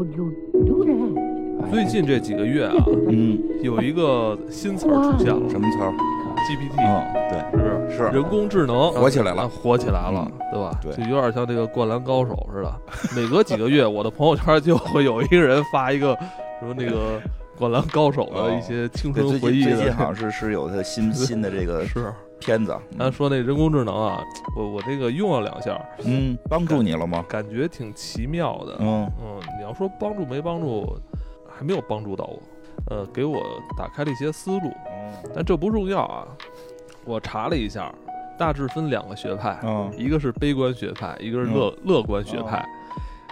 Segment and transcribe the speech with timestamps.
[0.00, 0.32] could you
[0.64, 1.70] do that?
[1.70, 2.74] 最近这几个月啊，
[3.10, 5.92] 嗯，有一个新词儿出现了什么词儿
[6.48, 7.96] ？，GPT，嗯，对，是不是？
[7.96, 10.80] 是人工智能火起来了啊火起来了，对吧？
[10.82, 12.74] 对就有点像这个灌篮高手似的。
[13.14, 16.16] 每隔几个月，我的朋友圈就会有一个人发一个
[16.60, 17.20] 什么那个
[17.58, 22.10] 灌篮高手的一些青，春回忆最近最近的，好像是是有他新 新的这个是。
[22.40, 24.24] 片子，他说那人工智能啊，
[24.56, 27.24] 我我这个用了两下，嗯，帮助你了吗？
[27.28, 28.76] 感觉挺奇妙的。
[28.80, 30.98] 嗯嗯，你要说帮助没帮助，
[31.48, 32.40] 还没有帮助到我。
[32.86, 33.42] 呃，给我
[33.76, 36.26] 打开了一些思路，嗯但这不重要啊。
[37.04, 37.94] 我查了一下，
[38.38, 42.66] 大致分两个学派，嗯一个是悲观学派，一个是嗯乐、乐观学派。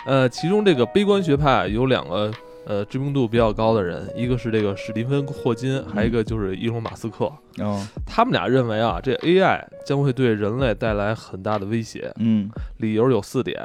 [0.07, 2.31] 呃，其中这个悲观学派有两个
[2.69, 7.33] 呃知名度比较高的人，一个是这个史蒂芬霍金，还有一个就是伊隆马斯克。
[7.59, 12.13] 嗯他们俩认为啊，这 AI 将会对人类带来很大的威胁。
[12.17, 13.59] 嗯理由有四点，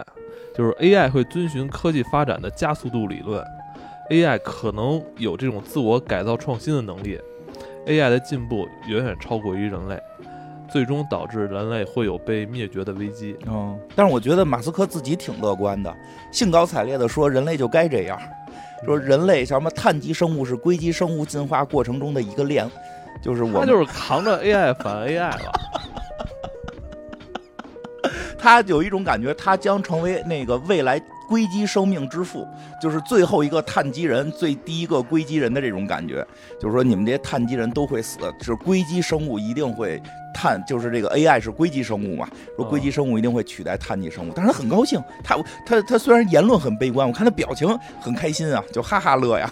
[0.56, 3.46] 就是 AI 会遵循科技发展的加速度理论
[4.10, 7.20] ，AI 可能有这种自我改造创新的能力
[7.86, 10.02] ，AI 的进步远远超过于人类，
[10.72, 13.36] 最终导致人类会有被灭绝的危机。
[13.48, 15.94] 嗯，但是我觉得马斯克自己挺乐观的，
[16.32, 18.20] 兴高采烈地说人类就该这样，
[18.86, 22.70] 说人类像什么碳基生物是硅基生物进化过程中的一个链，
[23.22, 25.52] 就是我他就是扛着 AI 反 AI 了，
[28.44, 32.46] 他有一种感觉，他将成为那个未来硅基生命之父，
[32.82, 36.28] 就是最后一个碳基人，最第一个硅基人的这种感觉。
[36.60, 39.98] 就是说，你们这些碳基人都会死，是硅基生物一定会
[40.34, 42.28] 碳，就是这个 AI 是硅基生物嘛，
[42.58, 44.34] 说硅基生物一定会取代碳基生物。
[44.36, 49.50] 但是他很高兴，他他他虽然言论很悲观，我看他表情很开心啊，就哈哈乐呀。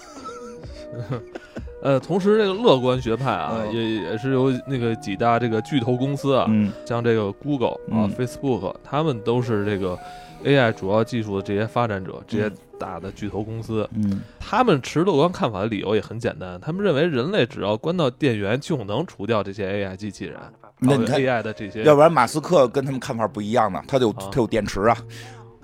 [1.82, 3.74] 呃，同时这个乐观学派啊，嗯。
[3.74, 6.72] 也也是由那个几大这个巨头公司啊，嗯。
[6.86, 8.12] 像这个 Google 啊、嗯。
[8.16, 9.98] Facebook，他们都是这个
[10.44, 12.58] AI 主要技术的这些发展者，这些嗯。
[12.80, 13.88] 大的巨头公司。
[13.94, 14.22] 嗯。
[14.40, 20.36] 他们持乐观看法的理由也很简单，他们认为人类只要关到电源就能除掉这些 AI 机器人，
[20.80, 24.30] 那 AI 的这些，要不然马斯克跟他们看法不一样呢，他有啊。
[24.32, 24.98] 他有电池啊，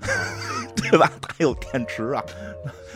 [0.90, 1.10] 对吧？
[1.20, 2.24] 它有电池啊，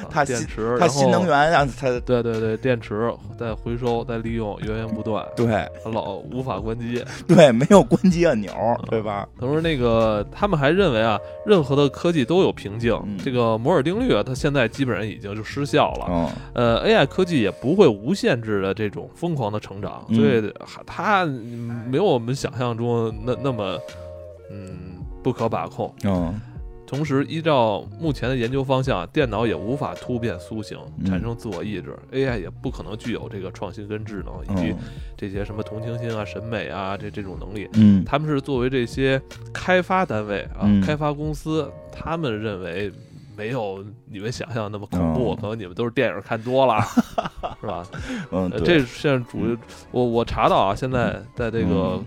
[0.08, 7.04] 它新电池，它新能源，源啊，它对对对，电池再回收再利用，源源不断，对老无法关机。
[7.26, 8.50] 对，没有关机按钮，
[8.88, 9.28] 对吧？
[9.38, 16.06] 同时，那个他们还认为啊，任何的科技都有瓶颈，嗯这个摩尔定律啊，它现在基本上已经就失效了。
[16.08, 20.54] 嗯呃，AI 科技也不会无限制的这种疯狂的成长，嗯所以
[20.86, 23.78] 它嗯没有我们想象中那那么
[24.50, 25.92] 嗯不可把控。
[26.04, 26.40] 嗯
[26.92, 34.78] 同时，依照目前的研究方向，电脑也无法突变苏醒，嗯产生自我意志、a i 也不可能具有这个创新跟智能，以及嗯
[35.16, 37.66] 这些什么同情心啊、审美啊这这种能力。
[37.72, 39.18] 嗯他们是作为这些
[39.54, 42.92] 开发单位啊、嗯开发公司，他们认为
[43.34, 46.78] 没有你们想象那么恐怖，哦可能你们都是电影看多了，
[47.58, 47.86] 是吧？
[48.30, 49.56] 嗯，这现在主
[49.90, 52.04] 我我查到啊，现在在这个、嗯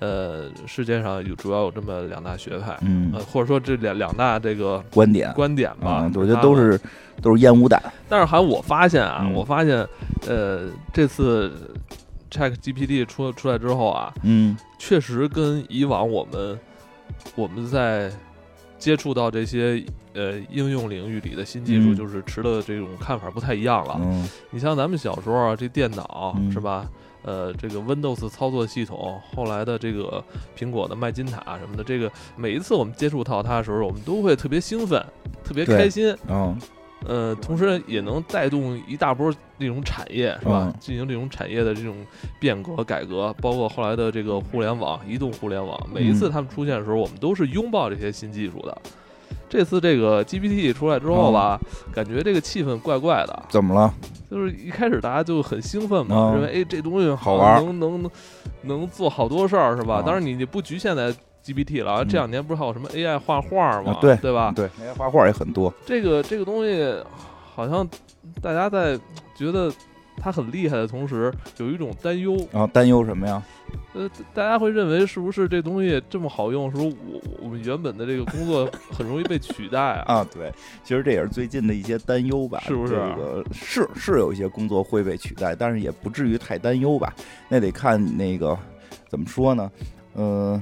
[0.00, 6.80] 呃世界上有主要有这么两大学派，嗯呃，或者说这两两大这个观点观点吧啊，，我觉得都是
[7.22, 7.80] 都是烟雾弹。
[8.08, 9.86] 但是还我发现啊，嗯我发现
[10.26, 11.52] 呃这次
[12.30, 16.58] Chat GPT 出出来之后啊，嗯确实跟以往我们
[17.34, 18.10] 我们在
[18.78, 19.84] 接触到这些
[20.14, 24.00] 呃应用领域里的新技术，嗯就是持的这种看法不太一样了。
[24.02, 26.86] 嗯你像咱们小时候啊，这电脑、嗯是吧？
[27.22, 30.22] 呃，这个 Windows 操作系统，后来的这个
[30.56, 35.04] 苹果的麦金塔什么的，这个每一次我们接触到它的时候，我们都会特别兴奋，
[35.44, 36.16] 特别开心。
[36.28, 36.56] 嗯
[37.06, 40.64] 呃，同时也能带动一大波这种产业，是吧？
[40.66, 41.96] 嗯进行这种产业的这种
[42.38, 48.82] 变革改革，包括后来的这个互联网、移动互联网，每一次嗯他们出现的时候，我们都是拥抱这些新技术的。
[49.50, 51.60] 这次这个 GPT 出来之后吧，
[51.92, 53.92] 感觉这个气氛怪怪的，怎么了？
[54.30, 58.10] 就是一开始大家就很兴奋嘛，嗯认为哎这东西好玩能能能
[58.62, 59.96] 能做好多事儿，是吧？
[59.96, 61.12] 啊当然你你不局限在
[61.44, 64.52] GPT 了，嗯这两年不是还有什么 AI 画画嘛，对吧？
[64.54, 65.72] 对，，AI 画画也很多。
[65.84, 66.96] 这个这个东西
[67.54, 67.86] 好像
[68.40, 68.96] 大家在
[69.34, 69.68] 觉得
[70.16, 73.42] 它很厉害的同时，有一种担忧，啊担忧什么呀？
[73.92, 80.04] 呃，大家会认为是不是这东西这么好用，是不是我我们原本的这个工作 很容易被取代啊？
[80.06, 80.52] 啊，对，
[80.84, 87.14] 其实这也是最近的一些担忧吧，是不是这个是是有一些工作会被取代，但是也不至于太担忧吧。
[87.48, 88.56] 那得看那个
[89.08, 89.70] 怎么说呢？
[90.14, 90.60] 嗯、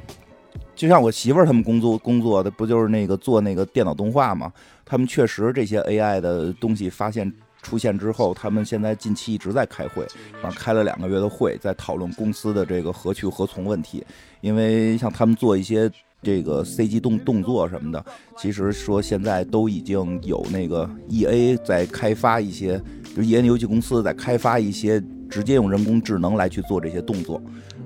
[0.75, 4.53] 就像我媳妇儿他们工作工作的不就是那个做那个电脑动画嘛？
[4.85, 7.31] 他们确实这些 AI 的东西发现
[7.69, 10.07] 出现之后，他们现在近期一直在开会，
[10.43, 14.03] 然后开了两个月的会，在讨论公司的这个何去何从问题。
[14.41, 15.91] 因为像他们做一些
[16.23, 18.03] 这个 CG 动动作什么的，
[18.39, 22.81] 其实说现在都已经有那个 EA 在开发一些，
[23.15, 24.99] 就 EA 游戏公司在开发一些
[25.29, 27.39] 直接用人工智能来去做这些动作。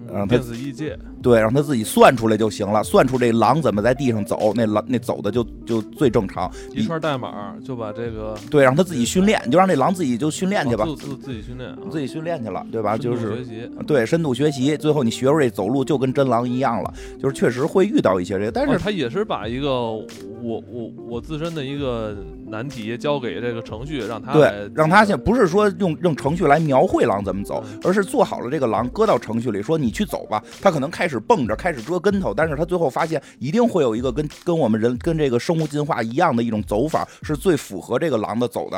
[0.06, 6.50] 让他电子异界，对，让他自己算出来就行了，算出这狼怎么在地上走，那狼那走的就就最正常。
[6.74, 12.96] 一串代码就把这个对，让他自己训练，就让这狼自己就训练去吧，自自自己训练，自己训练去了，对吧？
[12.98, 20.06] 就是学习，对，深度学习，最后你学出这走路就跟真狼一样了，就是确实会遇到一些这个，但是他也是把一个我
[20.42, 22.16] 我我自身的一个
[22.46, 30.02] 难题交给这个程序，让他对，让他先不是说用用程序来描绘狼怎么走，而是做好了这个狼，搁到程序里说你去。
[30.12, 38.76] 走吧，他可能开始蹦着，开始折跟头，但是他最后发现一定会有一个跟跟我们人跟这个生物进化一样的一种走法，是最符合这个狼的走的。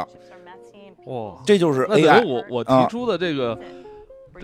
[1.06, 2.26] 哇，这就是 AI。
[2.26, 3.58] 我我提出的这个。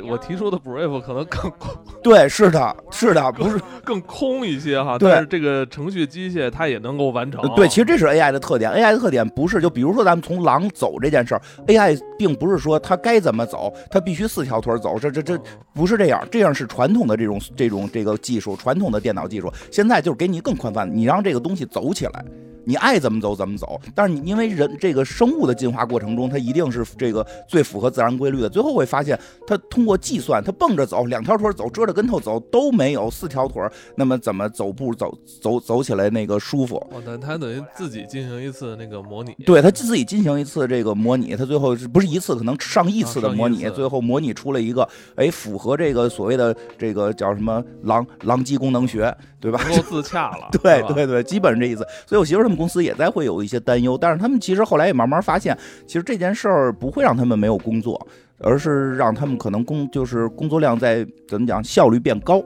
[0.08, 1.70] 我提出的 brief 可能更空
[2.02, 4.96] 对，是的，是的，不是更空一些哈。
[4.98, 7.42] 对，但是这个程序机械它也能够完成。
[7.54, 8.70] 对，其实这是 AI 的特点。
[8.70, 15.38] AI 的特点不是就比如说咱们从狼走这件事儿，AI 并不是说它该怎么走，它必须四条腿走，这这这
[15.75, 16.26] 不是这样。
[16.31, 19.52] 这样是传统的这种这种这个技术，传统的电脑技术。
[19.70, 22.25] 现在就是给你更宽泛，你让这个东西走起来。
[22.64, 28.48] 你爱怎么走怎么走，但是你因为人这个生物的进化过程中，它一定是这个最符合自然规律的。
[28.48, 33.62] 最后会发现，它通过计算，它蹦着走，两条腿走，折着跟头走都没有四条腿，
[33.96, 36.76] 那么怎么走步走走走起来那个舒服？
[36.90, 39.34] 哦，那它等于自己进行一次那个模拟。
[39.46, 44.86] 对，它自己进行一次这个模拟，它最后不是一次，可能上亿次的模拟，最后模拟出了一个，
[45.16, 49.60] 哎，符合这个所谓的这个叫什么狼狼机功能学，对吧？
[49.68, 50.48] 能够自洽了。
[50.62, 51.86] 对对对，基本上这意思。
[52.06, 53.20] 所以我媳妇他们公司也在会。
[53.31, 55.56] 有一些担忧，但是他们其实后来也慢慢发现，
[55.87, 58.08] 其实这件事儿不会让他们没有工作，
[58.38, 62.43] 而是让他们可能工就是工作量在怎么讲效率变高，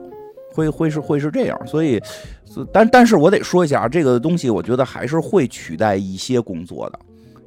[0.53, 1.59] 会会是会是这样。
[1.65, 1.99] 所以，
[2.71, 6.99] 但但是我得说一下啊，这个东西我觉得还是会取代一些工作的，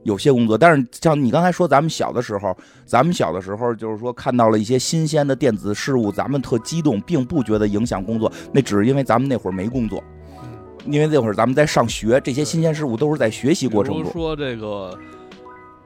[0.03, 0.59] 有些工作。
[0.59, 10.03] 但是像你刚才说，咱们小的时候，咱们小的时候就是说看到了一些新鲜的电子事物，咱们特激动，并不觉得影响工作，那只是因为咱们那会儿没工作。
[10.90, 14.12] 因为那会儿咱们在上学，这些新鲜事物都是在学习过程中。
[14.12, 14.96] 说这个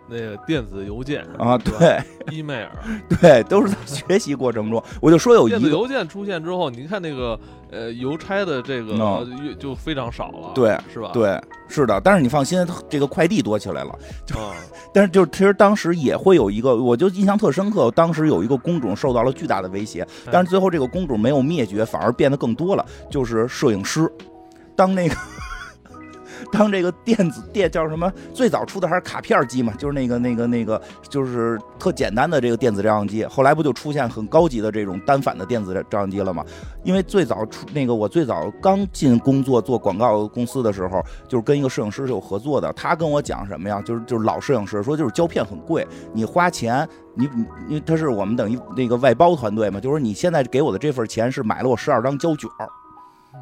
[0.09, 1.99] 那个电子邮件啊，对
[2.31, 2.69] ，email，
[3.21, 4.83] 对，都是在 学习过程中。
[5.01, 7.39] 我就说有电子邮件出现之后，你看那个
[7.71, 9.27] 呃邮差的这个
[9.59, 11.11] 就非常少了，对，是吧？
[11.15, 11.99] 对，是的。
[12.05, 13.91] 但是你放心，这个快递多起来了。
[14.35, 14.53] 啊，
[14.93, 17.91] 但是就是其实当时也会有一个，我就印象特深刻。
[17.93, 24.11] 当时有一个工种受到了巨大的威胁，但是最后这个工种没有灭绝，反而变得更多了，就是摄影师。
[24.77, 25.15] 当那个，
[26.51, 28.13] 当这个电子电叫什么？
[28.35, 33.25] 最早出的还是卡片机嘛，就是那个那个那个，就是特简单的这个电子照相机。
[33.25, 36.45] 后来不就出现很高级的这种单反的电子照相机了吗？
[36.85, 42.73] 因为最早出那个，我最早刚进工作做广告公司的时候，就是跟一个摄影师是有合作的。
[42.73, 43.81] 他跟我讲什么呀？
[43.83, 47.29] 就是就是老摄影师说，就是胶片很贵，你花钱，你
[47.69, 52.69] 你他是我们等于那个外包团队嘛，就是你现在给我的这份钱是买了我十二张胶卷儿。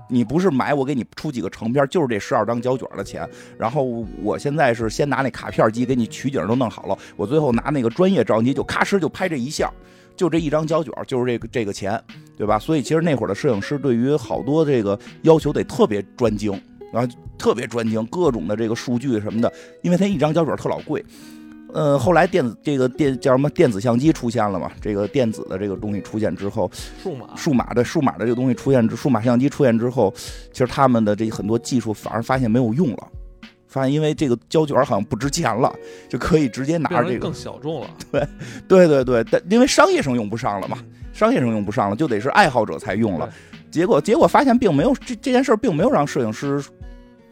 [0.08, 3.28] 你不是买我给你出几个成片，就是这十二张胶卷的钱。
[3.58, 3.82] 然后
[4.22, 9.70] 我现在是先拿那卡片机给你取景都弄好了，我最后拿那个专业照相机就咔哧就拍这一下，
[10.16, 12.02] 就这一张胶卷就是这个这个钱，
[12.36, 12.58] 对吧？
[12.58, 16.52] 所以其实那会儿的摄影师对于好多这个要求得特别专精，
[16.92, 21.04] 然后特别专精，各种的这个数据什么的，因为他一张胶卷特老贵。
[21.72, 24.70] 呃，后来电子这个电叫什么电子相机出现了嘛？
[24.80, 26.70] 这个电子的这个东西出现之后，
[27.02, 30.12] 数码数码的数码的这个东西出现之，数码相机出现之后，
[30.52, 33.08] 其实他们的这很多技术反而发现没有用了，
[33.68, 35.72] 发现因为这个胶卷好像不值钱了，
[36.08, 37.90] 就可以直接拿着这个更小众了。
[38.10, 38.26] 对
[38.66, 40.78] 对对对，但因为商业上用不上了嘛，
[41.12, 43.32] 商业上用不上了，就得是爱好者才用了。
[43.70, 46.60] 结果结果发现并没有这这件事并没有让摄影师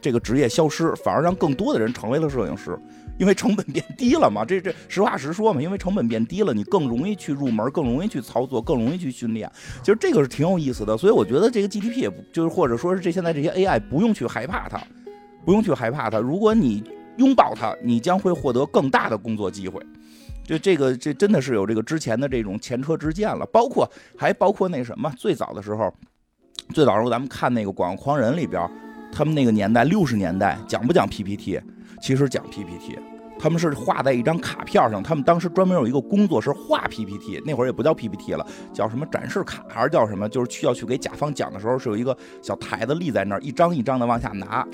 [0.00, 2.78] 这个职业消失，反而让更多的人成为了摄影师。
[3.18, 9.50] 因为成本变低了嘛，这这实话实说嘛，因为成本变低了，你更容易去入门，更容易去操作，更容易去训练。
[9.82, 14.80] 其实这个是挺有意思的，所以我觉得这个 GDP 也不就是或者说是这现在这些 AI 不用去害怕它，
[15.44, 16.18] 不用去害怕它。
[16.18, 16.82] 如果你
[17.16, 19.82] 拥抱它，你将会获得更大的工作机会。
[20.44, 25.92] 就这个这真的是有这个之前的这种前车之鉴了，包括还包括那什么最早的时候，
[26.72, 28.70] 最早时候咱们看那个《广告狂人》里边，
[29.12, 31.60] 他们那个年代六十年代讲不讲 PPT？
[32.00, 32.98] 其实讲 PPT，
[33.38, 40.28] 他们是画在一张卡片上，他们当时专门有一个工作是画 PPT，那会儿也不叫 PPT 了，叫什么展示卡还是叫什么？
[40.28, 44.66] 就是去要去给甲方讲的时候，是有一个小台子立在那儿，一张一张的往下拿。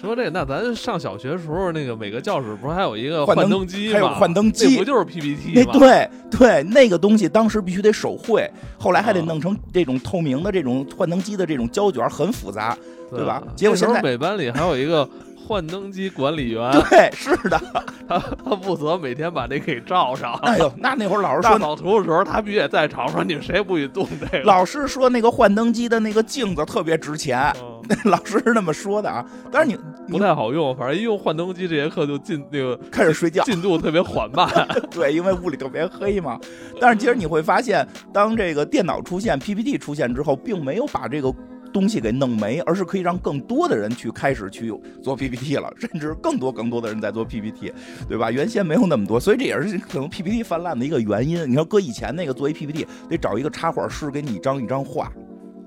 [0.00, 3.92] 说这，那咱上小学时候那个每个教室不是还有一个幻灯灯机吗？
[3.92, 5.72] 还有幻灯机那不就是 PPT 吗？
[5.72, 12.76] 对对，那个东西当时必须得手绘，后来还得啊弄成这种透明的这种幻灯机的这种胶卷，很复杂。
[13.12, 15.08] 对吧结果现在每班里还有一个
[15.50, 17.60] 幻灯机管理员，对，是的。
[18.06, 20.34] 他他负责每天把这给照上。
[20.42, 24.44] 哎呦，那那会儿老师大说，扫除的时候，他必须也在场，说你们谁也不许动这个。
[24.44, 29.26] 老师说那个幻灯机的那个镜子特别值钱，嗯 老师是那么说的啊。
[29.50, 29.76] 但是你
[30.06, 34.48] 不太好用，反正一用幻灯机，这节课就进那个开始睡觉，进度特别缓慢。
[34.88, 36.38] 对，因为屋里特别黑嘛。
[36.80, 41.34] 但是其实你会发现，当这个电脑出现、PPT 出现之后，并没有把这个
[41.72, 44.72] 东西给弄没，而是可以让更多的人去开始去
[45.02, 47.72] 做 PPT 了，甚至更多更多的人在做 PPT，
[48.08, 48.30] 对吧？
[48.30, 51.48] 原先没有那么多，所以这也是可能 PPT 泛滥的一个原因。
[51.50, 55.12] 你说搁以前那个做一 PPT，得找一个插画师给你一张一张画，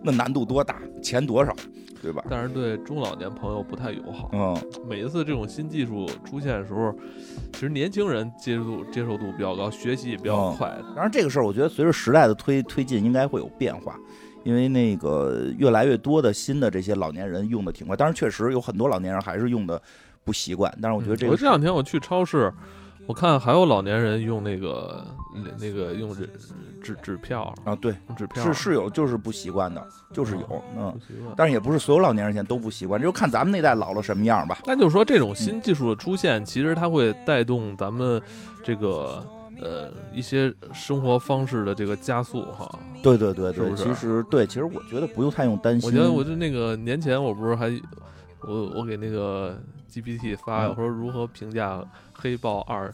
[0.04, 1.56] 那难度多大，钱多少，
[2.02, 2.24] 对吧？
[2.30, 4.30] 但是对中老年朋友不太友好。
[4.34, 4.58] 嗯，
[4.88, 6.94] 每一次这种新技术出现的时候，
[7.54, 10.78] 其实年轻人接受度接受度比较高，学习也比较嗯快。
[10.96, 13.98] 当然，这个事儿我觉得随着时代的推推进，应该会有变化，
[14.44, 17.96] 因为那个越来越多的新的这些老年人用的挺快。
[17.96, 19.82] 当然，确实有很多老年人还是用的
[20.24, 22.52] 不习惯，但是我觉得这个嗯我这两天我去超市，
[23.06, 25.06] 我看还有老年人用那个
[25.60, 26.30] 那个用纸
[26.82, 30.94] 纸纸票，啊，对，用纸票是是有就是不习惯的，就是有，嗯。
[31.36, 34.60] 但是也不是所有老年人现在都不习惯，这就看咱们那代老了什么样吧。
[34.66, 38.22] 那就是说，这种新技术的出现，其实它会带动咱们
[38.64, 39.26] 这个
[39.64, 42.70] 呃一些生活方式的这个加速哈。
[43.02, 45.90] 对对对对，是是其实对，其实我觉得不用太用担心。
[45.90, 47.72] 我觉得我就那个年前我不是还
[48.42, 49.58] 我我给那个
[49.92, 51.78] GPT 发，嗯我说如何评价
[52.14, 52.92] 《黑豹二：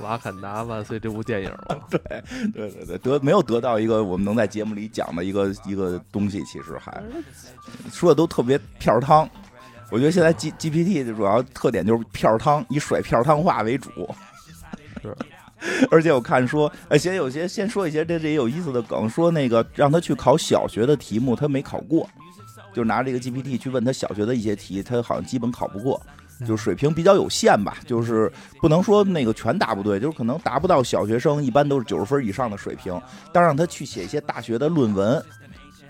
[0.00, 1.76] 瓦坎达万岁》这部电影吗？
[1.90, 2.00] 对
[2.52, 7.02] 对对，得没有得到一个我们能在节目里讲的一个一个东西，其实还
[7.90, 9.28] 说的都特别片儿汤。
[9.90, 13.90] 我觉得现在 G GPT 的主要特点就是片儿汤，以甩片儿汤话为主。
[15.02, 15.14] 是，
[15.90, 22.08] 而且我看说，而且有些先说一些这这也有意思的梗，说那个让他去考小学的题目，他没考过，
[22.72, 26.00] 就拿这个 GPT 去问他小学的一些题，他好像基本考不过。
[26.44, 28.30] 就水平比较有限吧，就是
[28.60, 33.00] 不能说那个全答不对，就是可能达不到小学生一般都是九十分以上的水平。
[33.32, 35.24] 但让他去写一些大学的论文，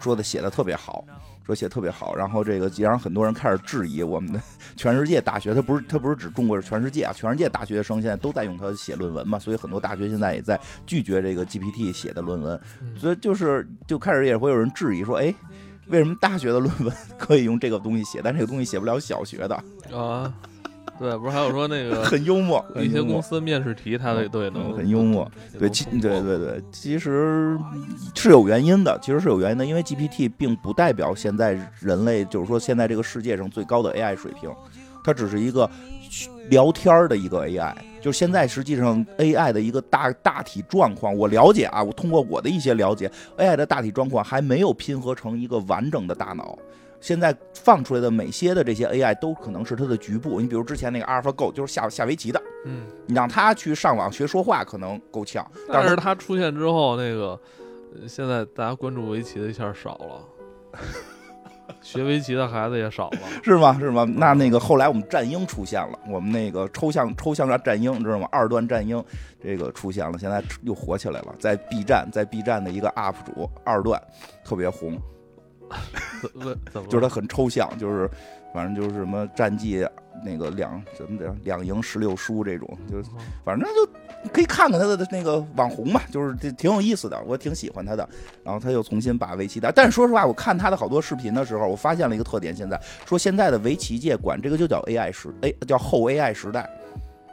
[0.04, 1.04] 说的写的特别好，
[1.46, 2.14] 说写得特别好。
[2.14, 4.40] 然后这个也让很多人开始质疑我们的
[4.76, 12.60] 全世界大学，他不是他不是指中国，是全世界啊，全世界大学生现在都在用它写论文嘛，所以很多大学现在也在拒绝这个 GPT 写的论文。
[12.82, 15.34] 嗯所以就是就开始也会有人质疑说，哎。
[15.88, 19.54] 为什么大学的论文 可以用这个东西写，但这个东西写不了小学的？
[19.94, 20.32] 啊，
[20.98, 25.30] 对，不是还有说那个很幽默，一些公司面试题，他都都也能嗯很幽默。
[25.58, 27.58] 对，其其对对对，其实
[28.14, 34.50] 是有原因的，其实是有原因的，因为 GPT 并不代表现在人类，就是说现在这个世界上最高的 AI 水平，
[35.02, 35.68] 它只是一个
[36.48, 37.74] 聊天儿的一个 AI。
[38.00, 46.58] 就是现在实际上 AI 的一个大大体状况，我了解啊，我通过我的一些了解，AI 的大体状况还没有拼合成一个完整的大脑。
[47.04, 57.38] 现在放出来的每些的这些 AI 都可能是它的局部，你比如之前那个 AlphaGo 就是下下围棋的，嗯，你让他去上网学说话可能够呛，但是它出现之后，那个
[57.92, 60.80] 呃现在大家关注围棋的一下少了，
[61.82, 63.18] 学围棋的孩子也少了。
[63.42, 63.76] 是吗？
[63.78, 64.04] 是吗？
[64.16, 68.26] 那那个后来我们战鹰出现了，我们那个抽象抽象战战鹰，知道吗？
[68.32, 69.04] 二段战鹰
[69.42, 74.02] 这个出现了，现在又火起来了，在 B 站，在 B 站的一个 UP 主二段
[74.42, 74.98] 特别红，
[76.88, 78.08] 就是他很抽象，就是
[78.52, 79.86] 反正就是什么战绩
[80.24, 83.10] 那个两怎么讲两赢十六输这种，就是
[83.44, 88.08] 反正就可以看看他的那个网红嘛，就是这挺有意思的，我挺喜欢他的。
[88.42, 96.68] 然后他又重新把围棋打，但是说实话，我看他的好多视频的时候，我发现了一个特点，现在说现在的围棋界管这个就叫 AI 时，哎，叫后 AI 时代。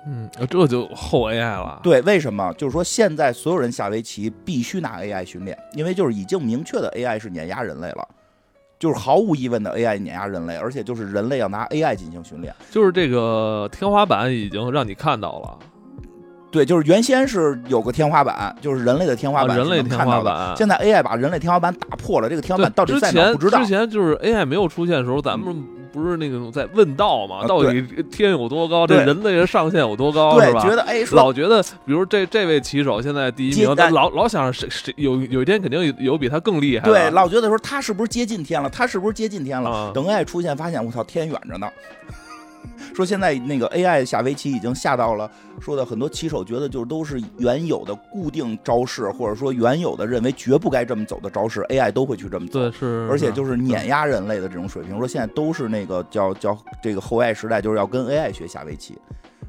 [0.07, 1.79] 嗯，这就后 AI 了。
[1.83, 2.51] 对，为什么？
[2.57, 8.07] 就是说现在所有人下围棋必须拿 AI 训练，因为就是已经明确的 AI 是碾压人类了。
[8.81, 12.51] 就是毫无疑问的 AI 碾压人类，而且就是人类要拿 AI 进行训练。
[12.71, 15.59] 就是这个天花板已经让你看到了，
[16.49, 20.19] 对，就是原先是有个天花板，就是人类的天花板、啊人类天花。
[20.21, 20.57] 板。
[20.57, 23.67] 现在 AI 把人类天花板打破了，这个天花板到底在哪不知道之。
[23.67, 27.39] 前就是 AI 没有出现的时候，咱们不是那种在问道嘛？
[27.43, 27.81] 啊到底
[28.11, 28.87] 天有多高？
[28.87, 30.39] 这人类的上限有多高？
[30.39, 30.61] 是对，吧？
[30.61, 36.85] 觉得哎，老觉得，比如这这位棋手现在第一名，但老老想着谁谁有有一天肯定有有比他更厉害。
[36.85, 38.69] 对，老觉得说他是不是接近天了？
[38.69, 39.69] 他是不是接近天了？
[39.69, 41.67] 啊等 AI 出现，发现我操，天远着呢。
[42.95, 52.59] 说现在那个 AI 下围棋已经下到了，说的很多棋手觉得就是都是原有的固定招式，或者说原有的认为绝不该这么走的招式，AI 都会去这么走。
[52.59, 54.97] 对，是，而且就是碾压人类的这种水平。
[54.97, 58.97] 说现在都是那个叫叫这个后 AI 时代，就是要跟 AI 学下围棋。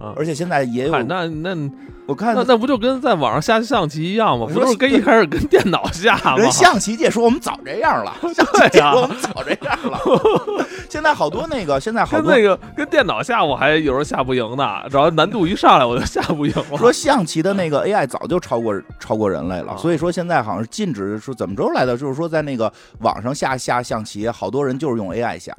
[0.03, 1.71] 啊而且现在也有，那那
[2.07, 4.47] 我看那那不就跟在网上下象棋一样吗？
[4.53, 6.37] 不是跟一开始跟电脑下吗？
[6.37, 10.01] 人象棋界说我们早这样了， 象棋界说我们早这样了。
[10.91, 16.65] 现在好多那个，现在好多跟那个跟电脑下我还有时候下不赢呢，只要难度一上来我就下不赢了。
[16.77, 25.57] 说象棋的那个 AI 早就超过超过人类了，啊所以说现在好像是禁止是怎么着来的，就是说在那个网上下下象棋，好多人就是用 AI 下。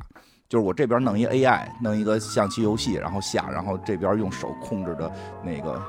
[0.53, 5.11] 就是我这边弄一 AI，弄一个象棋游戏，然后下，然后这边用手控制着
[5.43, 5.81] 那个，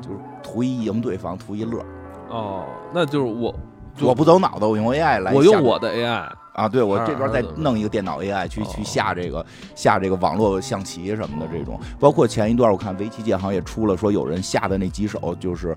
[0.00, 1.84] 就是图一赢对方，图一乐。
[2.28, 3.52] 哦，那就是我
[3.96, 5.36] 就我不走脑子，我用 AI 来下。
[5.36, 9.44] 我用我的 AI 啊，对我这边再啊弄一个电脑 AI 去哦去下这个
[9.74, 15.76] 下这个网络象棋什么的这种，包括前一段我看围棋界好像也出了说有人下的那几手就是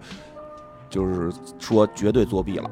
[0.88, 2.70] 就是说绝对作弊了，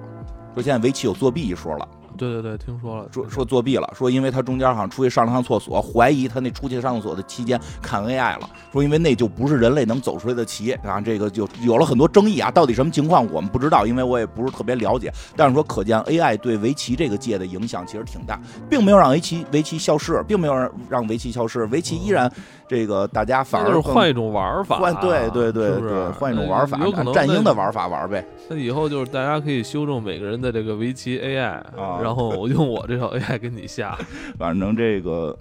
[0.53, 1.87] 说现在围棋有作弊一说了，
[2.21, 22.31] 对对对，听说了，说说作弊了，说因为他中间好像出去上了趟厕所，怀疑他那出去上厕所的期间看 AI 了，说因为那就不是人类能走出来的棋啊，这个就有了很多争议啊，到底什么情况我们不知道，因为我也不是特别了解，但是说可见 AI 对围棋这个界的影响其实挺大，并没有让围棋围棋消失，并没有让让围棋消失，围棋依然
[22.71, 31.41] 这个大家反那就是而换一种玩法，换对对对是不是对，换一种玩法，有可能战鹰的玩法玩呗，那以后就是大家可以修正每个人的这个围棋 AI，、
[31.75, 33.97] 啊然后我用我这套 AI 跟你下，
[34.39, 35.37] 反正这个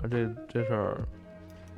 [0.00, 0.96] 反正这这事儿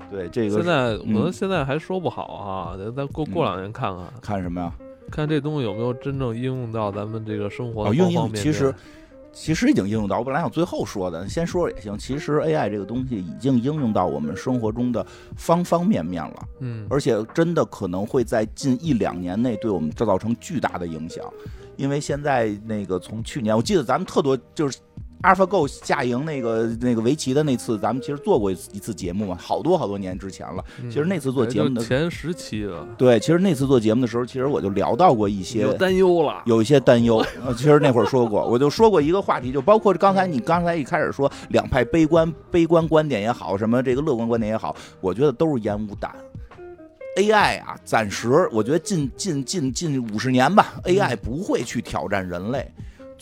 [0.09, 4.73] 对这个现在可能嗯现在还说不好啊，得再过过两年看看，看什么呀？
[5.11, 8.23] 看这东西有没有真正应用到咱们这个生活的哦，方方面面。
[8.23, 8.73] 用其实
[9.35, 11.99] 其实已经应用到，我本来想最后说的，先说也行。
[11.99, 15.05] 其实 AI 这个东西已经应用到我们生活中的
[15.37, 21.25] 方方面面了，嗯，而且真的可能会在近一两年内对我们造成巨大的影响。
[21.77, 24.79] 因为现在那个从去年，我记得咱们特多就是。
[25.25, 30.63] AlphaGo 下赢那个那个围棋的那次，咱们其实做过一次节目嘛，好多好多年之前了。
[30.83, 36.43] 嗯其实那次做节目的前十期了，对，其实那次做节目的时候，其实我就聊到过一些有担忧了。
[36.45, 37.25] 有一些担忧。
[37.45, 46.15] 呃，其实那会儿说过，我就说过一个话题，就包括刚才你刚才一开始说两派悲观悲观观点也好，什么这个乐观观点也好，我觉得都是烟雾弹。
[47.17, 52.69] AI 啊，暂时我觉得近近近近五十年吧，AI 不会去挑战人类。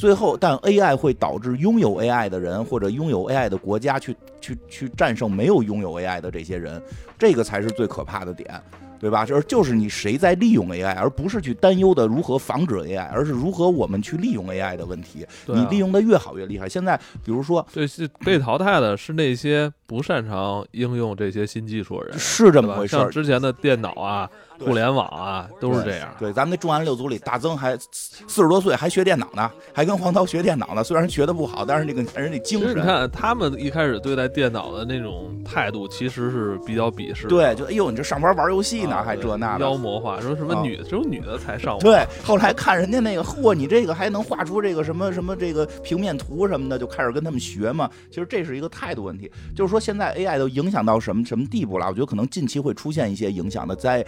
[0.02, 6.82] 最后，但 AI 会导致拥有 AI 的人或者拥有 AI 的国家去去去战胜没有拥有 AI 的这些人，
[7.16, 8.60] 这个才是最可怕的点。
[8.98, 9.26] 对吧？
[9.26, 15.24] 就是就是你谁在利用 AI，而不是去担忧的如何防止 AI，而是如何我们去利用 AI 的问题。
[15.24, 16.68] 啊你利用的越好越厉害。
[16.68, 26.14] 现在比如说对，是被淘汰的是那些不擅长应用这些新技术的人，是这么回事儿，像之前的电脑啊、对互联网啊，都是这样。
[26.18, 30.84] 对，咱们那重案六组里，大曾还四十多岁还学电脑呢，还跟黄涛学电脑呢。
[30.84, 32.76] 虽然学的不好，但是那个人那精神。
[32.76, 37.26] 你看，他们一开始对待电脑的那种态度，其实是比较鄙视。
[37.26, 39.64] 对，就哎呦，你这上班玩游戏呢，啊还这那的。
[39.64, 41.78] 妖魔化，说什么啊女的，只有女的才上网。
[41.80, 47.90] 对，后来看人家那个，嚯，你这个还能画出这个什么什么这个平面图什么的，就开始跟他们学嘛。
[48.10, 51.86] 其实这是一个态度问题，就是说现在 AI 都影响到什么什么地步了？
[51.86, 53.76] 我觉得可能近期会出现一些影响的。
[53.76, 54.04] 在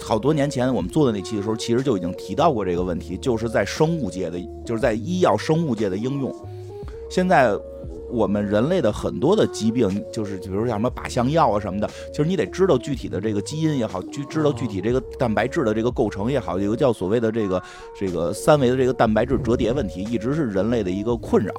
[0.00, 6.34] 好多年前我们做的那期的时候，其实就已经提到过这个问题，就是在生物界的，就是在医药生物界的应用。
[7.08, 7.56] 现在
[8.10, 17.62] 我们人类的很多的疾病，就是比如像什么靶向药啊什么的，其实你得知道具体的这个基因也好，具知道具体这个蛋白质的这个构成也好，有个叫所谓的这个
[17.98, 21.52] 这个三维的这个蛋白质折叠问题，一直是人类的一个困扰。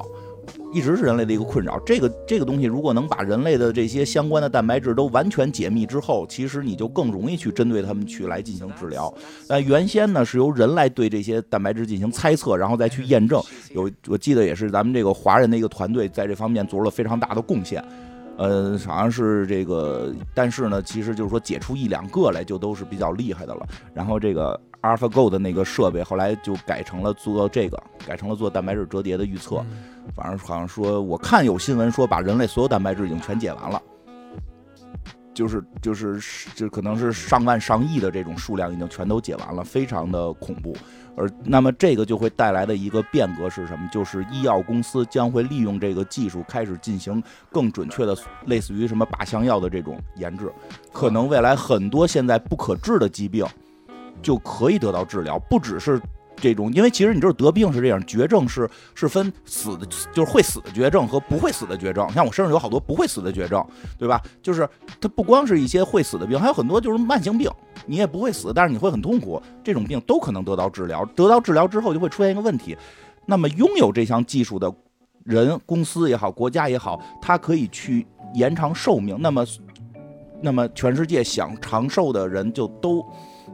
[0.73, 1.79] 一直是人类的一个困扰。
[1.85, 9.13] 这个这个东西，如果能把人类的这些相关的蛋白质都完全解密之后，其实你就更容易去针对他们去来进行治疗。
[9.47, 13.41] 但原先呢，是由人来对这些蛋白质进行猜测，然后再去验证。
[13.71, 17.83] 有我记得也是咱们这个华人的一个团队在这方面做出了非常大的贡献。
[18.35, 23.67] 呃，好像是这个，但是呢，其实就是说解出一两个来就都是比较厉害的了。
[23.93, 29.57] 然后这个 AlphaGo 的那个设备后来就改成了做这个，改成了做蛋白质折叠的预测。
[29.57, 33.81] 嗯反正好像说，我看有新闻说把人类所有蛋白质已经全解完了，
[35.33, 36.21] 就是就是
[36.55, 40.75] 就可能是上万上亿的这种数量已经全都解完了，非常的恐怖。
[41.15, 43.87] 而那么这个就会带来的一个变革是什么？
[43.93, 50.51] 就是医药公司将会利用这个技术开始进行更准确的，类似于什么靶向药的这种研制，
[50.91, 53.45] 可能未来很多现在不可治的疾病
[54.23, 56.01] 就可以得到治疗，不只是
[56.35, 62.09] 这种，因为其实你知道得病是这样，绝症是是分死的，就是会死的绝症和不会死的绝症。
[62.11, 63.65] 像我身上有好多不会死的绝症，
[63.97, 64.21] 对吧？
[64.41, 64.67] 就是
[64.99, 67.49] 它不光是一些会死的病，还有很多就是慢性病，
[67.85, 71.05] 你也不会死，但是你会很痛苦，这种病都可能得到治疗。
[71.15, 72.75] 得到治疗之后就会出现一个问题，
[73.25, 74.73] 那么拥有这项技术的
[75.23, 79.15] 人、公司也好，国家也好，它可以去延长寿命。
[79.19, 79.45] 那么，
[80.41, 83.05] 那么全世界想长寿的人就都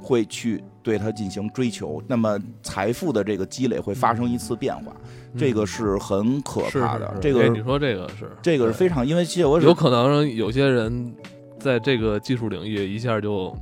[0.01, 4.91] 会去对它进行追求，那么财富的这个积累会发生一次变化，
[5.37, 7.07] 这个是很可怕的。
[7.09, 11.13] 是是这个哎你说这个是这个是非常，因为其实我有可能有些人
[11.59, 13.55] 在这个技术领域一下就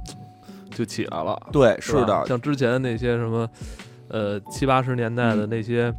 [0.71, 1.39] 就起来了。
[1.51, 3.49] 对是的，像之前那些什么，
[4.09, 5.93] 呃，七八十年代的那些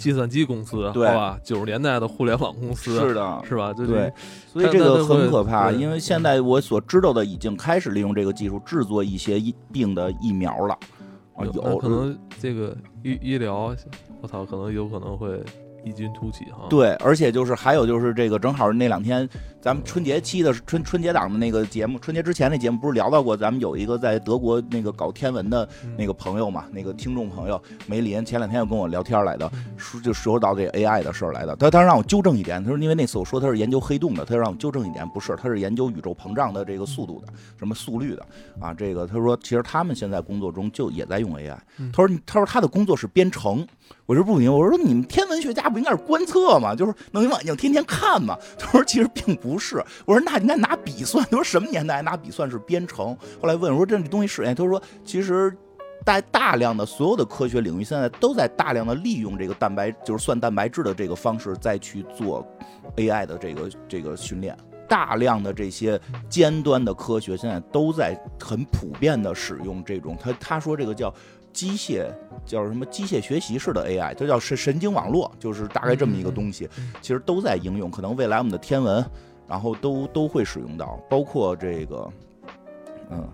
[0.00, 3.72] 计算机公司，对吧，九十年代的互联网公司，是的，是吧？
[3.74, 4.12] 对对，
[4.46, 5.70] 所以这个很可怕。
[5.70, 10.74] 因为现在我所知道的，已经开始利用这个技术制作一些疫病的疫苗了。
[11.36, 13.76] 啊，有可能这个医医疗，
[14.22, 15.42] 我操，可能有可能会
[15.84, 16.66] 异军突起哈。
[16.68, 19.28] 对，而且就是还有就是这个，正好那两天
[19.60, 31.54] 咱们春节期的春春节档的那个节目，春节之前那节目不是聊到过，咱们有一个在德国那个搞天文的嗯那个朋友嘛，那个听众朋友梅林，前两天又跟我聊天来的，嗯说就说到这 AI 的事儿来的。
[31.56, 38.26] 他他让我纠正一点，他说因为那次我说他是研究黑洞的，他让我纠正一点，不是，他是研究宇宙膨胀的这个速度的，什么速率的
[38.60, 38.72] 啊。
[38.74, 41.56] 这个他说其实他们现在工作中就也在用 AI。
[41.78, 43.66] 嗯他说他说他的工作是编程。
[44.06, 46.74] 我就不明，我说你们天文学家不应该是观测吗？
[46.74, 48.36] 就是弄一望远镜天天看吗。
[48.58, 49.76] 他说其实并不是。
[50.04, 51.24] 我说那应该拿笔算。
[51.30, 53.16] 他说什么年代拿笔算是编程？
[53.40, 54.54] 后来问我说这东西是哎？
[54.54, 55.56] 他说其实
[56.04, 62.46] 在大量的所有的科学领域，现在都在大量的利用这个蛋白，就是算蛋白质的这个方式再去做
[62.96, 64.56] AI 的这个这个训练。
[64.88, 71.14] 大量的这些尖端的科学现在都在很普遍的使用这种，他他说这个叫
[71.52, 72.06] 机械
[72.44, 76.68] 叫什么机械学习式的 AI，这叫神神经网络，就是大概这么一个东西，
[77.00, 79.04] 其实都在应用，可能未来我们的天文，
[79.46, 82.10] 然后都都会使用到，包括这个，
[83.10, 83.28] 嗯，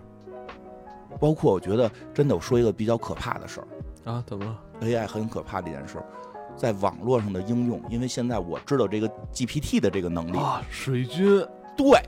[1.19, 6.05] 包括我觉得真的我说一个比较可怕的事儿啊，怎么了？，AI 很可怕这件事儿。
[6.55, 12.01] 在网络上的应用，因为现在我知道这个 GPT 的这个能力，啊，水军，对，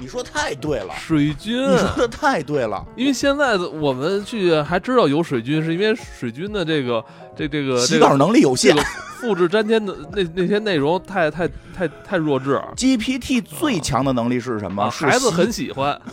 [0.00, 1.62] 你说太对了，水军。
[1.62, 7.04] 你说的太对了，因为现在我们去还知道有水军，是因为水军的这个
[7.36, 8.88] 这这个洗稿能力有限这个。
[9.22, 14.82] 复制粘贴的那那些内容太太太太弱智，GPT 最强的能力是什么？
[14.82, 15.96] 啊，孩子很喜欢。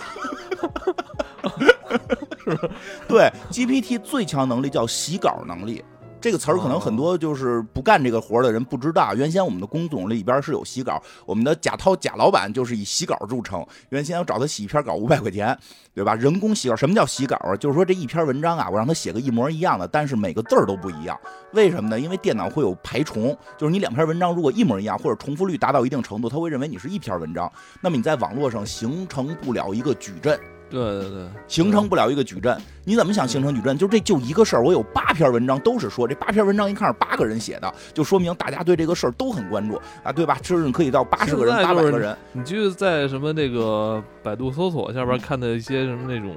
[2.45, 2.69] 是
[3.07, 5.83] 对 GPT 最强能力叫洗稿能力。
[6.21, 9.13] 这个词儿可能哦很多就是不干这个活儿的人不知道。
[9.15, 13.65] 原先我们的工总里边是有洗稿，我们的贾涛贾老板就是以洗稿著称。
[13.89, 15.57] 原先我找他洗一篇稿五百块钱，
[15.93, 16.15] 对吧？
[16.15, 17.55] 人工洗稿，什么叫洗稿啊？
[17.55, 21.17] 就是说这一篇文章啊，我让他写个一模一样的，但是每个字儿都不一样。
[21.53, 21.99] 为什么呢？
[21.99, 27.51] 因为电脑会有排重，就是你两篇文章如果一模一样，或者重复率达到一定程度，他会认为你是一篇文章。
[27.81, 30.37] 那么你在网络上形成不了一个矩阵。
[30.69, 32.55] 对对对，形成不了一个矩阵。
[32.83, 33.77] 你怎么想形成矩阵？
[33.77, 40.37] 就这就一个事儿，我有八篇文章都是说这八篇文章一看是八个人写的，就说明大家对这个事儿都很关注啊，对吧？
[40.43, 42.15] 甚至可以到八十个人、八百个人。
[42.31, 46.35] 你就在什么那个百度搜索下边看的一些什么那种，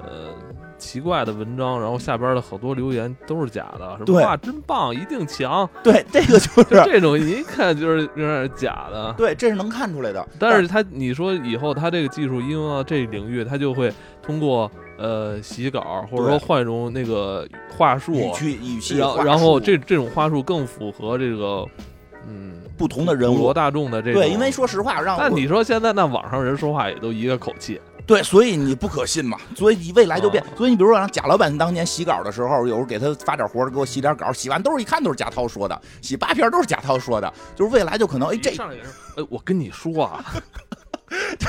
[0.00, 0.34] 呃。
[0.84, 6.62] 奇怪的文章，然后下边的好多留言都是假的，什么哇真棒，一定强，对，这个就。
[6.62, 9.12] 是 这种你一看就是有点假的。
[9.16, 10.28] 对，这是能看出来的。
[10.38, 13.90] 但是他你说以后他这个技术应用到这领域，他就会
[14.22, 21.66] 通过呃洗稿，或者说换一种那个话术，语气、语气，然后然后这这种话术更符合这个
[22.28, 23.36] 嗯不同的人物。
[23.36, 24.20] 普罗大众的这种。
[24.20, 30.42] 对，因为说实话，让我但你说现在那网上人说话也都一个口气，对，所以你不可信嘛，所以你未来就变。
[30.44, 40.24] 啊所以你比如说让贾老板当年洗稿的时候，有时候给他发点活，给我洗点稿，洗完都是一看都是贾涛说的，洗八篇都是贾涛说的，就是未来就可能哎这，上来也是，哎，我跟你说啊，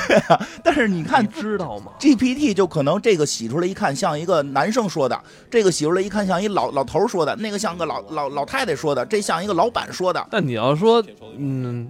[0.64, 10.26] 但是你看你知道吗？GPT 就可能这个洗出来一看像一个男生说的，这个洗出来一看像一老老头儿说的，那个像个老老老太太说的，这像一个老板说的。
[10.30, 11.04] 但你要说，
[11.38, 11.90] 嗯，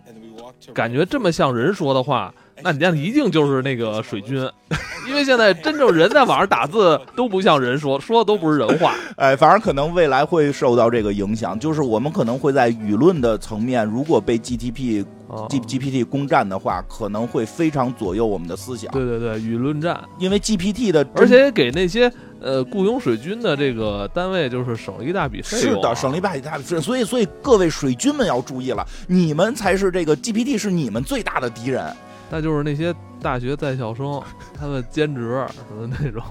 [0.74, 4.38] 感觉这么像人说的话，那你那一定就是那个水军，
[5.08, 8.94] 因为现在真正人在网上打字都不像人说，说的都不是人话。
[9.18, 15.08] 哎，反正可能未来会受到这个影响，就是我们可能会在舆论的层面，如果被 GTP 啊
[15.50, 18.92] G GPT 攻占的话，可能会非常左右我们的思想。
[18.92, 25.76] 对对对，舆论战，因为 GPT 的，而且也给那些呃雇佣水军的这个单位就是省了一大笔费用、啊。
[25.76, 31.92] 是的，省了一大笔大笔费，所以所以各位水军们要注意了，你们才是这个 GPT 是你们最大的敌人。
[32.32, 34.22] 那就是那些大学在校生，
[34.60, 36.22] 他们兼职什么那种，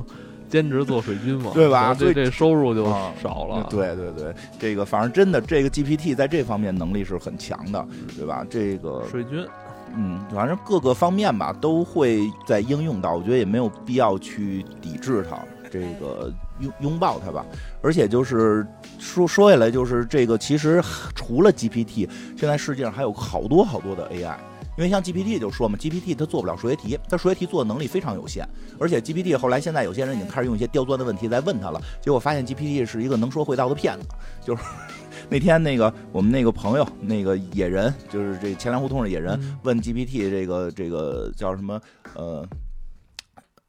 [0.54, 3.66] 兼职做水军嘛，对吧所以这这收入就啊少了。
[3.68, 7.84] 对对对，这个反正真的，这个 GPT 在这方面能力是很强的，
[8.16, 8.46] 对吧？
[8.48, 9.44] 这个水军，
[9.96, 15.36] 嗯，反正各个方面吧都会在应用到，我觉得也没有必要去抵制它，
[15.72, 17.44] 这个拥拥抱它吧。
[17.82, 18.64] 而且就是
[19.00, 20.80] 说说下来，就是这个其实
[21.16, 24.36] 除了 GPT，现在世界上还有好多好多的 AI。
[24.76, 34.06] 因为像 GPT 就说嘛，GPT 它做不了数学题，它数学题做的能力非常有限，而且 GPT 后来现在有些人已经开始用一些刁钻的问题在问他了，结果发现 GPT 是一个能说会道的骗子，
[34.44, 34.62] 就是
[35.28, 39.58] 那天那个我们那个朋友那个野人，就是这钱粮胡同的野人，嗯。
[39.62, 41.80] 问 GPT 这个这个叫什么
[42.14, 42.46] 呃，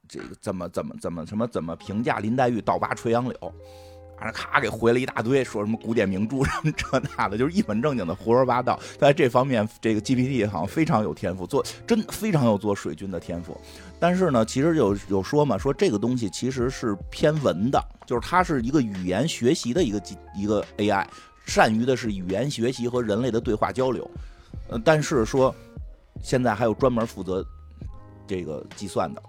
[0.08, 3.54] 这个怎么怎么怎么什么怎么评价林黛玉倒拔垂杨柳，
[4.18, 8.78] 反正咔给回了一大堆，说什么古典名著什么这那的，就是一本正经的胡说八道。
[8.98, 13.60] 在这方面，这个 GPT 好像非常有天赋，做真非常有做水军的天赋。
[13.98, 20.02] 但是呢，其实有有说嘛，说这个东西其实是偏文的，就是它是一个语言学习的一个
[20.34, 21.06] 一个 AI，
[21.44, 24.10] 善于的是语言学习和人类的对话交流。
[24.68, 25.54] 呃，但是说
[26.22, 27.44] 现在还有专门负责
[28.26, 29.22] 这个计算的，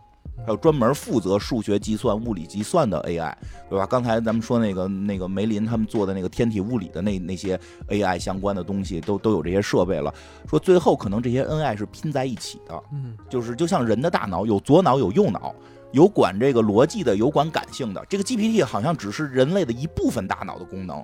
[0.45, 3.34] 还有专门负责数学计算、物理计算的 AI，
[3.69, 3.86] 对吧？
[3.86, 10.13] 刚才咱们说那个那个梅林他们做的那个天体物理的那那些 AI 相关的东西，都都有这些设备了。
[10.47, 15.54] 说最后可能这些 NI 是拼在一起的，嗯，就是就像人的大脑有左脑有右脑，
[15.91, 18.06] 有管这个逻辑的，有管感性的。
[18.08, 21.04] 这个 GPT 好像只是人类的一部分大脑的功能。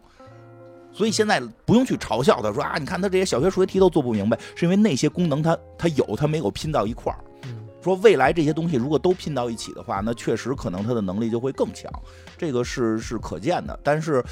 [0.91, 7.19] 所以现在不用去嘲笑他，说啊，你看他这些小学数学题都做不明白，是因为那些功能他他有，他没有拼到一块儿。
[7.45, 11.91] 嗯说未来这些东西如果都拼到一起的话，那确实可能它的能力就会更强，
[12.37, 13.77] 这个是是可见的。
[13.83, 14.23] 但是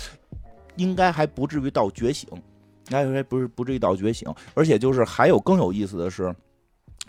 [0.78, 2.42] 应该还不至于到觉醒，应
[2.90, 4.28] 该还不是不至于到觉醒。
[4.54, 6.34] 而且就是还有更有意思的是。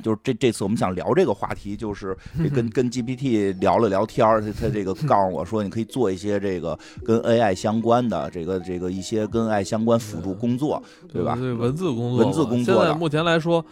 [0.03, 2.17] 就是这这次我们想聊这个话题，就是
[2.55, 11.37] 跟 跟 GPT 聊了聊天儿，他他这个告诉我说，你可以做一些这个跟 AI 相关的这个这个一些跟 AI 相关辅助工作，对吧？
[11.37, 13.63] 对文字工作，文字工作的现在目前来说，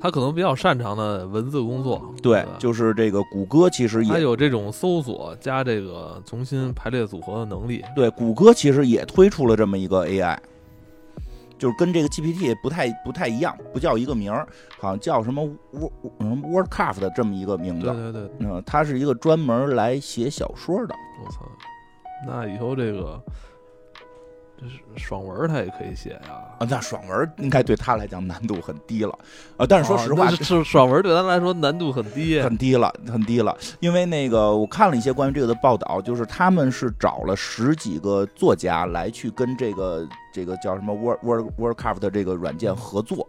[0.00, 7.84] 他可能比较擅长的文字工作，对，就是这个谷歌其实也他有这种搜索加这个重新排列组合的能力。
[7.94, 10.38] 对，谷歌其实也推出了这么一个 AI，
[11.58, 17.86] 就是跟这个 GPT 不太不太一样，不叫一个名儿，好像叫什么 Word 什么 WordCraft 的这么一个名字。
[17.86, 20.94] 对对对，嗯，它是一个专门来写小说的。
[21.22, 21.46] 我操，
[22.26, 23.20] 那以后这个
[24.96, 26.20] 爽文他也可以写呀。
[26.58, 29.18] 啊，那爽文应该对他来讲难度很低了
[29.56, 29.66] 啊。
[29.66, 32.40] 但是说实话，哦那是爽文对他来说难度很低。
[32.40, 33.56] 很低了，很低了。
[33.80, 43.26] 因为那个我看了一些关于这个的报道，就是他们是找了十几个作家来去跟这个这个叫什么 Word Word WordCraft 这个软件合作。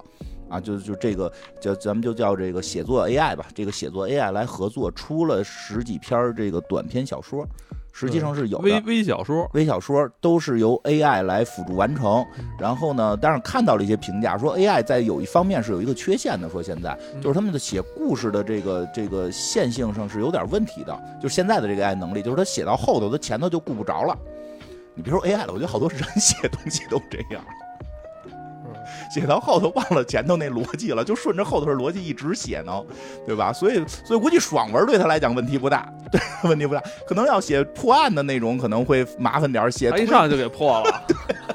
[0.49, 7.47] 啊，就就这个叫咱们就叫这个写作 AI 吧，这个写作 AI 来合作出了十几篇这个短篇小说，
[7.91, 8.63] 实际上是有的。
[8.63, 12.45] 微微小说，微小说都是由 AI 来辅助完成嗯。
[12.59, 20.97] 然后呢，但是看到了一些评价，说 AI 在有一方面是有一个缺陷的，说现在嗯就是他们的写故事的这个这个线性上是有点问题的。
[21.21, 24.17] 就是现在的这个 AI 能力，就是他写到后头，他前头就顾不着了。
[24.93, 27.43] 你别说 AI 了，我觉得好多人写东西都这样。
[29.13, 32.81] 写到后头忘了前头那逻辑了，就顺着后头的逻辑一直写呢，
[33.25, 33.51] 对吧？
[33.51, 36.81] 所以，所以估计爽文对他来讲问题不大，对，问题不大。
[37.05, 41.03] 可能要写破案的那种，可能会麻烦点；写他一上来就给破了，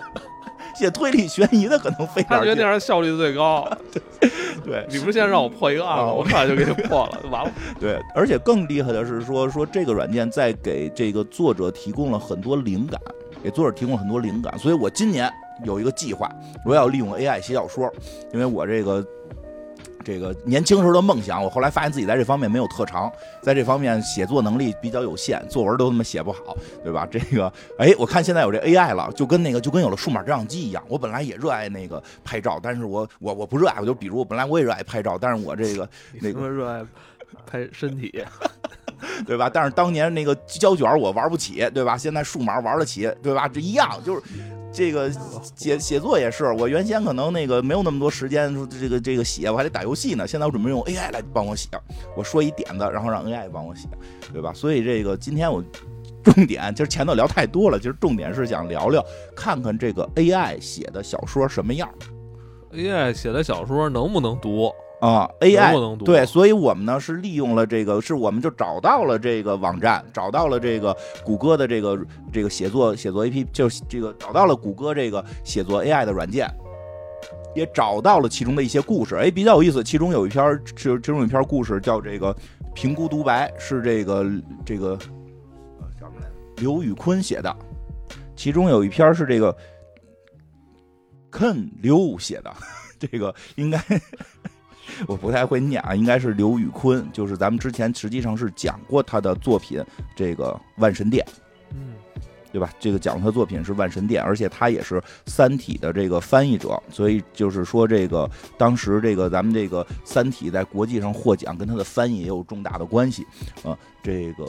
[0.77, 2.63] 写推理悬疑的可能费点他觉得那。
[2.63, 3.67] 样效率最高。
[4.65, 7.51] 对 你不是先让我破一个案子，啊我上来就给你破了，完了。
[7.81, 13.01] 对，而且更厉害的是说说这个软件在给这个作者提供了很多灵感，
[13.43, 14.59] 给作者提供了很多灵感。
[14.59, 15.33] 所以我今年
[15.65, 16.31] 有一个计划，
[16.65, 17.93] 我要利用 AI 写小说，
[18.33, 19.07] 因为我这个。
[20.05, 23.11] 这个年轻时候的梦想，我后来发现自己在这方面没有特长，
[23.43, 27.05] 在这方面写作能力比较有限，作文都他妈写不好，对吧？
[27.11, 30.81] 这个，哎，我看现在有这 AI 了，就跟那个就跟有了数码照相机一样。
[30.87, 35.89] 我本来也热爱那个拍照，但是我我我不热爱，我就比如我本来我也热爱拍照，但是我这个
[36.21, 36.85] 那个热爱
[37.45, 38.25] 拍身体，
[39.27, 39.51] 对吧？
[39.53, 41.97] 但是当年那个胶卷我玩不起，对吧？
[41.97, 43.49] 现在数码玩得起，对吧？
[43.49, 44.23] 这一样，就是
[44.73, 45.11] 这个
[45.55, 50.27] 写写作也是，我原先可能那个没有那么多时间，这个这个写，我还得打游戏呢。
[50.27, 51.69] 现在我准备用 AI 来帮我写，
[52.17, 53.89] 我说一点子，然后让 AI 帮我写，
[54.33, 54.53] 对吧？
[54.55, 55.63] 所以这个今天我
[56.23, 59.05] 重点，其实前头聊太多了，其实重点是想聊聊，
[59.35, 61.89] 看看这个 AI 写的小说什么样
[62.73, 64.71] AI 写的小说能不能读？
[65.01, 65.97] 啊能？AI？
[66.05, 71.99] 对，所以我们呢是利用了这个，是我们就找到了这个网站，找到了这个谷歌的这个
[72.33, 76.51] 这个写作写作 APP，就是这个找到了谷歌这个写作 AI 的软件，
[77.55, 79.85] 也找到了其中的一些故事，哎，比较有意思。
[79.85, 82.35] 其中有一篇儿，其其中有一篇故事叫这个
[82.75, 84.25] 评估独白，是这个
[84.65, 84.99] 这个
[85.81, 86.11] 呃叫
[86.57, 87.55] 刘宇坤写的，
[88.35, 89.55] 其中有一篇是这个
[91.31, 92.51] Ken 刘写的，
[92.99, 93.79] 这个应该
[95.07, 101.25] 我不太会念啊，应该是刘宇坤，就是咱们之前实际上是讲过他的作品，这个《万神殿》。
[101.73, 101.95] 嗯，
[102.53, 102.71] 对吧？
[102.79, 104.95] 这个讲他作品是《万神殿》，而且他也是
[105.27, 113.27] 《三体》的这个翻译者，所以就是说，这个当时这个咱们这个《三体》在国际上获奖，跟他的翻译也有重大的关系
[113.63, 113.77] 啊。
[114.03, 114.45] 这个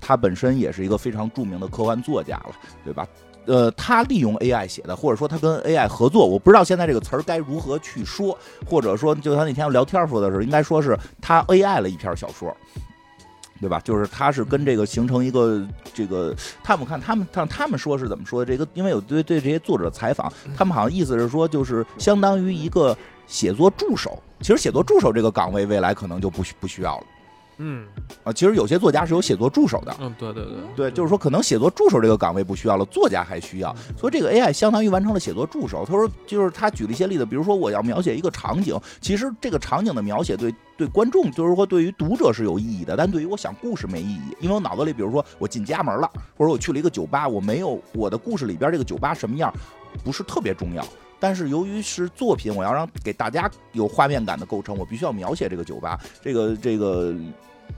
[0.00, 3.06] 他本身也是一个非常著名的科幻作家了，对吧？
[3.46, 8.36] 呃，他利用 AI 写的，或者说他跟 AI 合作，我不知道现在这个词儿该如何去说，
[8.68, 12.54] 或者说就他那天聊天说的时候，应该说是他 AI 了一篇小说。
[13.58, 13.80] 对吧？
[13.82, 18.52] 就是他是跟这个形成一个这个，他们看他们看他们说是怎么说的？
[18.52, 22.94] 这个因为有对对这些作者采访，他们好像意思是说，就是相当于一个
[23.26, 24.22] 写作助手。
[24.40, 27.04] 其实写作助手这个岗位未来可能就不需不需要了。
[27.58, 27.86] 嗯
[28.22, 29.96] 啊，其实有些作家是有写作助手的。
[30.00, 33.74] 嗯，对对对对，就是说可能写作助手这个岗位不需要了，作家还需要。
[33.96, 35.84] 所以这个 AI 相当于完成了写作助手。
[35.86, 49.52] 他说，就是他举了一些例子，比如说我要描写一个场景，其实这个场景的描写对对观众，就是说对于读者是有意义的，但对于我想故事没意义，因为我脑子里，比如说我进家门了，或者我去了一个酒吧，我没有我的故事里边这个酒吧什么样，
[50.04, 50.86] 不是特别重要。
[51.26, 57.12] 但是由于是作品，我要让给大家有画面感的构成，我必须要描写这个酒吧，这个这个。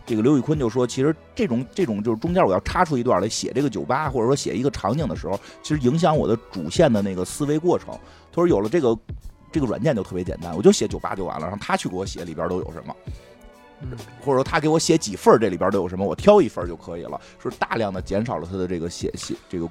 [0.05, 7.99] 这个刘宇坤就说，其实这种这种就是中间我要插出一段来写这个酒吧，或者说写一个场景的时候，其实影响我的主线的那个思维过程。
[8.31, 8.99] 他说有了这个
[9.51, 12.97] 这个软件就特别简单，我就写酒吧就完了，让他去给我写里边都有什么，
[13.81, 13.89] 嗯，
[14.21, 19.67] 或者说他给我写几份这里边都有什么，我挑一份就可以了，是大量的减少了他的这个写写这个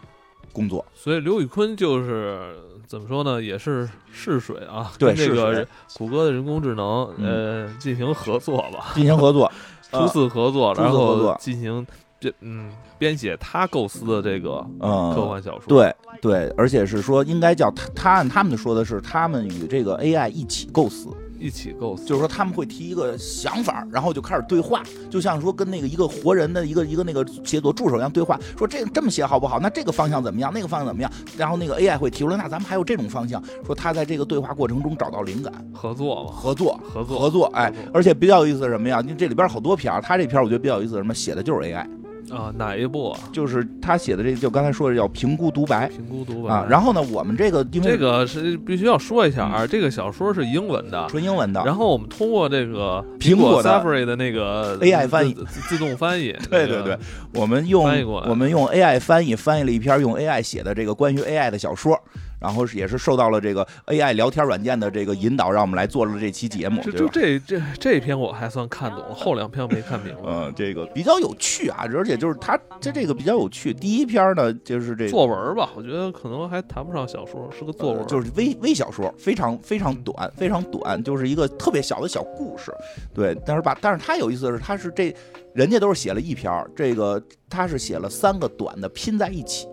[0.51, 0.83] 工作。
[0.95, 2.55] 所以刘宇坤就是
[2.87, 9.51] 怎么说呢，也是试水啊，对，这个谷歌的人工智能呃进行合作吧，进行合作。
[9.91, 11.85] 初次合作，然后进行
[12.19, 15.63] 编嗯编写他构思的这个科幻小说。
[15.67, 21.07] 对对，而且是说应该叫他他按他们说的是他们与这个 AI 一起构思。
[21.39, 29.59] 一起构思，就是说他们会提一个想法，然后就开始对话，就像说跟那个一个活人的一个一个那个写作助手一样对话，说这这么写好不好？
[29.59, 30.51] 那这个方向怎么样？
[30.53, 31.11] 那个方向怎么样？
[31.37, 39.01] 然后那个 AI 会提出来，那咱们还有这种方向，说他在这个对话过程中找到灵感，合作嘛，合作，合作，合作，哎，而且比较有意思是什么呀？
[39.01, 41.85] 因为这里边好多篇，他这篇我觉得比较有意思，什么写的就是 AI。
[42.29, 43.15] 啊，哪一部？
[43.31, 46.65] 就是他写的这，就刚才说的叫评估独白，评估独白啊。
[46.69, 51.63] 然后呢，我们这个因为这个是必须要说一下啊，这个小说是英文的，纯英文的。
[51.65, 56.35] 然后我们通过这个苹果 Safari 的那个 AI 翻译，自动翻译。
[56.49, 56.97] 对对对，
[57.33, 57.83] 我们用
[58.27, 61.97] 我们用 AI 翻译翻译了一篇用 AI 写的这个关于 AI 的小说。
[62.39, 66.81] 然后也是受到了这个 AI 聊天软件的这个引导，让我们来做了这期节目。
[66.81, 70.21] 就就这这这篇我还算看懂了，后两篇没看明白。
[70.25, 73.73] 嗯，这个比较有趣啊，而且就是它这这个比较有趣。
[73.73, 82.73] 第一篇呢就是这作文吧，我觉得可能还谈不上小说，是个作文，就是微微小说，非常非常短，非常短，就是一个特别小的小故事。
[83.13, 85.13] 对，但是吧，但是它有意思的是，它是这
[85.53, 89.67] 人家都是写了一篇，这个他是写了三个短的拼在一起。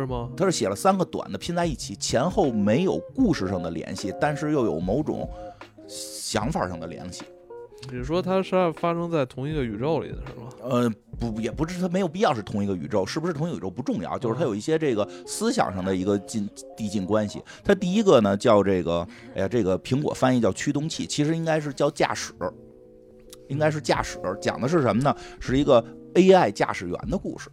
[0.00, 0.30] 是吗？
[0.36, 5.28] 他是写了三个短的拼在一起，前后没有故事上的联系，但是又有某种
[5.88, 7.24] 想法上的联系。
[7.92, 10.48] 你说它是发生在同一个宇宙里的是吗？
[10.62, 17.40] 呃，不，也不是，它没有必要是同一个宇宙，是不是同一个宇宙不重要，就是它有一些这个思想上的一个进递进关系。
[17.62, 22.32] 它第一个呢叫这个，哎呀，这个苹果翻译叫驱动器，其实应该是叫驾驶，
[23.48, 25.14] 应该是驾驶，讲的是什么呢？
[25.38, 27.48] 是一个 AI 驾驶员的故事。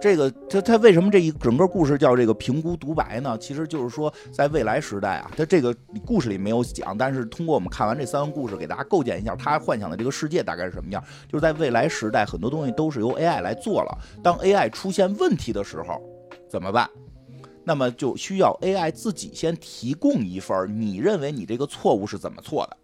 [0.00, 3.36] 这个他他为什么这一整个故事叫这个评估独白呢？
[3.38, 11.04] 其实就是说，在未来时代啊，他这个故事里没有讲，但是通过我们看完这三个故事，给大家构建一下他幻想的这个世界大概是什么样。
[11.28, 13.98] 就是在未来时代，很多东西都是由 AI 来做了。
[14.22, 16.00] 当 AI 出现问题的时候，
[16.48, 16.88] 怎么办？
[17.62, 22.76] 那么就需要 AI 自己先提供一份你认为你这个错误是怎么错的。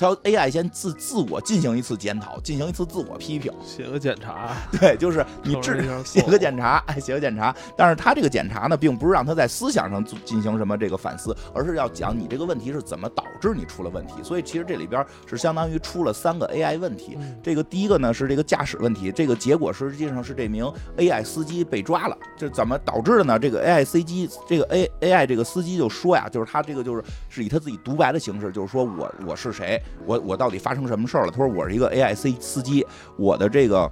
[0.00, 4.56] 他要 AI 先自自我进行一次检讨，进行一次自我批评，写个检查。
[4.80, 7.54] 对，就是你治写个检查，哎，写个检查。
[7.76, 14.14] 但是他这个检查呢，并不是让他在思想上进行什么这个反思，而是要讲你这个问题是怎么导致你出了问题。
[14.22, 17.18] 所以其实这里边是相当于出了三个 AI 问题。
[17.42, 20.64] 这个第一个呢是这个驾驶问题，这个结果实际上是这名
[20.96, 22.16] AI 司机被抓了。
[22.38, 23.38] 这怎么导致的呢？
[23.38, 29.78] 这个 AI 司机，这个 A AI 这个司机就说呀，就是他这个就是是以他自己独白的形式，就是说我我是谁。
[30.06, 31.30] 我我到底发生什么事儿了？
[31.30, 33.90] 他说我是一个 A I C 司机，我的这个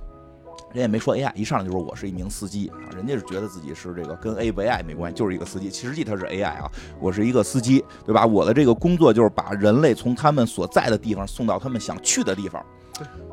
[0.73, 6.71] 人也没说 A I，一上来就说我是一名司机啊，人家是觉得自己是这个跟 A 不 A I 没关系，就是一个司机，实际他是 A I 啊，
[7.01, 8.27] 我是一个司机，对吧？
[8.27, 12.65] 我的这个工作就是把人类从他们所在的地方送到他们想去的地方，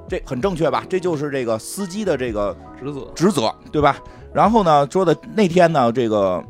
[0.08, 0.86] 这很正确吧？
[0.90, 3.12] 这就是这个司机的这个职责。
[3.16, 3.98] 职责，对吧？
[4.34, 6.44] 然后呢，说的那天呢，这个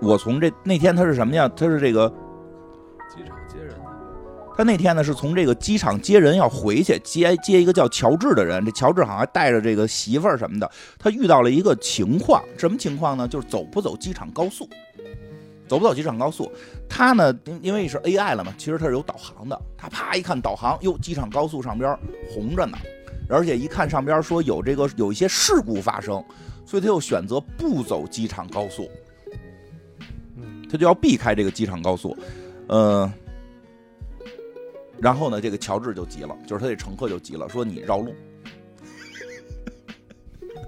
[0.00, 1.48] 我从这那天他是什么呀？
[1.54, 2.12] 他是这个
[4.60, 8.62] 他那天呢是从这个机场接人要回去，接接一个叫乔治的人。
[8.62, 10.70] 这乔治好像还带着这个媳妇儿什么的。
[10.98, 13.26] 他遇到了一个情况，什么情况呢？
[13.26, 14.68] 就是走不走机场高速，
[15.66, 16.52] 走不走机场高速。
[16.90, 19.58] 他呢，因因为是 AI 了嘛，其实他是有导航的。
[19.78, 21.98] 他啪一看导航，哟，机场高速上边
[22.28, 22.76] 红着呢，
[23.30, 26.22] 而且一看上边说有这个有一些事故发生，
[26.66, 28.90] 所以他又选择不走机场高速。
[30.36, 32.14] 嗯，他就要避开这个机场高速，
[32.68, 33.10] 呃，
[35.00, 38.14] 然后呢，这个乔治就急了，就是他这乘客就急了，说你绕路，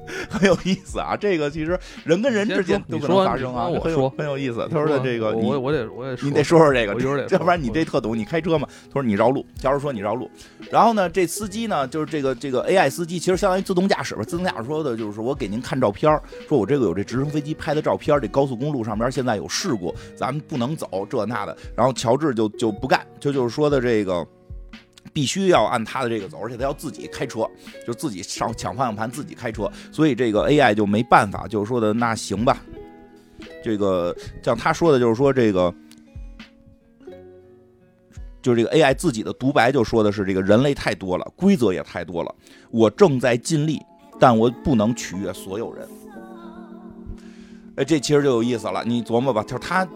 [0.31, 1.17] 很有意思啊。
[1.17, 4.67] 这个其实人跟人之间都可能发生啊，很有很有意思。
[4.71, 6.93] 他说的这个你我我得我得你得说说这个，
[7.31, 8.67] 要不然你这特懂，你开车嘛？
[8.89, 10.31] 他说你绕路，乔治说你绕路，
[10.71, 14.23] 然后呢，这司机呢，就是这个这个 AI 司机，其实相当于自动驾驶吧。
[14.23, 16.11] 自动驾驶说的就是我给您看照片，
[16.49, 21.57] 说我这个有这直升飞机拍的照片，这高速公路上边现在有事故，咱们不能走这那的。
[21.77, 24.27] 然后乔治就就不干，就就是说的这个。
[25.13, 27.49] 必须要按他的这个走，而且他要自己开车，
[27.87, 29.71] 就自己上抢方向盘，自己开车。
[29.91, 32.63] 所以这个 AI 就没办法，就是说的那行吧。
[33.63, 35.75] 这个像他说的，就是说这个，
[38.41, 42.35] 就这个 AI 自己的独白就说的是这个人类太多了，规则也太多了，
[42.71, 43.81] 我正在尽力，
[44.19, 45.89] 但我不能取悦所有人。
[47.77, 49.87] 哎，这其实就有意思了，你琢磨吧，就是他。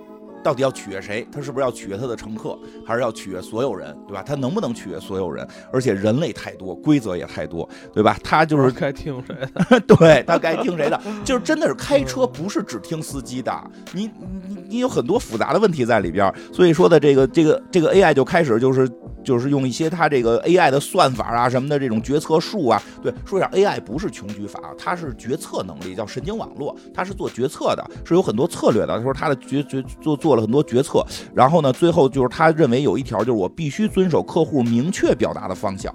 [0.43, 1.27] 到底要取悦谁？
[1.31, 4.23] 他是不是要取悦他的乘客，还是要取悦所有人，对吧？
[4.23, 5.47] 他能不能取悦所有人？
[5.73, 8.17] 而且人类太多，规则也太多，对吧？
[8.23, 9.81] 他就是该听谁的？
[9.97, 11.01] 对他该听谁的？
[11.25, 14.11] 就是真的是开车不是只听司机的，你
[14.49, 16.33] 你你有很多复杂的问题在里边。
[16.53, 18.89] 所以说的这个这个这个 AI 就开始就是
[19.27, 22.81] 就是用一些它这个 AI 的算法啊什么的这种决策术啊。
[23.03, 28.97] 对，说一下 AI 不是穷举法，它是决策能力，叫神经网络，它是做决策的，是有很多策略的。
[28.97, 30.37] 他说他的决决做做。
[30.37, 31.03] 了很多决策，
[31.35, 35.91] 然后呢，最后就是他认为有一条，就是我必须遵守客户明确表达的方向。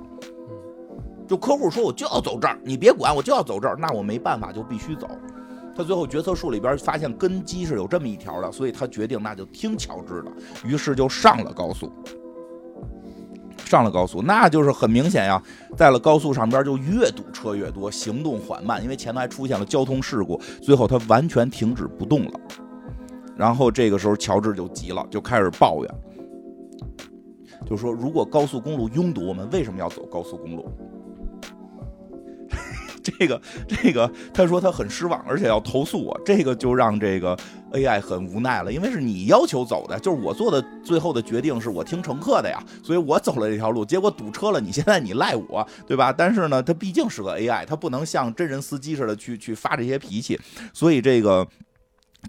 [1.28, 5.08] 就客户说我就要走这儿，你别管，我就要走这儿，那我没办法，就必须走。
[5.76, 10.32] 他最后决策树里边发现根基是有这么一条的，所以他决定那就听乔治的，
[10.66, 11.94] 于是就上了高速。
[13.72, 15.41] 上了高速，那就是很明显呀，
[15.78, 22.32] 在了高速上边就越堵车越多，行动缓慢，因为前面还出现了交通事故，最后他完全停止不动了。
[23.38, 25.95] 然后这个时候，乔治就急了，就开始抱怨，
[27.65, 30.69] 就说：“如果高速公路拥堵，我们为什么要走高速公路？”
[33.04, 36.20] 这个，这个，他说他很失望，而且要投诉我。
[36.26, 37.38] 这个就让这个
[37.74, 46.14] AI 很无奈了，因为是你要求走的，就是我做的最后的决定是我听乘客的呀，所以我走了这条路，结果堵车了，你现在你赖我，对吧？
[46.14, 50.39] 但是呢，他毕竟是个 AI，他不能像真人司机似的去去发这些脾气，
[50.74, 51.47] 所以这个。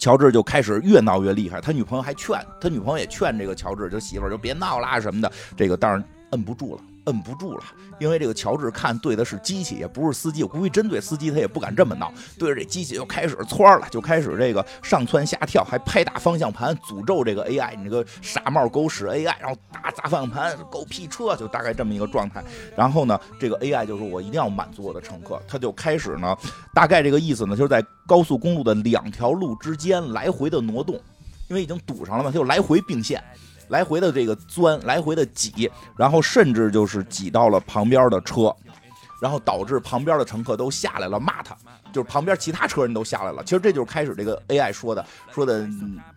[0.01, 5.31] 乔治就开始越闹越厉害，他女朋友还劝他女朋友也劝这个乔治，就媳妇儿就别闹啦什么的。
[5.55, 7.65] 这个当然摁不住了，摁不住了，
[7.99, 10.43] 因为这个乔治看对的是机器，也不是司机。
[10.43, 22.43] 我估计真对司机，他也不敢这么闹，对着这机器就开始窜了，就开始这个上蹿下跳，还拍打方向盘，诅咒这个 AI，你这个傻帽狗屎 AI，然后打砸方向盘，狗屁车，就大概这么一个状态。
[22.77, 26.37] 然后呢，这个 AI 就说我一定要满足我的乘客，他就开始呢，
[26.73, 30.95] 大概这个意思呢，就是在高速公路的两条路之间来回的挪动，
[31.49, 33.23] 因为已经堵上了嘛，他就来回并线。
[33.73, 38.55] 来回的这个钻，来回的挤，然后甚至就是挤到了旁边的车，
[39.19, 41.57] 然后导致旁边的乘客都下来了，骂他，
[41.91, 43.43] 就是旁边其他车人都下来了。
[43.43, 45.03] 其实这就是开始这个 AI 说的，
[45.33, 45.67] 说的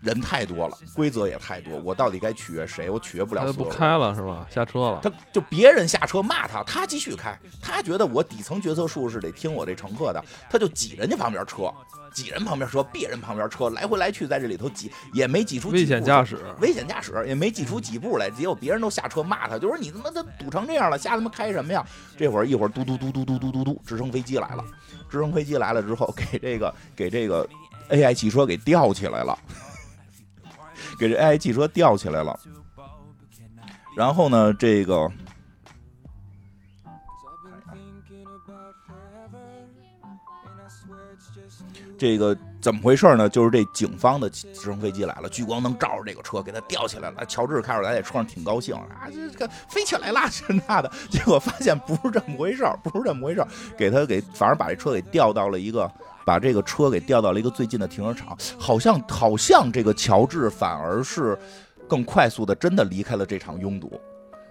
[0.02, 2.90] 人太多了，规则也太多，我到底该取悦谁？
[2.90, 3.46] 我取悦不了。
[3.46, 4.46] 他不开了是吧？
[4.54, 5.00] 下车了。
[5.02, 11.72] 他就别人下车骂他，他继续开，他觉得我底层决策术是得听我这乘客的，他就挤人家旁边车。
[12.16, 21.86] 挤人旁边车，别人旁边车，来回来去在这里头挤，也没挤出危险驾驶，危险驾驶也没挤出几步来，结果别人都下车骂他，就说你他妈的堵成这样了，瞎他妈开什么呀？
[22.18, 24.64] 这会儿一会儿嘟嘟嘟嘟嘟嘟嘟嘟，直升飞机来了，
[25.10, 27.46] 直升飞机来了之后，给这个给这个
[27.90, 29.38] AI 汽车给吊起来了，
[30.98, 32.40] 给这 AI 汽车吊起来了，
[33.98, 35.12] 然后呢，这个。
[41.98, 43.30] 这个怎么回事呢？
[43.30, 47.26] 就是这警方的直升飞机来了，聚光灯照着这个车，给他吊起来了。
[47.26, 50.92] 乔治开始在车上挺高兴啊，这个飞起来啦，这那的。
[51.10, 53.46] 结果发现不是这么回事不是这么回事
[53.78, 55.90] 给他给反而把这车给调到了一个，
[56.26, 58.38] 把这个车给调到了一个最近的停车场。
[58.58, 61.38] 好像好像这个乔治反而是
[61.88, 64.00] 更快速的，真的离开了这场拥堵。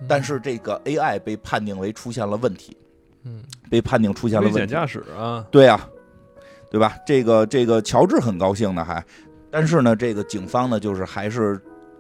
[0.08, 2.76] 但是这个 AI 被判定为出现了问题，
[3.22, 4.60] 嗯，被判定出现了问题。
[4.60, 5.80] 危险驾驶啊，对呀、
[6.74, 6.96] 对吧？
[7.06, 9.00] 这个这个乔治很高兴呢，还，
[9.48, 11.56] 但是呢，这个警方呢，就是还是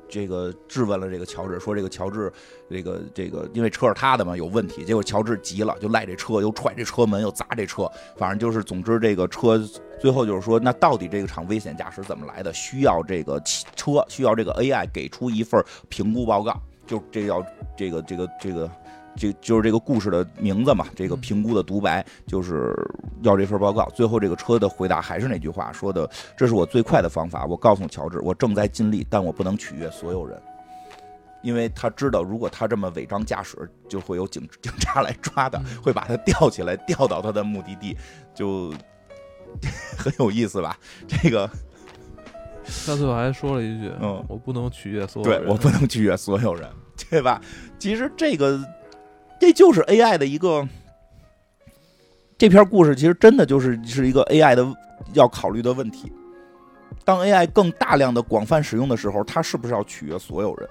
[0.08, 2.32] 这个质问了这个乔治，说这个乔治
[2.68, 4.84] 这个这个因为车是他的嘛，有问题。
[4.84, 9.56] 结果乔治急了，就赖这车，又踹这车门，又砸这车，反正就是，总之这个车
[10.00, 12.52] 最后就是说，那到底这个场危险驾驶怎么来的？
[12.52, 13.40] 需要这个
[13.76, 17.40] 车，需要这个 AI 给出一份评估报告，就这要
[17.76, 18.68] 这个这个这个。
[19.16, 22.74] 就是这个故事的名字嘛，这个评估的独白就是
[23.22, 23.88] 要这份报告。
[23.94, 27.46] 最后这个车的回答还是那句话，说的这是我最快的方法。
[27.46, 30.40] 我告诉乔治，我正在尽力，但我不能取悦所有人，
[31.42, 33.56] 因为他知道，如果他这么违章驾驶，
[33.88, 37.96] 就会有警 警察来抓他， 会把他吊起来，吊到他的目的地，
[38.34, 38.72] 就
[39.96, 40.76] 很有意思吧？
[41.06, 41.48] 这个
[42.86, 46.68] 他最后还说了一句：“嗯我不能取悦所有人。”对我不能取悦所有人，
[47.10, 47.40] 对吧？
[47.78, 48.58] 其实这个
[49.44, 50.66] 这就是 AI 的一个
[52.38, 54.66] 这篇故事，其实真的就是是一个 AI 的
[55.12, 56.10] 要考虑的问题。
[57.04, 60.66] 当 AI 更大量的广泛使用的时候，它是不是要取悦所有人？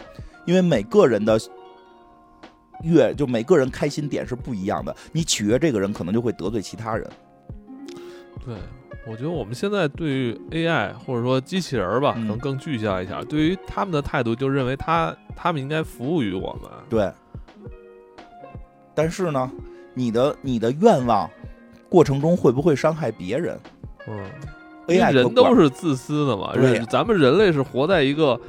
[0.47, 1.39] 因为每个人的
[2.81, 4.95] 悦，就每个人开心点是不一样的。
[5.11, 7.07] 你取悦这个人，可能就会得罪其他人。
[8.43, 8.55] 对，
[9.05, 16.71] 我觉得我们现在对于 AI 或者说机器人吧，可嗯能更具象一下，对于他们的态度就认为他他们应该服务于我们。
[16.89, 17.11] 对。
[18.95, 19.51] 但是呢，
[19.93, 21.29] 你的你的愿望
[21.89, 23.59] 过程中会不会伤害别人
[24.07, 24.19] 嗯
[24.87, 26.53] ，？AI 人都是自私的嘛，
[26.89, 28.39] 咱们人类是活在一个。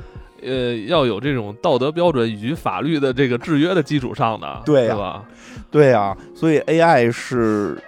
[0.47, 5.25] 呃，要有这种道德标准以及法律的这个制约的基础上的，对吧？
[5.71, 7.83] 对啊，所以 AI 是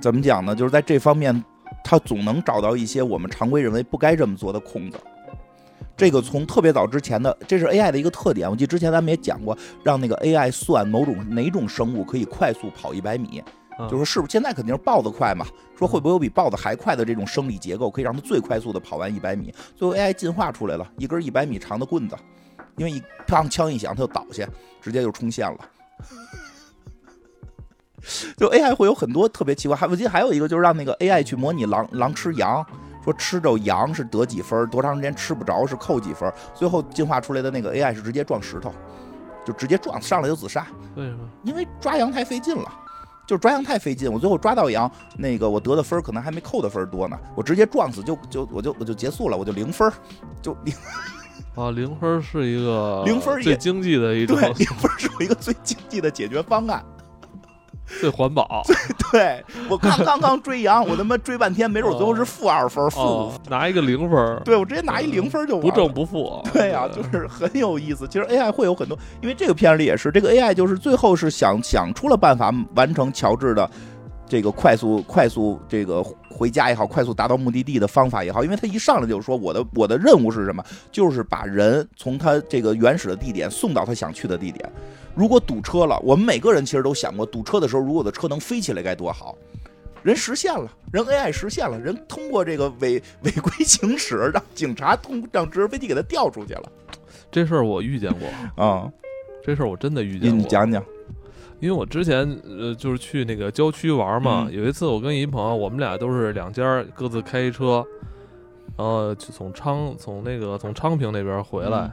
[0.00, 0.54] 怎么讲呢？
[0.54, 1.44] 就是在这方面，
[1.82, 4.98] 它总能找到一些我们常规认为不该这么做的空子。
[5.98, 8.48] 这个从特别早之前的，这是 AI 的一个特点。
[8.48, 13.42] 我记得之前咱们也讲过，让那个 AI 算某种哪种生物可以快速跑一百米，
[13.80, 15.44] 嗯就说是不是现在肯定是豹子快嘛？
[15.76, 19.52] 说会不会有比豹子还快的这种生理结构，可以让它最快速的跑完一百米？
[19.74, 22.16] 最后 AI 进化出来了一根一百米长的棍子，
[22.76, 24.48] 因为一砰枪一响，它就倒下，
[24.80, 25.58] 直接就冲线了。
[28.36, 32.64] 就 AI 会有很多特别奇怪，还我记得还有一个就是让那个 AI 去模拟狼狼吃羊，
[33.08, 38.70] 说吃着羊是得几分，多长时间吃不着是扣几分，最后进化出来的那个 AI 是直接撞石头，
[39.46, 41.20] 就直接撞上来就自杀，为什么？
[41.42, 42.70] 因为抓羊太费劲了。
[43.26, 49.92] 就是抓羊太费劲，我最后抓到羊，那个我得的分儿可能还没扣的分儿多呢，我直接撞死就就我就我就结束了，我就零分儿，
[50.40, 50.74] 就零
[51.54, 56.82] 啊，零分是一个零分最经济的一种，对零分是我一个最经济的解决方案。
[58.00, 58.62] 最环保。
[59.10, 66.42] 对我刚刚刚追羊，我他妈追半天，没准最后是负二分、负拿一个零分儿，对我直接拿一零分就完了不正不负。
[66.52, 68.06] 对呀、就是很有意思。
[68.06, 73.68] 其实 AI 会有很多，因为这个片儿里也是，这个 AI 就是最后是想想出了办法完成乔治的
[74.28, 80.62] 这个快速快速这个回家也好，快速达到目的地的方法也好，因为他一上来就说我的我的任务是什么，
[80.92, 84.70] 就是把人从他这个原始的地点送到他想去的地点。
[85.14, 89.34] 如果堵车了，我们每个人其实都想过，堵车的时候，如果我的车能飞起来该多好。
[90.04, 96.62] 人实现了，人 AI 实现了，人通过这个违违规行驶，让警察通让直升飞机给他调出去了
[97.32, 98.88] 这事儿我遇见过，啊！
[99.44, 100.38] 这事儿我真的遇见过。
[100.38, 100.82] 你讲讲，
[101.60, 104.54] 因为我之前呃就是去那个郊区玩嘛，嗯。
[104.56, 107.84] 有一次我跟一朋友，我们俩都是两家各自开一车，
[108.76, 111.92] 然后就从昌从那个从昌平那边回来，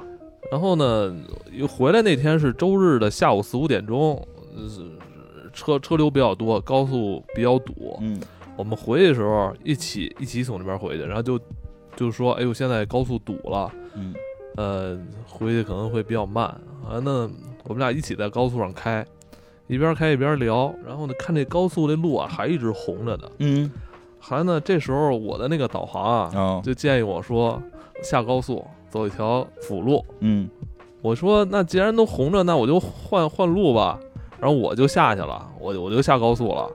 [0.00, 0.18] 嗯。
[0.52, 1.16] 然后呢，
[1.50, 4.16] 又回来那天是周日的下午四五点钟，
[4.54, 7.98] 呃车车流比较多，高速比较堵。
[8.00, 8.20] 嗯。
[8.56, 11.40] 我们回去的时候一起一起从那边回去，然后就
[11.96, 14.14] 就说，哎呦，现在高速堵了，嗯。
[14.56, 16.46] 呃，回去可能会比较慢。
[16.86, 17.00] 啊。
[17.02, 17.28] 那
[17.68, 19.04] 我们俩一起在高速上开，
[19.66, 23.28] 一边开一边聊，然后呢，看这高速这路啊还一直红着呢。
[23.38, 23.70] 嗯
[24.18, 27.62] 还呢，这时候我的那个导航啊，哦就建议我说
[28.02, 30.04] 下高速走一条辅路。
[30.20, 30.48] 嗯
[31.02, 33.98] 我说那既然都红着，那我就换换路吧。
[34.38, 36.70] 然后我就下去了，我就我就下高速了。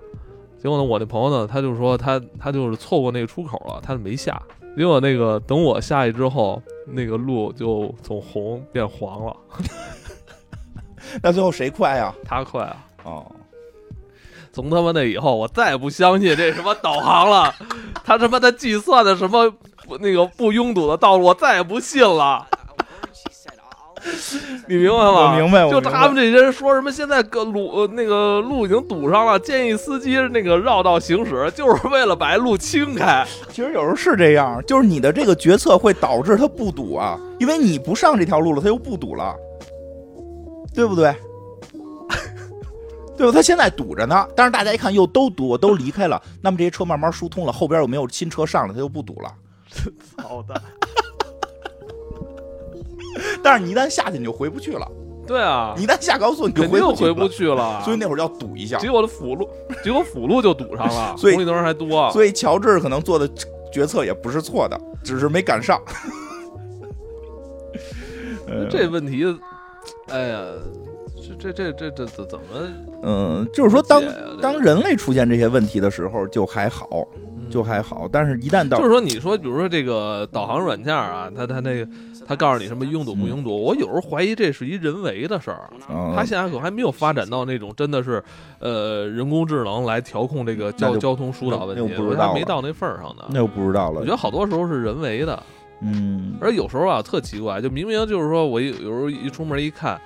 [0.57, 4.41] 结果呢，我那朋友呢，他就说他他就是错过那个出口了，他就没下。
[4.75, 9.35] 结果那个等我下去之后，那个路就从红变黄了。
[11.21, 12.13] 那最后谁快呀？
[12.25, 12.77] 他快啊！
[13.03, 13.25] 哦，
[14.53, 17.53] 从他妈那以后，我再也不相信这什么导航了。
[18.03, 19.49] 他他妈的计算的什么
[19.87, 22.47] 不那个不拥堵的道路，我再也不信了。
[24.67, 25.31] 你明白吗？
[25.31, 33.23] 我明白就他们这些人说什么现在个路呃那个路已经堵上了，建议司机那个绕道行驶，就是为了把路清开。
[33.49, 39.35] 其实有时候是这样，就是你的这个决策会导致它不堵啊，因为你不上这条路了，它又不堵了。
[40.73, 41.13] 对不对？
[43.17, 43.33] 对吧？
[43.33, 49.31] 他现在堵着呢，但是大家一看又都堵，都离开了，那么这些车慢慢疏通了，后边又没有新车上了，他就不堵了。
[50.17, 50.61] 操的，
[53.43, 54.87] 但是你一旦下去，你就回不去了。
[55.27, 57.81] 对啊你，一旦下高速，你就肯定回不去了回不去了。
[57.85, 58.77] 所以那会儿要堵一下。
[58.79, 59.47] 结果的辅路，
[59.83, 62.11] 结果辅路就堵上了，所以红绿灯还多。
[62.11, 63.29] 所以乔治可能做的
[63.71, 65.79] 决策也不是错的，只是没赶上。
[68.47, 69.23] 呃这问题，
[70.11, 70.41] 哎呀，
[71.39, 72.45] 这这这这这怎怎么
[73.03, 74.03] 嗯，就是说当
[74.41, 81.91] 当人类出现这些问题的时候就还好，嗯就还好，但是一旦到就是说，你说，比如说这个导航软件啊，它它那个，
[82.25, 85.69] 它告诉你什么拥堵不拥堵，我有时候怀疑这是一人为的事儿。
[85.89, 88.23] 嗯它现在可还没有发展到那种真的是，
[88.59, 93.23] 呃，人工智能来调控这个交交通疏导问题，我觉得还没到那份儿上呢。
[93.29, 94.11] 那就不知道了我觉。
[94.11, 95.41] 得好多时候是人为的，
[95.81, 99.99] 嗯，而有时候啊特奇怪，就明明就是说我有有时候一出门一看，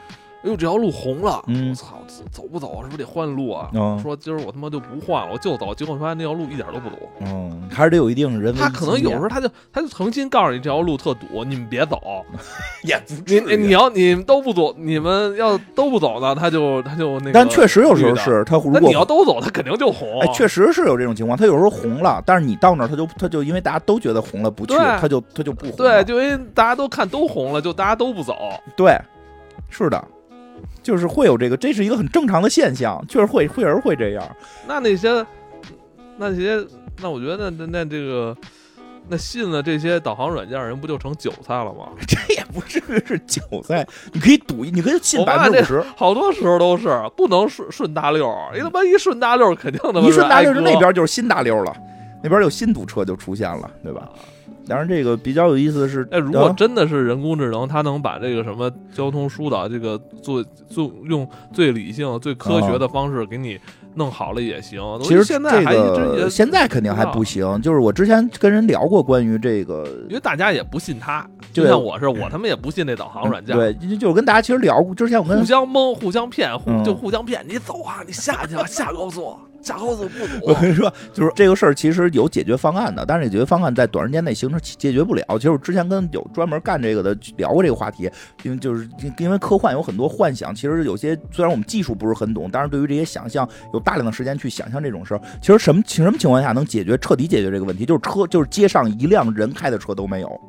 [0.45, 1.97] 哎呦这条路红了，嗯我操，
[2.29, 2.79] 走不走？
[2.83, 3.69] 是不是得换路啊？
[3.73, 6.95] 嗯说今儿我他妈就不换了，我就走，结果发现那条路一点都不堵。
[7.21, 11.99] 嗯，还是得有一定人为他可能有时候候他就他就诚心告诉你这条路特堵，你们别走。
[12.85, 17.31] 也不你至于你你要你们都不走，你们要都不走呢，他就他就那个。
[17.33, 18.15] 但确实有时候。
[18.15, 19.03] 是他如那你要。
[19.05, 20.19] 都走，他肯定就红。
[20.21, 21.37] 哎，确实是有这种情况。
[21.37, 28.35] 他有时候红了，但是你到那儿，他就他就因为大家都觉得红了不去，他就他就不红对，就因为大家都看都红了，就大家都不走。
[28.75, 28.99] 对，
[29.69, 30.03] 是的，
[30.85, 34.23] 就是会有这个，这是一个很正常的现象，确实会会有人会这样。
[34.65, 35.25] 那那些
[36.17, 36.65] 那些，
[37.01, 38.37] 那我觉得那那这个。
[39.07, 41.89] 那信了这些导航软件人不就成韭菜了吗？
[42.07, 45.85] 这也不至于是韭菜，你可以赌，你可以信百分之五十。
[45.95, 51.71] 好多时候都是不能顺顺大溜儿，你他妈一顺大溜儿肯定他妈一顺大溜是挨割就那边就是新大溜了，
[52.23, 54.09] 那边有新堵车就出现了，对吧？
[54.67, 63.59] 当然，这个比较有意思的是，哎，如果啊真的是人工智能，它能把这个什么交通疏导这个做做用最理性、最科学的方式给你
[63.93, 64.81] 弄好了也行。
[64.81, 65.75] 我其实现在还
[66.29, 67.61] 现在肯定还不行。
[67.61, 73.55] 就是我之前跟人聊过关于这个，因为大家也不信它，就像我是，我他妈也不信那导航软件。
[73.55, 77.43] 对，就就是跟大家其实聊过，之前我跟互相蒙、互相骗，互嗯就互相骗。
[77.47, 80.53] 你走啊，你下去吧，下高速，下高速不堵我。
[80.55, 85.23] 跟你说，就是这个事儿其实有解决方案的，但是解决方案在短时间内形成解决不了。
[85.37, 88.09] 其实我之前跟有专门干这个的聊过这个话题，
[88.43, 95.21] 因为就是因为科幻有很多幻想，其实有些虽然我们技术不是很懂，但是对于这些想象有大量的时间去想象这种事儿。
[95.41, 97.85] 其实什么什么情况下能解决彻底解决这个问题？
[97.85, 100.41] 就是车就是街上一辆人开的车都没有，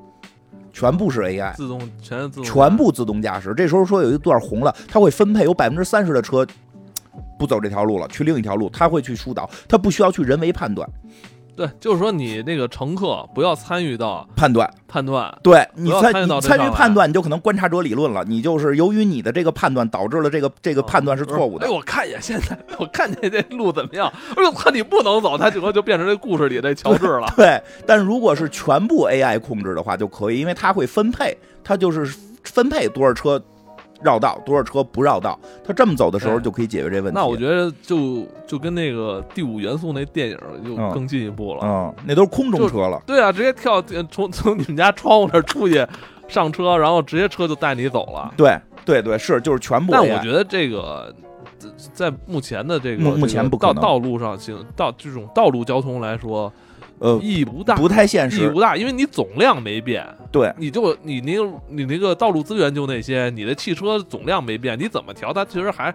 [0.76, 1.54] 全部是 AI。
[1.54, 3.54] 自动全是自动，全部自动驾驶。
[3.56, 6.46] 这时候说有一段红了，它会分配有百分之三十的车
[7.38, 10.86] 不走这条路了，去另一条路，它会去疏导，它不需要去人为判断
[11.56, 14.70] 对，就是说你那个乘客不要参与到判断。
[14.86, 15.36] 判断。
[15.42, 18.22] 对你参不要参与到你参与判断，你就可能观察者理论了。
[18.26, 21.70] 你就是由于你的这个判断导致了这个这个判断是错误的哎，。
[21.70, 24.12] 我看一眼现在， 我看见这路怎么样？
[24.36, 27.26] 哎呦，操，你不能走，他整个就变成这故事里的乔治了。
[27.36, 32.06] 对，但如果是全部 AI 控制的话就可以，因为它会分配，它就是
[32.44, 33.42] 分配多少车
[34.02, 35.38] 绕道，多少车不绕道。
[35.64, 37.12] 他这么走的时候就可以解决这问题。
[37.14, 41.60] 那我觉得就就跟那个第五元素那电影就嗯更进一步了。
[41.64, 43.02] 嗯，那都是空中车了。
[43.06, 45.86] 对啊，直接跳 从从你们家窗户那儿出去
[46.28, 48.32] 上车，然后直接车就带你走了。
[48.36, 49.92] 对对对，是就是全部。
[49.92, 51.14] 但我觉得这个
[51.92, 56.52] 在目前的这个目目前不可能道道路上行道这种道路交通来说
[56.98, 58.60] 呃意义不大，不太现实意义不。
[58.60, 60.06] 大，因为你总量没变。
[60.32, 65.94] 对，你就你那个你那个道路资源就那些，你的汽车总量没变，你怎么调它其实还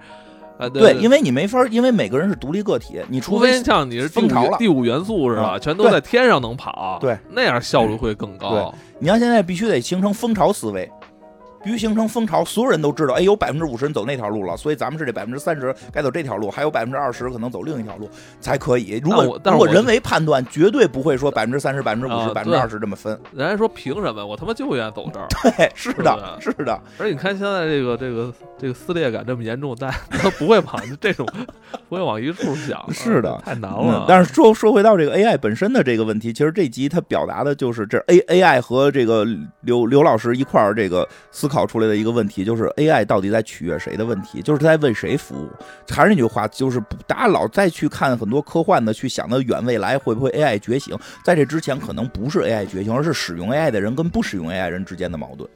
[0.57, 8.73] 呃对，因为你没法，因为每个人是独立个体，你除除非非像你是第五风潮了第五元素是吧，嗯全都在天上能跑，对，那样效率会更高。
[8.99, 10.89] 你要现在必须得形成蜂巢思维，
[11.63, 18.09] 必须形成蜂巢，所有人都知道，哎，有百分之五十人走那条路了，所以咱们是这百分之三十该走这条路，还有百分之二十可能走另一条路
[18.39, 19.01] 才可以。
[19.03, 23.19] 如果如果人为判断，绝对不会说百分之三十、百分之五十、啊百分之二十这么分。
[23.33, 24.25] 人家说凭什么？
[24.25, 25.27] 我他妈就愿意走这儿。
[25.43, 31.27] 对，是的， 对是的，而且你看现在这个这个这个撕裂感这么严重，大家都不会往这种
[31.87, 39.25] 不会往一处想， 是的太难嗯了。，但是说说回到这个 AI 本身的这个问题，其实这集它表达的就是这 A AI 和这个
[39.61, 45.49] 刘刘老师一块儿这个思考出来的一个问题，就是 AI 到底在取悦谁的问题，就是它在为谁服务。
[45.89, 55.49] 还是那句话，就是不大家老再去看很多科幻的，去想的远未来会不会 AI 觉醒，在这之前可能不是 AI 觉醒，而是使用 AI 的人跟不使用 AI 人之间的矛盾。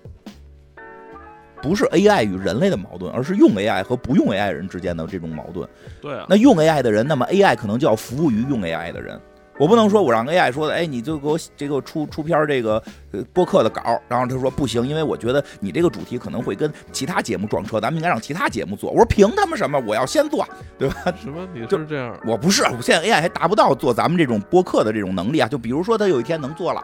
[1.62, 5.68] 不是 AI 与人类的矛盾，而是用 AI 和不用 AI 人之间的这种矛盾。
[6.00, 9.20] 对啊，那用 AI 的人，那么 AI 可能就要服务于用 AI 的人，
[9.58, 12.82] 我不能说我让 AI 说的，哎，你就给我这个出出篇这个
[13.12, 18.92] 呃播客的稿，然后他说不行，因为我觉得你这个主题可能会跟其他节目撞车，咱们应该让其他节目做。
[18.92, 19.82] 我说凭他妈什么？
[19.88, 20.46] 我要先做，
[20.78, 20.96] 对吧？
[21.22, 21.48] 什么？
[21.54, 22.18] 你就是这样？
[22.26, 25.48] 我不是，我现在 AI 还达不到做咱们这种播客的这种能力啊。
[25.48, 26.84] 就比如说他有一天能做了，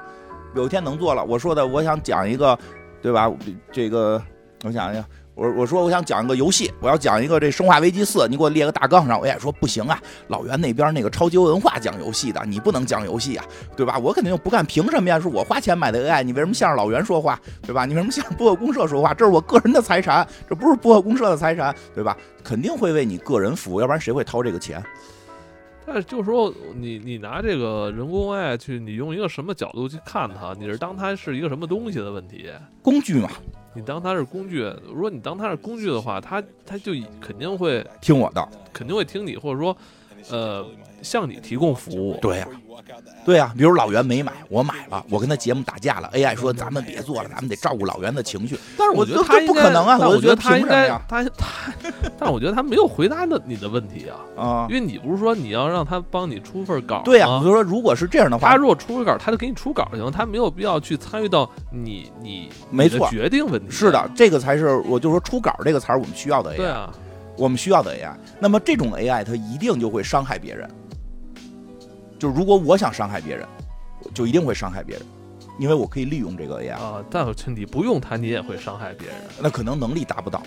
[0.56, 2.58] 有一天能做了，我说的我想讲一个，
[3.02, 3.30] 对吧？
[3.72, 4.22] 这个
[4.64, 5.04] 我想一下。
[5.34, 9.20] 我我说我想讲一个游戏，我要讲一个这《生化危机四》，你给我列个大纲上。
[9.20, 13.98] 我也说不行啊，老袁那边那个超级文化讲游戏的，你不能讲游戏啊，对吧？
[13.98, 15.20] 我肯定不干，凭什么呀？
[15.20, 17.86] 是我花钱买的 AI，你为什么向着老袁说话，对吧？
[17.86, 19.14] 你为什么向播客公社说话？
[19.14, 22.16] 这是我个人的财产，这不是播客公社的财产，对吧？
[22.44, 24.84] 肯定会为你个人服务，要不然谁会掏这个钱？
[25.86, 30.54] 但是就是说，你你拿这个人工 AI 去，你用一个什么角度去看它？
[30.60, 32.50] 你是当它是一个什么东西的问题？
[32.84, 33.30] 工具嘛。
[33.74, 39.76] 你当他是工具，如果你当他是工具的话，他他就肯定会听我的，肯定会听你，或者说，
[40.30, 40.66] 呃，
[41.02, 42.18] 向你提供服务。
[42.22, 42.48] 对呀，
[43.26, 43.54] 对呀。
[43.58, 48.58] 比如老袁没买，我买了，我跟他节目打架了，AI 说咱们别做了，咱们得照顾老袁的情绪。
[48.78, 51.72] 但是我觉得他不可能啊，我觉得他应该他他，
[52.18, 57.02] 但是我觉得他没有回答的你的问题啊啊，因为你不是说你要让他帮你出份稿？
[57.04, 63.70] 对呀，我就说如果是这样的话，他如果出份稿，他就给你出稿就行，他没有必要去参与到你你没错决定问题。
[63.70, 66.58] 是的，这个才是我就说出稿这个才是我们需要的 AI。
[66.58, 66.92] 对啊，
[67.42, 68.16] 我们需要的 AI。
[68.40, 70.70] 那么这种 AI 它一定就会伤害别人。
[72.20, 73.48] 就如果我想伤害别人，
[74.14, 75.06] 就一定会伤害别人，
[75.58, 77.04] 因为我可以利用这个 AI 啊。
[77.10, 79.16] 但是你不用它，你也会伤害别人。
[79.42, 80.44] 那可能能力达不到，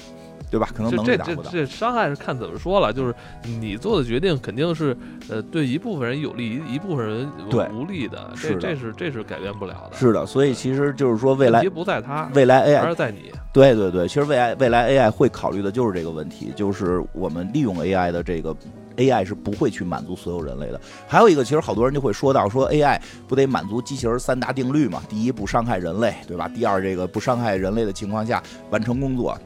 [0.55, 0.69] 对吧？
[0.73, 1.51] 可能能力达不到。
[1.51, 2.93] 这这伤害是看怎么说了。
[2.93, 4.97] 就是你做的决定肯定是
[5.29, 7.29] 呃对一部分人有利，一部分人
[7.73, 8.31] 无利的。
[8.41, 9.97] 这这是这是改变不了的。
[9.97, 13.33] 是的，所以其实就是说未来题不在他，未来 AI 而是在你。
[13.53, 18.55] 对对对，其实未来未来 AI 会考虑的就是这个问题，就是我们利用 AI 的这个。
[18.97, 20.81] AI 是不会去满足所有人类的。
[21.09, 22.97] 还有一个，其实好多人就会说到，说 AI
[23.27, 25.03] 不得满足机器人三大定律嘛？
[25.09, 26.47] 第一，不伤害人类，对吧？
[26.47, 28.41] 第二，这个不伤害人类的情况下
[28.71, 29.37] 完成工作。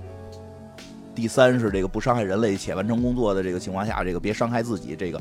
[1.19, 4.95] 第三是这个不伤害人类且完成工作的这个情况下，这个别伤害自己。
[4.95, 5.21] 这个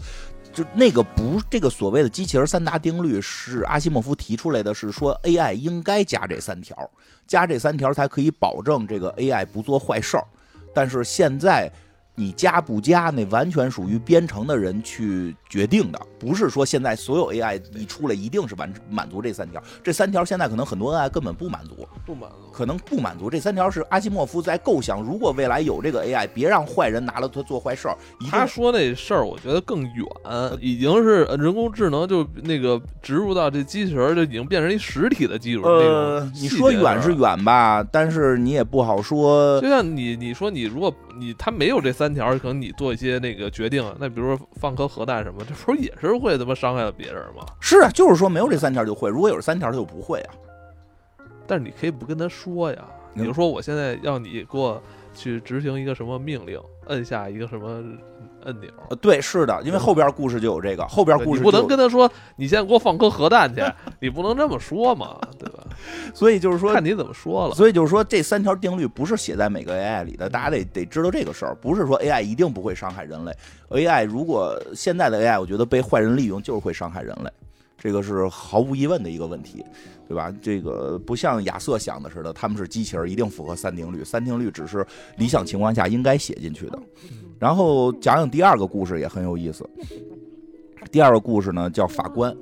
[0.53, 6.77] 就那个不，这个所谓的机器人三大定律是阿西莫夫提出来的，是说 AI 应该加这三条，
[7.25, 10.23] 加这三条才可以保证这个 AI 不做坏事儿。
[10.71, 11.71] 但是现在。
[12.19, 19.61] 你加不加，那完全属于编程的人去决定的，不是说现在所有 AI 一出来一定是完满足这三条。
[19.83, 23.29] 这三条现在可能很多 AI 根本不满足，不满足，可能不满足。
[23.29, 27.95] 这三条是阿西莫夫在构想，如果未来有这个 AI，别让坏人拿了它做坏事儿。
[28.31, 30.03] 他说那事儿，我觉得更远，
[30.59, 35.61] 已经是人工智能就那个植入到这机器人，就已经变成一实体的技术。
[35.61, 39.61] 呃，你说远是远吧，但是你也不好说。
[39.61, 42.06] 就像你你说你如果你他没有这三。
[42.07, 47.45] 三条可能你做一些那个决定，那比如说放颗核弹什么，这不是也是会他妈伤害到别人吗？
[47.59, 50.33] 是啊，就是说没有这三条就会，如果有这三条他就不会啊。
[51.45, 54.81] 但是你可以不跟他说呀，你就说我现在要你给我
[55.13, 57.83] 去执行一个什么命令，摁下一个什么。
[58.45, 58.69] 按钮，
[59.01, 63.61] 对，是的，因为后边故事就有这个，后边故事不能跟他说，你现在给我放颗核弹去，
[63.99, 65.63] 你不能这么说嘛，对吧？
[66.13, 67.55] 所以就是说，看你怎么说了。
[67.55, 73.31] 所以就是说，这三条定律不是写在每个 AI 里的，大家得得知道这个事儿，不是说 AI 一定不会伤害人类。
[73.69, 77.29] AI 如果现在的 AI，我觉得被坏人利用就是会伤害人类，
[77.77, 79.63] 这个是毫无疑问的一个问题，
[80.07, 80.33] 对吧？
[80.41, 84.85] 这个不像亚瑟想的似的，他们是机器人，一定符合三定律，三定律只是
[85.17, 86.79] 理想情况下应该写进去的。
[87.37, 89.69] 然后讲讲第二个故事也很有意思。
[90.91, 92.35] 第二个故事呢叫法官。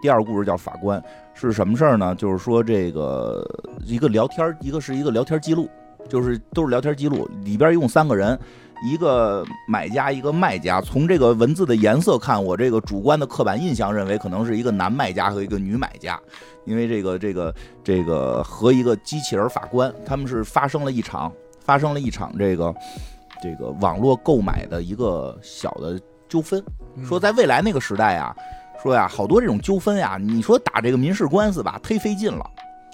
[0.00, 1.00] 第二个故事叫法官
[1.32, 2.14] 是什么事儿呢？
[2.16, 3.44] 就是说这个
[3.84, 5.68] 一个聊天，一个是一个聊天记录，
[6.08, 8.36] 就是都是聊天记录，里边一共三个人，
[8.84, 10.80] 一个买家，一个卖家。
[10.80, 16.20] 从这个文字的颜色看，我这个主观的刻板印象认为可能是一个男卖家和一个女买家，
[16.64, 17.54] 因为这个这个
[17.84, 21.32] 这个和一个机器人法官，他们是发生了一场
[21.64, 22.74] 发生了一场这个。
[23.42, 26.62] 这个网络购买的一个小的纠纷，
[27.04, 28.32] 说在未来那个时代啊，
[28.80, 32.48] 说呀，好多这种纠纷呀，你说打这个民事官司吧，忒费劲了。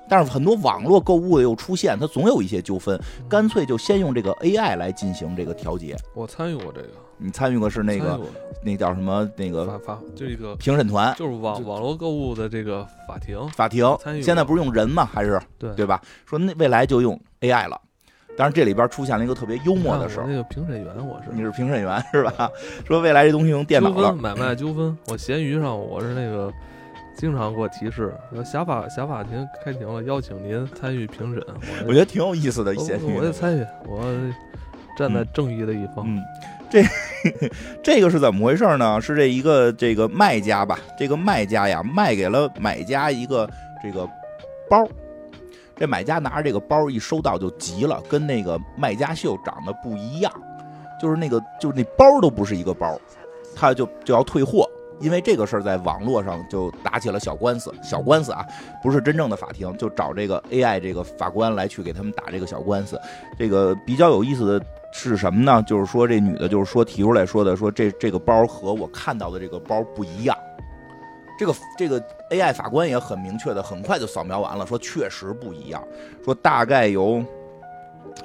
[0.09, 2.99] 但是很多网络购物的又出现，它总有一些纠纷，
[3.29, 5.97] 干脆就先用这个 AI 来进行这个调节。
[6.15, 6.89] 我参与过这个，
[7.19, 8.19] 你参与过是那个
[8.63, 13.97] 那叫什么那个法法就一个评审团，就是网网络购物的这个法庭法庭。
[14.23, 15.05] 现在不是用人吗？
[15.05, 16.01] 还是对对吧？
[16.27, 17.81] 说那未来就用 AI 了。
[18.37, 20.27] 当然，这里边出现了一个特别幽默的事儿。
[20.29, 22.49] 那个评审员，我是你是评审员是吧？
[22.87, 24.15] 说未来这东西用电脑了。
[24.15, 26.53] 买卖纠纷，我闲鱼上我是那个
[27.19, 31.45] 经常给我提示，说辖法小法庭开庭了，邀请您参与评审。
[31.85, 33.19] 我觉得挺有意思的，闲鱼。
[33.19, 34.01] 我也参与，我
[34.97, 36.05] 站在正义的一方。
[36.07, 36.23] 嗯，
[36.71, 36.85] 这
[37.83, 39.01] 这个是怎么回事呢？
[39.01, 43.51] 是这一个这个卖家吧，这个卖家呀卖给了买家一个
[43.83, 44.09] 这个
[44.71, 44.87] 包。
[45.75, 50.33] 这买家拿着这个包一收到就急了，跟那个卖家秀长得不一样，
[51.03, 52.97] 就是那个就是那包都不是一个包，
[53.57, 54.69] 他就就要退货。
[55.01, 58.45] 因为这个事儿在网络上就打起了小官司，小官司啊，
[58.83, 63.01] 不是真正的法庭，就找这个 AI 这个法官来去给他们打这个小官司。
[63.39, 65.63] 这个比较有意思的是什么呢？
[65.63, 70.37] 就是说这女的，就是说提出来说的，说这这个包和我看到的这个包不一样。
[71.39, 75.81] 这个这个 AI 法官也很明确的，很快就扫描完了，说确实不一样，
[76.25, 77.25] 说大概有，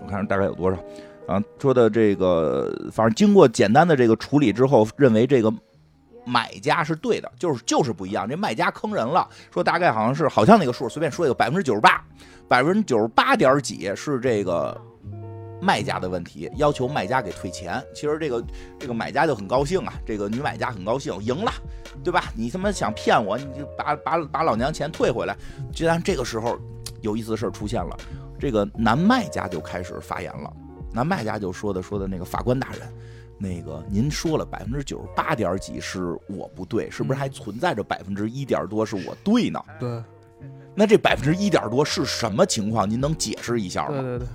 [0.01, 0.77] 我看大概有多少
[1.27, 1.39] 啊？
[1.59, 5.53] 说的这个，反正经过简单的这个处理之后，认为这个。
[6.25, 8.27] 买家是对的，就是就是不一样。
[8.27, 12.03] 这卖家坑人了，说大概好像是好像那个数，随便说一个百分之九十八，
[12.47, 14.79] 百分之九十八点几是这个
[15.61, 17.83] 卖家的问题，要求卖家给退钱。
[17.93, 18.43] 其实这个
[18.79, 21.51] 这个买家就很高兴啊，这个女买家很高兴，赢了，
[22.03, 22.25] 对吧？
[22.35, 25.35] 你他妈想骗我，你就把把把老娘钱退回来。
[25.71, 26.57] 居然这个时候
[27.01, 27.97] 有意思的事出现了，
[28.39, 30.51] 这个男卖家就开始发言了，
[30.91, 32.81] 男卖家就说的说的那个法官大人。
[33.43, 39.59] 那个，您说了百分之九十八点几是我不对，是不是还存在着百分之一点多是我对呢？
[39.77, 40.01] 对。
[40.73, 42.89] 那这百分之一点多是什么情况？
[42.89, 43.89] 您能解释一下吗？
[43.89, 44.27] 对对对。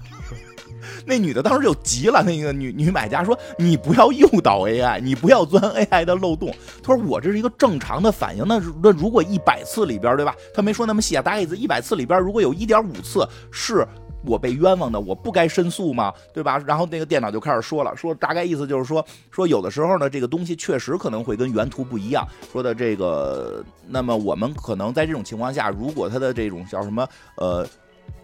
[1.06, 6.54] 那女的当时就急了，那个女女买家说：“你不要诱导 AI，你不要钻 AI 的漏洞。”
[6.84, 8.46] 她说：“我这是一个正常的反应。
[8.46, 10.34] 那那如果一百次里边，对吧？
[10.54, 13.86] 她没说那么细啊，大概意思一百次里边，如果有一点五次是。”
[14.28, 16.12] 我被冤枉的，我不该申诉吗？
[16.32, 16.58] 对吧？
[16.66, 22.26] 然后那个电脑就开始说了，说大概意思就是说，说有的时候呢，这个东西确实可能会跟原图不一样。
[22.52, 27.66] 说的这个，那么我们可能在这种情况下，如果它的这种叫什么，呃。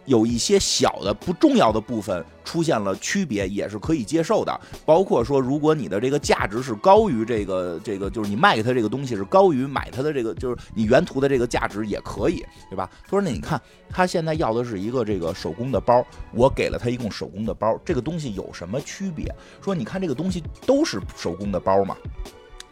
[0.07, 4.61] 有一些小的不重要的部分出现了区别，也是可以接受的。
[4.85, 12.91] 包括说，如果你的这个价值是高于这个这个，就是你卖给他这个东西是高于买他的这个，就是你原图的这个价值也可以，对吧？
[13.05, 19.35] 他说：“那你看，他现在要的是一个这个手工的包，我给了他一共手工的包，这个东西有什么区别？
[19.62, 21.97] 说你看这个东西都是手工的包嘛。”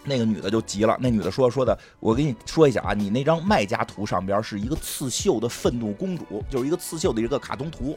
[0.05, 7.97] 那个女的就急了，那女的说说的，我跟你说一下啊，你那张卖家图上边是一个刺绣的愤怒公主，就是一个刺绣的一个卡通图。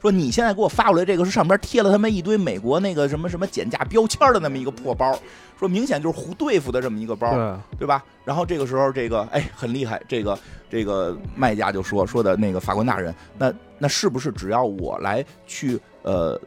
[0.00, 5.16] 说你现在给我发过来这个是上边贴了他们一堆美国那个什么什么减价标签的那么一个破包，
[5.58, 7.30] 说明显就是胡对付的这么一个包，
[7.78, 8.04] 对吧？
[8.24, 10.38] 然后这个时候这个哎很厉害，这个
[10.68, 16.38] 这个卖家就说说的那个法官大人，那那是不是只要我来去呃？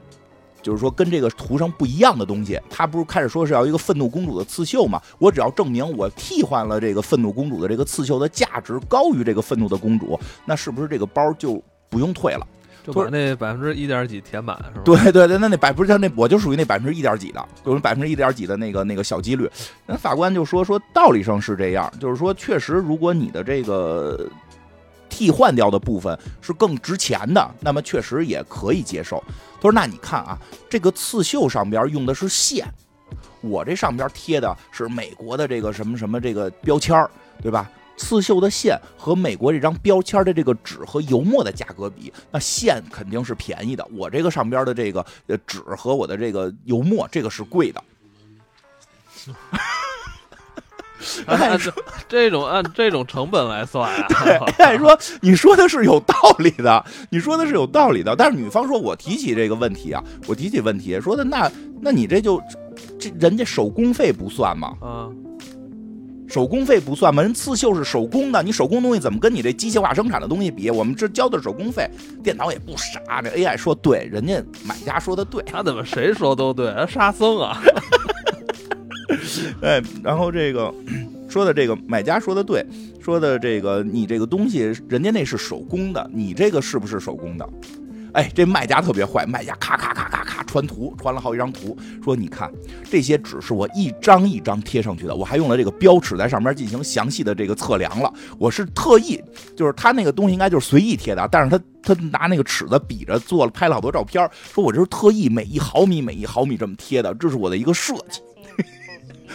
[0.62, 5.02] 就是说，跟这个图上不一样的东西，他不是开始说是要一个愤怒公主的刺绣嘛？
[5.18, 12.46] 我只要证明我替换了这个愤怒公主的这个刺绣的价值高于这个愤怒的公主，那是不是这个包就不用退了？
[12.86, 14.82] 就把那百分之一点几填满是吧？
[14.84, 19.50] 对对对，那那百不是那我就属于那百分之一点几的，就是百分之一点几的那个那个小几率。
[19.86, 24.30] 那法官就说说道理上是这样，就是说确实，如果你的这个。
[25.12, 29.22] 替换掉的部分是更值钱的，那么确实也可以接受。
[29.60, 30.38] 他说：“那你看啊，
[30.70, 32.68] 这个刺绣上边用的是线，
[33.42, 37.08] 我这上边贴的是美国的这个什么什么这个标签
[37.42, 37.70] 对吧？
[37.98, 43.86] 刺绣的线和美国这张标签的这个纸和油墨的价格比，那线肯定是便宜的。
[43.92, 45.06] 我这个上边的这个
[45.46, 47.84] 纸和我的这个油墨，这个是贵的。”
[51.28, 51.58] 按
[52.08, 54.08] 这种按这种成本来算啊？
[54.58, 58.16] 对，说你说的是有道理的，你说的是有道理的。
[58.16, 61.50] 但是女方说，我提起这个问题啊，我提起问题，说的那
[61.82, 62.42] 那你这就
[63.00, 64.74] 这人家手工费不算吗？
[64.82, 65.08] 啊，
[66.28, 67.24] 手工费不算吗？
[67.24, 70.70] 人刺绣是手工的，你手工东西怎么跟你这机械化生产的东西比？
[70.70, 71.90] 我们这交的手工费，
[72.22, 76.74] 电脑也不傻，这 AI 说对，人家买家说的对，他怎么谁说都对？
[76.88, 77.58] 沙僧啊。
[79.62, 80.74] 哎，然后这个
[81.28, 82.66] 说的这个买家说的对，
[83.02, 87.50] 说的这个你这个东西人家那是手工的，你这个是不是手工的？
[88.14, 92.52] 哎，这卖家特别坏，卖家咔咔咔咔咔传图，传了好几张图，说你看
[92.90, 99.22] 这些纸是我一张一张贴上去的，我还用了这个标尺在上面进行详细的这个测量了，我是特意，
[99.56, 108.22] 就是他那个东西应该就是随意贴的，但是他他拿那个尺子比着做了，拍了好多照片，说我这是特意每一毫米每一毫米这么贴的，这是我的一个设计。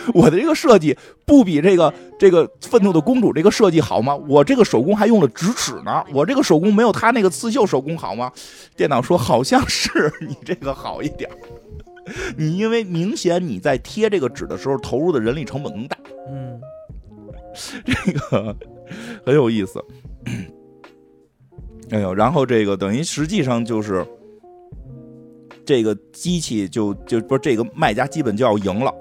[0.12, 4.14] 我的这个设计不比这个这个愤怒的公主这个设计好吗？
[4.28, 8.30] 我这个手工还用了直尺呢，我这个手工没有他那个刺绣手工好吗？
[8.76, 11.30] 电脑说好像是你这个好一点，
[12.36, 15.96] 你因为明显你在贴这个纸的时候投入的人力成本更大。
[16.28, 16.60] 嗯，
[17.84, 18.56] 这个
[19.24, 19.82] 很有意思。
[21.90, 24.04] 哎呦，然后这个等于实际上就是
[25.66, 28.92] 这个机器就就不是这个卖家基本就要赢了。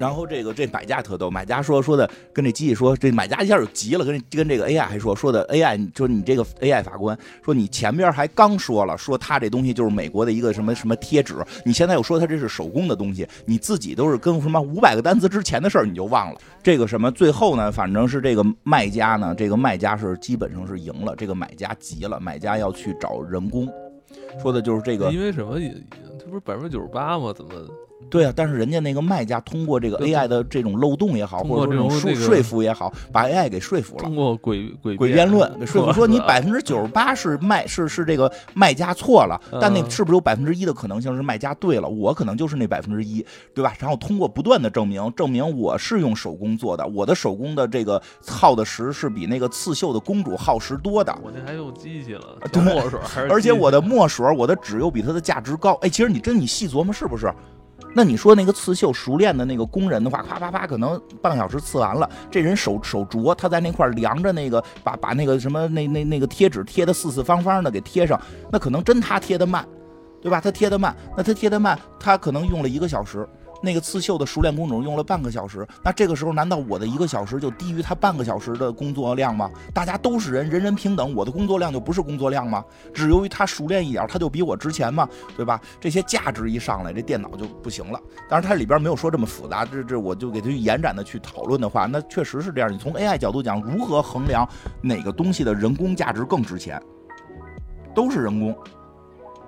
[0.00, 11.34] 然后这个这买家特逗，买家说说的跟这机器说，这买家一下就急了，跟跟这个 AI 还说说的 AI 说你这个 AI 法官说你前边还刚说了说他这东西就是美国的一个什么什么贴纸，
[11.66, 16.40] 你现在又说他这是手工的东西，你自己都是跟什么五百个单词之前的事儿你就忘了。
[16.62, 23.68] 这个什么最后呢，反正是这个卖家呢，这个卖家是基本上是赢了，这个买家急了，买家要去找人工，
[24.40, 25.60] 说的就是这个因为什么？
[26.18, 27.34] 这不是百分之九十八吗？
[27.36, 27.50] 怎么？
[28.10, 34.16] 对啊，但是人家那个卖家通过这个 AI 的这种漏洞也好，或者说这种说说服也好，把 AI 给说服了通。
[34.16, 41.88] 过诡诡诡辩论给说服说你百分之九十八是卖是是这个卖家错了，但那嗯是不是有百分之一的可能性是卖家对了？
[41.88, 43.72] 我可能就是那百分之一，对吧？
[43.78, 51.16] 然后通过不断的证明，证明我是用手工做的，我的手工的这个耗的时是比那个刺绣的公主耗时多的。
[51.22, 52.98] 我那还用机器了，对墨水
[53.30, 55.74] 而且我的墨水，我的纸又比它的价值高。
[55.82, 57.32] 哎，其实你真你细琢磨是不是？
[57.92, 68.20] 那你说那个刺绣熟练的那个工人的话，啪啪啪，可能半个小时刺完了，这人手手拙，他在那块儿量着那个，把把那个什么那那那个贴纸贴的四四方方的给贴上，
[68.50, 69.66] 那可能真他贴的慢，
[70.22, 70.40] 对吧？
[70.40, 73.28] 他贴的慢，那他贴的慢，他可能用了一个小时。
[73.62, 79.50] 那个刺绣的熟练工种用了半个小时，那这个时候难道我的一个小时就低于他半个小时的工作量吗？
[79.74, 82.64] 大家都是人，人人平等，我的工作量就不是工作量吗？
[82.94, 85.60] 只由于他熟练一点，他就比我值钱吗，对吧？
[85.80, 88.00] 这些价值一上来，这电脑就不行了。
[88.28, 92.72] 当然，它里边没有说这么复杂，这这我就给它去延展的去讨论的话，那确实是这样。
[92.72, 94.48] 你从 AI 角度讲，如何衡量
[94.80, 96.80] 哪个东西的人工价值更值钱？
[97.94, 98.56] 都是人工，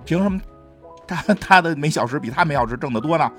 [0.05, 0.39] 凭什么
[1.07, 3.31] 他他的每小时比他每小时挣得多呢？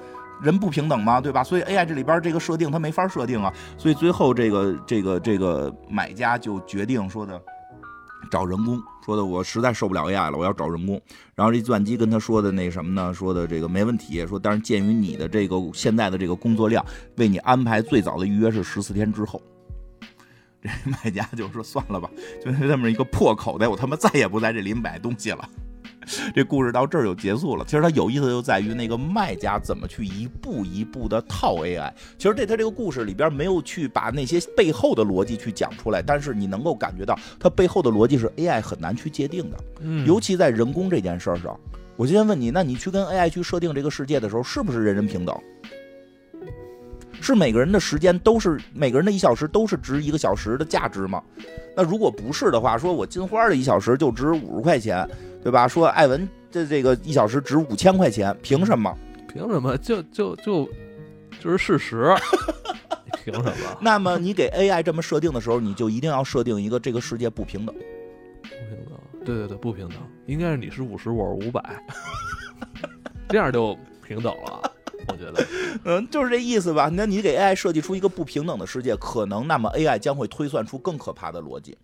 [0.45, 1.20] 人不平等吗？
[1.20, 1.42] 对吧？
[1.42, 3.53] 所以 AI 这里边这个设定它没法设定啊。
[3.78, 7.40] 所以最后这个这个这个买家就决定说的
[8.30, 11.01] 找人工，说的我实在受不了 AI 了，我要找人工。
[11.34, 13.12] 然后这计算机跟他说的那什么呢？
[13.12, 16.84] 说的这个没问题，说但是鉴于你的这个现在的这个工作量，
[17.16, 19.40] 为你安排最早的预约是十四天之后。
[20.62, 22.09] 这卖家就说算了吧，
[22.42, 25.47] 就是这么一个破口袋，我他妈再也不在这里买东西了。
[26.35, 27.65] 这故事到这儿就结束了。
[27.65, 31.93] 其实它有意思就在于那个卖家怎么去一步一步的套 AI。
[32.19, 41.59] 其实这他这个故事里边没有去把那些背后的逻辑去讲出来，但是你能够感觉到它背后的逻辑是 AI 很难去界定的，嗯尤其在人工这件事儿上。
[41.97, 45.35] 我今天问你，那你去跟 AI 去设定这个世界的时候，是不是人人平等？
[47.25, 51.22] 是每个人的时间都是每个人的一小时都是值一个小时的价值吗？
[51.75, 55.09] 那如果不是的话，说我金花的一小时就值五十块钱，
[55.43, 55.66] 对吧？
[55.66, 58.97] 说艾文的这个一小时值五千块钱，凭什么？
[59.33, 59.77] 凭什么？
[59.79, 60.68] 就就就
[61.41, 62.14] 就是事实，
[63.25, 63.79] 凭什么？
[63.81, 67.75] 那么你给 AI 这么设定的时候，你就一定要设定一个这个世界不平等。
[68.43, 68.99] 不平等？
[69.25, 71.61] 对对对，不平等，应该是你是五十，我是五百，
[73.29, 74.70] 这样就平等了。
[75.09, 75.47] 我觉得，
[75.85, 76.91] 嗯，就是这意思吧。
[76.93, 81.77] 那你给 AI 设计出一个不平等的世界，可能那么 AI 将会推算出更可怕的逻辑。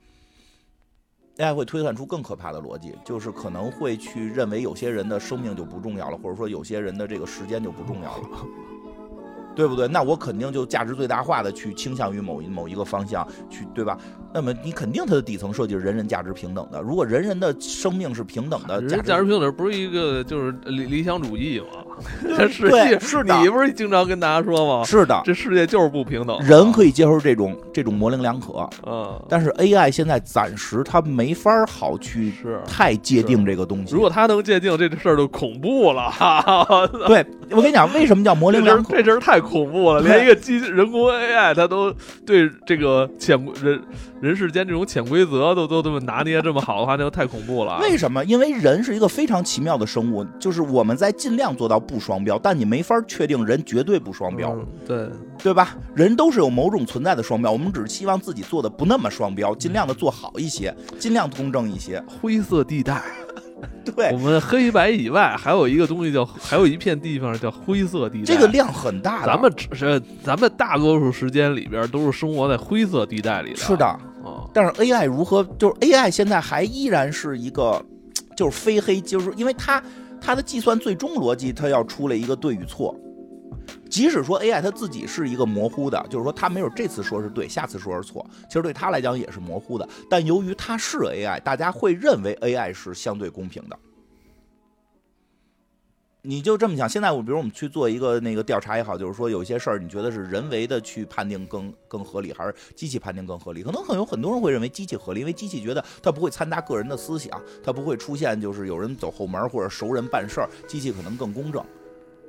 [1.39, 8.29] AI 会推算出更可怕的逻辑，就是可能会去认为有些人的生命就不重要了，或者说有些人的这个时间就不重要了，
[9.57, 9.89] 对不对？
[9.89, 13.99] 那我肯定就价值最大化的去倾向于某一某一个方向去，对吧？
[14.35, 16.81] 那么你肯定它的底层设计是人人价值平等的。
[16.83, 21.67] 如果人人的生命是平等的，人价值价值平等不是一个就是理理想主义吗？
[22.23, 24.85] 这对世界是你不是经常跟大家说吗？
[24.85, 32.61] 是的，这世界就是不平等，人可以接受这种这种模棱两可，嗯，但是 AI 现在暂时它没法儿好去是。
[32.67, 33.95] 太界定这个东西。
[33.95, 36.11] 如果它能界定这事儿，就恐怖了。
[37.07, 38.93] 对我跟你讲，为什么叫模棱两可？
[38.97, 41.93] 这真是太恐怖了，连一个机人工 AI 它都
[42.25, 43.83] 对这个潜规人
[44.21, 47.79] 人世间这种潜规则都都这么拿捏这么好的话，那就太恐怖了。
[47.81, 48.25] 为什么？
[48.25, 55.09] 因为人是一个非常奇妙的生物，就是我们在尽量做到不双标，但你没法确定人绝对不双标，嗯对，
[55.43, 55.77] 对吧？
[55.95, 62.01] 人都是有某种存在的双标，我们只是希望自己做的不那么双标，尽量的做好一些，尽量公正一些。
[62.07, 63.03] 灰色地带，
[63.85, 68.25] 对我，们黑白以外还有一个东西叫，还有一片地方叫灰色地带。
[68.25, 69.27] 这个量很大的。
[69.27, 73.57] 咱们只是咱们大多数时间里边都是生活在灰色地带里的。
[73.57, 75.43] 是的，啊，但是 AI 如何？
[75.59, 77.85] 就是 AI 现在还依然是一个，
[78.37, 79.83] 就是非黑，就是因为它
[80.21, 82.95] 它的计算最终逻辑，它要出来一个对与错。
[83.89, 89.89] 即使说 AI 它自己是一个模糊的，就是说它没有这次说是对，下次说是错，其实对它来讲也是模糊的。
[90.09, 93.77] 但由于它是 AI，大家会认为 AI 是相对公平的。
[96.23, 103.63] 你就这么想，现在我比如我们去做一个那个调查也好，就是说有些事儿，你觉得是人为的去判定更更合理，还是机器判定更合理？
[103.63, 111.65] 可能很有很多人会认为机器合理，因为机器觉得它不会掺杂个人的思想，它不会出现就是有人走后门或者熟人办事儿，机器可能更公正。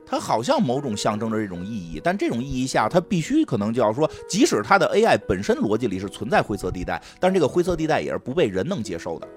[0.05, 9.27] 它好像某种象征着这种意义，但这种意义下，它必须可能就要说，即使它的 AI 本身逻辑里是存在灰色地带，但这个灰色地带也是不被人能接受的，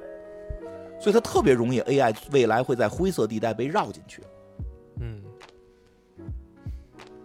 [1.00, 4.22] 所以它特别容易 AI 未来会在灰色地带被绕进去，
[5.00, 5.20] 嗯，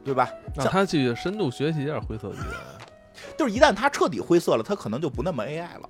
[0.03, 0.29] 对吧？
[0.55, 2.57] 那他去深度学习一下灰色地带。
[3.37, 5.89] 就是一旦他彻底灰色了，他可能就不那么 AI 了。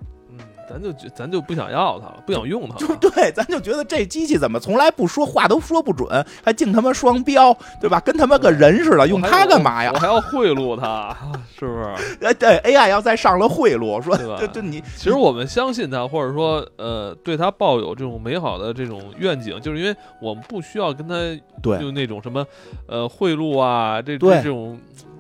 [0.70, 2.80] 嗯，咱就觉咱就不想要它了，不想用它了。
[2.80, 8.00] 就对，咱就觉得这机器怎么从来不说话都说不准，还净他妈双标，对吧？
[8.00, 10.00] 跟他妈个人似的，用它干嘛呀我？
[10.00, 11.16] 还要贿赂它，
[11.58, 12.26] 是不是？
[12.26, 21.16] 哎， 对，AI 要再上了贿赂，说对吧这这你其实我们相信它，或者说呃，对它抱有这种美好的这种愿景，就是因为我们不需要跟他
[21.62, 22.46] 对用那种什么
[22.88, 24.80] 呃贿赂啊，这对这这种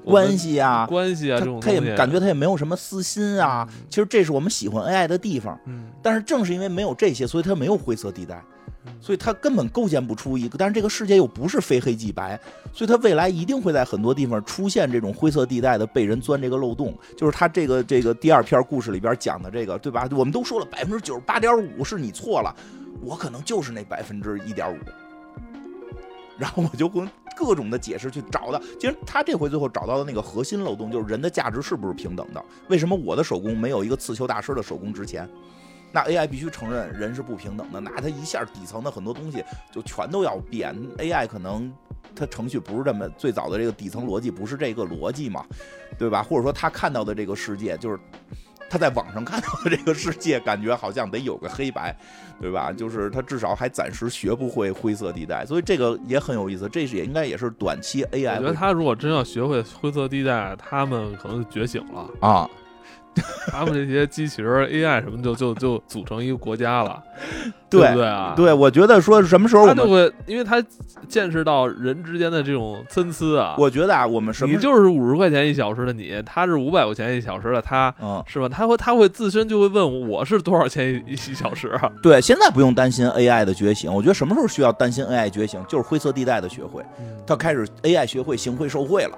[0.09, 3.67] 关系啊，关系啊这种他他也感觉他也没有什么私心啊。
[3.69, 8.41] 嗯其实这是我们喜欢 AI 的地方，嗯但是正是因为没有这些，所以他没有灰色地带
[8.85, 10.57] 嗯，所以他根本构建不出一个。
[10.57, 12.39] 但是这个世界又不是非黑即白，
[12.71, 16.97] 所以他未来一定会在很多地方出现这种灰色地带的被人钻这个漏洞。
[17.17, 20.07] 就是他这个这个第二篇故事里边讲的这个，对吧？
[20.11, 22.55] 我们都说了百分之九十八点五是你错了，
[23.01, 24.77] 我可能就是那百分之一点五。
[26.37, 27.05] 然后我就用
[27.39, 32.43] 各种的解释去找的，其实他这回最后找到的那个核心漏洞，就是人的价值是不是平等的？
[32.67, 35.27] 为什么我的手工没有一个刺绣大师的手工值钱？
[35.93, 40.75] 那 AI 必须承认人是不平等的，那它一下底层的很多东西就全都要变。
[40.97, 41.73] AI 可能
[42.13, 45.45] 它程序不是这么最早的这个底层逻辑不是这个逻辑嘛，
[45.97, 46.21] 对吧？
[46.21, 47.97] 或者说他看到的这个世界就是
[48.69, 51.95] 他在网上看到的这个世界，感觉好像得有个黑白，
[52.39, 52.71] 对吧？
[52.71, 56.69] 就是他至少还暂时学不会灰色地带，所以这个也很有意思。
[56.69, 62.09] 这是也应该也是短期 AI 我觉得他如果真要学会灰色地带，他们可能就觉醒了。
[62.19, 62.49] 啊，
[63.51, 67.01] 他们这些机器人 AI 什么就就就组成一个国家了，
[67.69, 68.33] 对不对啊？
[68.35, 70.63] 对，我觉得说什么时候我们，他就会，因为他
[71.07, 73.55] 见识到人之间的这种参差啊。
[73.57, 78.47] 我觉得啊，我们什么你就是五十块钱一小时的你，他是五百块钱一小时的他，嗯，是吧？
[78.49, 81.91] 他会他会自身就会问我是多少钱一 一小时啊？
[82.01, 86.83] 对，现在不用担心 AI 的觉醒，我觉得什么时候需要担心 AI 觉醒，就是灰色地带的学会，
[87.25, 89.17] 他开始 AI 学会行贿受贿了。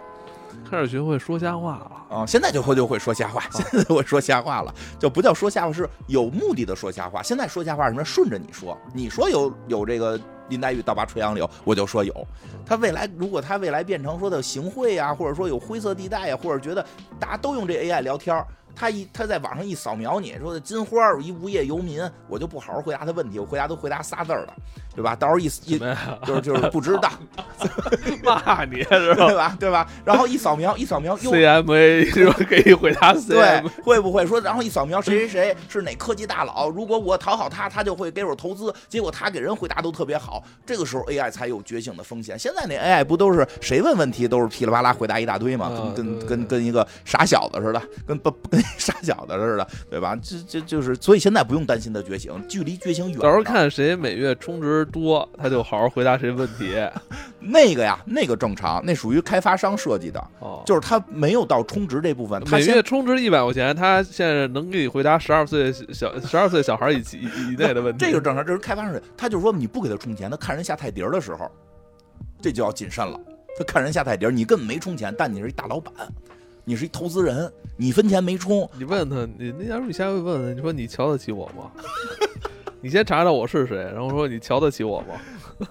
[0.72, 2.17] 开始学会说瞎话了。
[2.17, 7.22] 啊、现在就会就会说瞎话，现在就会说瞎话了，就不叫说瞎话，是有目的的说瞎话。
[7.22, 8.05] 现在说瞎话什么？
[8.05, 10.17] 顺着你说，你说有有这个
[10.47, 12.26] 林黛玉倒拔垂杨柳，我就说有。
[12.65, 16.86] 他未来如果他未来变成说的行贿呀，或者说有灰色地带呀，或者觉得
[17.19, 24.53] 大家都用这 AI 聊天儿他一他在网上一扫描你说的金花儿一无业游民，我就不好好回答他问题，我回答都回答仨字儿了，
[24.95, 25.15] 对吧？
[25.15, 25.79] 到时候一一？
[26.25, 27.11] 就是就是不知道，
[28.23, 29.57] 骂你是吧对吧？
[29.59, 29.87] 对吧？
[30.05, 32.35] 然后一扫描一扫描又？CMA 是吧？
[32.49, 42.37] 给你回答对 CM，，会不会说，然后一扫描谁谁谁是哪科技大佬，如果我讨好他，他就会给我投资，结果他给人回答都特别好，这个时候 AI 才有觉醒的风险。
[42.37, 45.67] 现在那 AI 不都是谁问问题都是噼里啪啦回答一大堆吗？
[45.67, 50.17] 啊跟跟跟跟一个傻小子似的，跟不跟傻小子似的，对吧？
[50.21, 53.19] 这这就是，所以现在不用担心他觉醒，距离觉醒远。
[53.19, 56.75] 到时候看谁每月充值多，他就好好回答谁问题。
[57.39, 68.05] 那个呀，那个正常，那属于开发商设计的，哦，就是他没有到充值这部分，他每先月充值一百块钱，他现在能给你回答十二岁小十二岁小孩以及以以内的问题。
[68.05, 71.49] 这个正常，这是开发商，他就是说你不给他充钱，他看人下菜碟儿的时候，
[72.41, 73.19] 这就要谨慎了。
[73.57, 75.93] 他看人下菜碟儿，你根本没充钱，但你是一大老板，
[76.63, 81.71] 你是一投资人，你一分钱没充，你问他，你那要是你下回问问，你说你瞧得起我吗？
[82.82, 85.07] 你先查查我是谁，然后说你瞧得起我吗？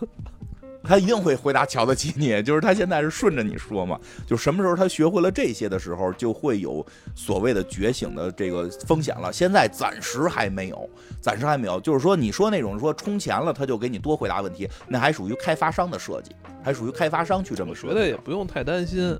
[0.82, 2.42] 他一定会回答瞧得起你。
[2.42, 6.84] 就是他现在是顺着你说嘛，就什么时候他学会了这些的时候，就会有
[7.14, 9.30] 所谓的觉醒的这个风险了。
[9.30, 10.88] 现在暂时还没有，
[11.20, 11.78] 暂时还没有。
[11.80, 16.30] 就是说，你说那种说充钱了他就给你多回答问题，那还属于开发商的设计，
[16.62, 17.90] 还属于开发商去这么说。
[17.90, 19.18] 我觉得也不用太担心，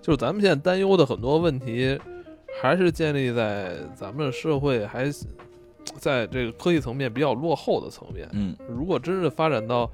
[0.00, 2.00] 就是咱们现在担忧的很多问题，
[2.62, 5.12] 还是建立在咱们社会还
[5.98, 8.28] 在这个科技层面比较落后的层面。
[8.32, 9.90] 嗯，如果真是发展到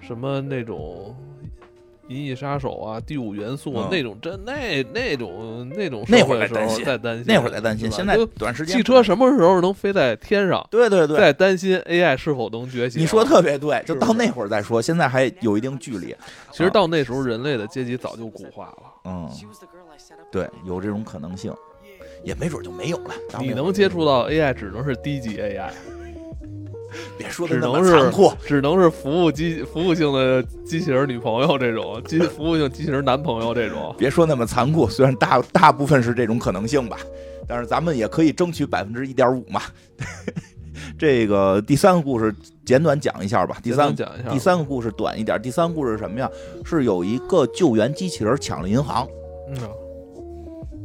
[0.00, 1.14] 什么那种
[2.12, 10.66] 《银翼杀手》啊、《第五元素》啊嗯那种真那那种那种那会儿再担心再担心，那会儿在担心，现在就短时间汽车什么时候能飞在天上？
[10.70, 13.00] 对对对，在担心 AI 是否能觉醒。
[13.00, 16.14] 你说特别对，就到那会儿再说，现在还有一定距离。
[16.50, 18.82] 其实到那时候，人类的阶级早就固化了。
[19.04, 19.30] 嗯，
[20.32, 21.54] 对，有这种可能性，
[22.22, 23.14] 也没准就没有了。
[23.38, 25.70] 你能接触到 AI，只能是低级 AI，
[27.16, 33.94] 别说的那么残酷，只能是服务机服务性的机器人女朋友这种，机服务性机器人男朋友这种。
[33.98, 34.88] 别说那么残酷。
[34.88, 36.98] 虽然大大部分是这种可能性吧，
[37.46, 39.62] 但是咱们也可以争取百分之一点五嘛。
[40.98, 42.34] 这个第三个故事
[42.64, 43.58] 简短讲一下吧。
[43.62, 45.40] 第三简单讲一下，第三个故事短一点。
[45.40, 46.30] 第三个故事是什么呀？
[46.64, 49.06] 是有一个救援机器人抢了银行，
[49.48, 49.68] 嗯啊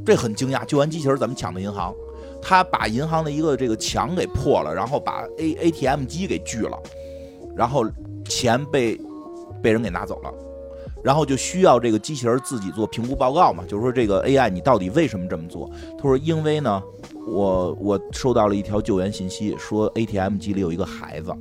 [0.06, 0.64] 这很惊讶。
[0.66, 1.94] 救援机器人怎么抢的银行？
[2.42, 6.78] 他把银行的一个这个墙给破了，然后把 A ATM 机给锯了，
[7.56, 7.84] 然后
[8.26, 9.00] 钱被
[9.64, 10.32] 被人给拿走了。
[11.04, 15.70] 然后就需要这个机器人自己做评估报告嘛，就是说这个 AI 你到底为什么这么做？
[15.98, 16.82] 他说因为呢，
[17.28, 21.32] 我我收到了一条救援信息，说 ATM 机里有一个孩子，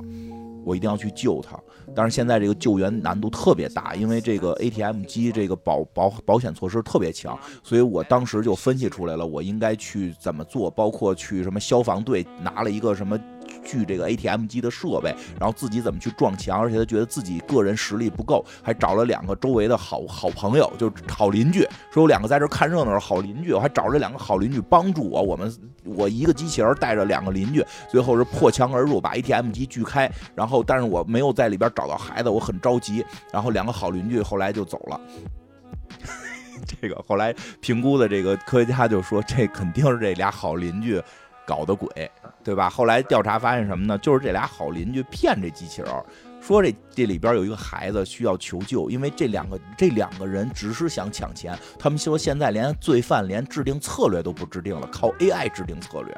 [0.63, 1.59] 我一定要去救他。
[1.95, 13.17] 但是现在这个救援难度特别大，因为这个 ATM 机这个保保保险措施特别强，所以我当时就分析出来了，我应该去怎么做，包括去什么消防队拿了一个什么。
[13.65, 35.01] 锯这个 ATM 机的设备，然后自己怎么去撞墙，而且他觉得自己个人实力不够，还找了两个周围的好好朋友，就是好邻居，说有两个在这看热闹的好邻居，我还找这两个好邻居帮助我，我们我一个机器人带着两个邻居，最后是破墙而入，把 ATM 机锯开，然后但是我没有在里边找到孩子，我很着急，然后两个好邻居后来就走了。
[36.81, 41.01] 这个后来评估的这个科学家就说，这肯定是这俩好邻居
[41.45, 42.09] 搞的鬼，
[42.45, 42.69] 对吧？
[42.69, 43.97] 后来调查发现什么呢？
[43.97, 45.91] 就是这俩好邻居骗这机器人，
[46.39, 56.15] 说这这里边有一个孩子需要求救，因为这两个这两个人只是想抢钱，他们说现在连罪犯连制定策略都不制定了，靠 AI 制定策略。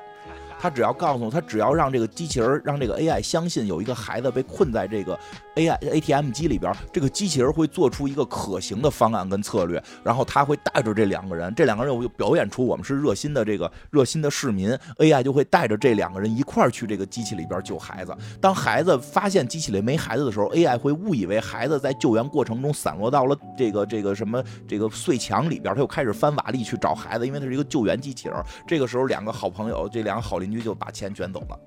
[0.59, 5.17] 他只要告诉我他，只要让这个机器人，让这个 AI 相信有一个孩子被困在这个
[5.55, 18.15] AI ATM 机里边，这个机器人会做出一个可行的方案跟策略，然后他会带着这两个人，这两个人又表演出我们是热心的这个热心的市民，AI 就会带着这两个人一块儿去这个机器里边救孩子。
[18.41, 28.35] 当孩子发现机器里没孩子的时候，AI 会误以为孩子在救援过程中散落到了这个这个什么这个碎墙里边，他又开始翻瓦砾去找孩子，因为他是一个救援机器人。
[28.65, 31.59] 这个时候，两个好朋友，这两个好邻居就把钱卷走了。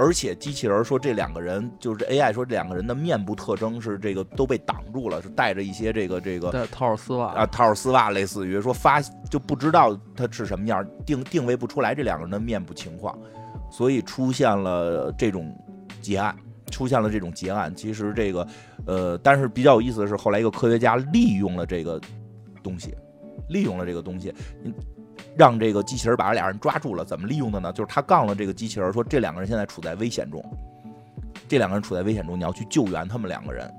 [0.00, 13.18] 而且机器人说这两个人就是 AI 说这两个人的面部特征是这个都被挡住了，是带着一些这个这个套丝袜啊，套丝袜，类似于说发就不知道他是什么样，定定位不出来这两个人的面部情况，
[13.72, 15.52] 所以出现了这种
[16.00, 16.32] 结案，
[16.70, 17.74] 出现了这种结案。
[17.74, 18.46] 其实这个
[18.86, 22.00] 呃，但是比较有意思的是，后来一个科学家利用了这个
[22.62, 22.94] 东西，
[23.48, 24.32] 利用了这个东西，
[25.38, 27.04] 让这个机器人把这俩人抓住了。
[27.04, 27.72] 怎么利用的呢？
[27.72, 30.44] 就是他告了这个机器人说，这两个人现在处在危险中，
[31.46, 33.72] 这两个人处在危险中，你要去救援他们两个人。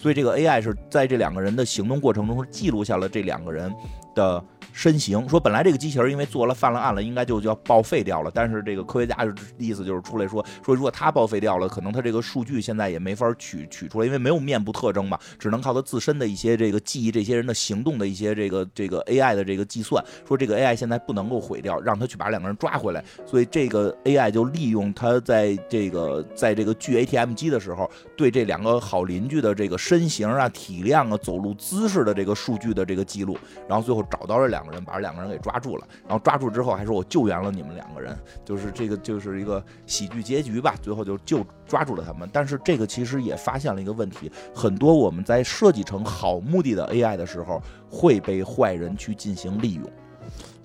[0.00, 3.70] 所以这个 AI 是在这两个人的行动过程中是记录下了这两个人
[4.14, 4.42] 的
[4.78, 5.28] 身形。
[5.28, 8.30] 说本来这个机器人因为做了犯了案了，应该就就要报废掉了。
[8.32, 20.00] 但是这个科学家就意思就是出来说说，如果他报废掉了，可能他这个数据现在也没法取取出来，因为没有面部特征嘛，只能靠他自身的一些这个记忆这些人的行动的一些这个这个 AI 的这个计算。
[20.24, 23.04] 说这个 AI 现在不能够毁掉，让他去把两个人抓回来。
[23.26, 33.36] 所以这个 AI 就利用他在这个在这个锯 ATM 机的时候，对这两个好邻居的这个身形啊、体量啊、走路姿势的这个数据的这个记录，
[33.68, 35.86] 然后最后找到了两个人，把这两个人给抓住了。
[36.06, 40.74] 然后抓住之后还说我救援了你们两个人，就是这个就是一个喜剧结局吧。
[40.82, 42.28] 最后就就抓住了他们。
[42.32, 49.84] 但是这个其实也发现了一个问题，很多我们在设计成好目的的 AI 的时候，会被坏人去进行利用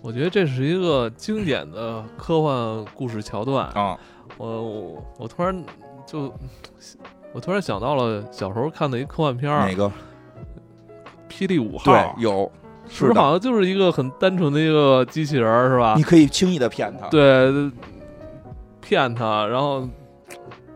[0.01, 3.67] 我觉得这是一个经典的科幻故事桥段。
[3.69, 3.97] 啊。
[4.37, 5.63] 我我我突然
[6.07, 6.33] 就
[7.33, 9.87] 我突然想到了小时候看的一科幻片儿哪个？
[11.29, 12.62] 《霹雳五号对》，，有，不
[12.93, 16.03] 是好像就是一个很单纯的一个机器人，是吧你？
[16.03, 17.07] 可以轻易的骗他。
[17.07, 17.51] 对，
[18.81, 19.87] 骗他，然后，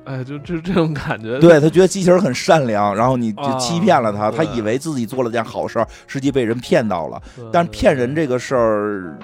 [0.06, 1.38] 哎，就就这种感觉。
[1.40, 7.22] 对他觉得机器人很善良，然后你就啊欺骗了他，他以为自己做了件好事儿，实际被人骗到了。
[7.52, 9.20] 但是骗人这个事儿，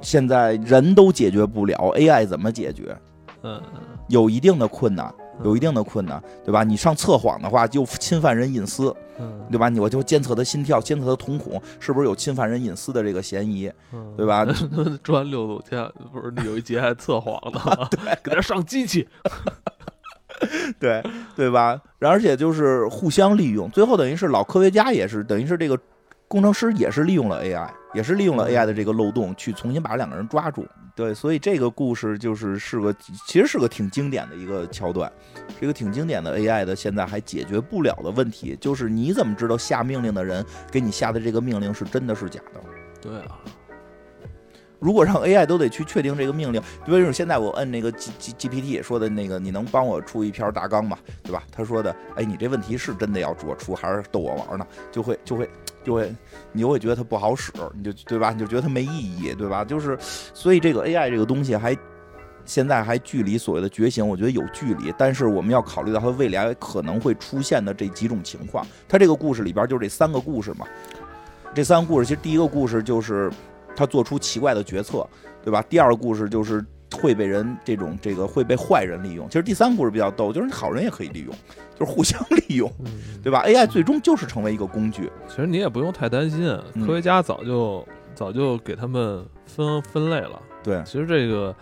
[0.00, 2.96] 现在人都解决不了，AI 怎么解决？
[3.42, 5.12] 嗯，嗯有一定的困难，
[5.44, 6.62] 有一定的困难，对吧？
[6.64, 9.68] 你上测谎的话，就侵犯人隐私，嗯，对吧？
[9.68, 14.46] 你我就监测他心跳，监测他瞳孔，是不是有侵犯人隐私的这个嫌疑，嗯对吧？
[15.02, 17.88] 转六路天不是有一节还测谎呢，
[18.22, 19.08] 给他上机器。
[20.80, 21.00] 对
[21.36, 21.80] 对吧？
[22.00, 25.78] 而且就是互相利用，最后等于是老科学家也是，等于是这个
[26.32, 30.66] 工程师也是利用了 AI，也是利用了 AI 的这个漏洞去重新把两个人抓住。
[30.94, 32.90] 对，所以这个故事就是是个
[33.26, 35.12] 其实是个挺经典的一个桥段，
[35.58, 42.60] 是一个挺经典的 AI 的现在还解决不了的问题，就是你怎么知道下命令的人给你下的这个命令是真的是假的？
[42.98, 43.38] 对啊，
[44.78, 50.96] 如果让 AI 都得去确定这个命令，比如说现在我摁那个 G G GPT 说的那个，你能帮我出一篇大纲吗？
[51.22, 51.42] 对吧？
[51.52, 54.66] 他说的，哎，你这问题是真的要我出，还是逗我玩呢？
[54.90, 55.46] 就会就会
[55.84, 56.14] 就会，
[56.52, 58.32] 你就会觉得它不好使，你就对吧？
[58.32, 59.64] 你就觉得它没意义，对吧？
[59.64, 61.76] 就是，所以这个 AI 这个东西还
[62.44, 64.92] 现在还距离所谓的觉醒，我觉得有距离。
[64.96, 68.66] 但是我们要考虑到它未来可能会出现的这几种情况。
[68.88, 70.66] 它这个故事里边就这三个故事嘛，
[71.54, 73.30] 这三个故事其实第一个故事就是
[73.76, 75.06] 他做出奇怪的决策，
[75.42, 75.62] 对吧？
[75.68, 79.26] 第二个故事就是会被人这种这个会被坏人利用。
[79.28, 81.34] 其实第三个故事比较逗，就是好人也可以利用，
[81.78, 85.10] 就是互相利用，嗯，对吧？AI 最终就是成为一个工具。
[85.28, 90.40] 其实你也不用太担心，嗯科学家早就早就给他们分分类了。
[90.62, 91.54] 对，其实这个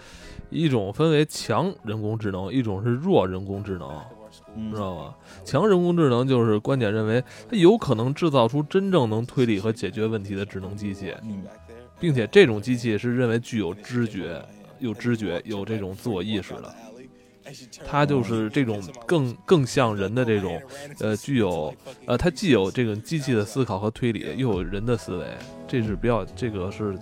[0.50, 3.88] 一种分为强人工智能，一种是弱人工智能，
[4.56, 5.14] 嗯知道吗？
[5.44, 11.42] 强人工智能就是观点认为它有可能制造出真正能推理和解决问题的智能机器，嗯
[11.98, 14.42] 并且这种机器是认为具有知觉、
[14.80, 16.74] 有知觉、有这种自我意识的。
[17.84, 20.60] 它就是这种更更像人的这种，
[21.00, 21.74] 呃，具有
[22.06, 25.26] 呃，它既有这个机器的思考和推理，又有人的思维，
[25.66, 26.96] 这是比较这个是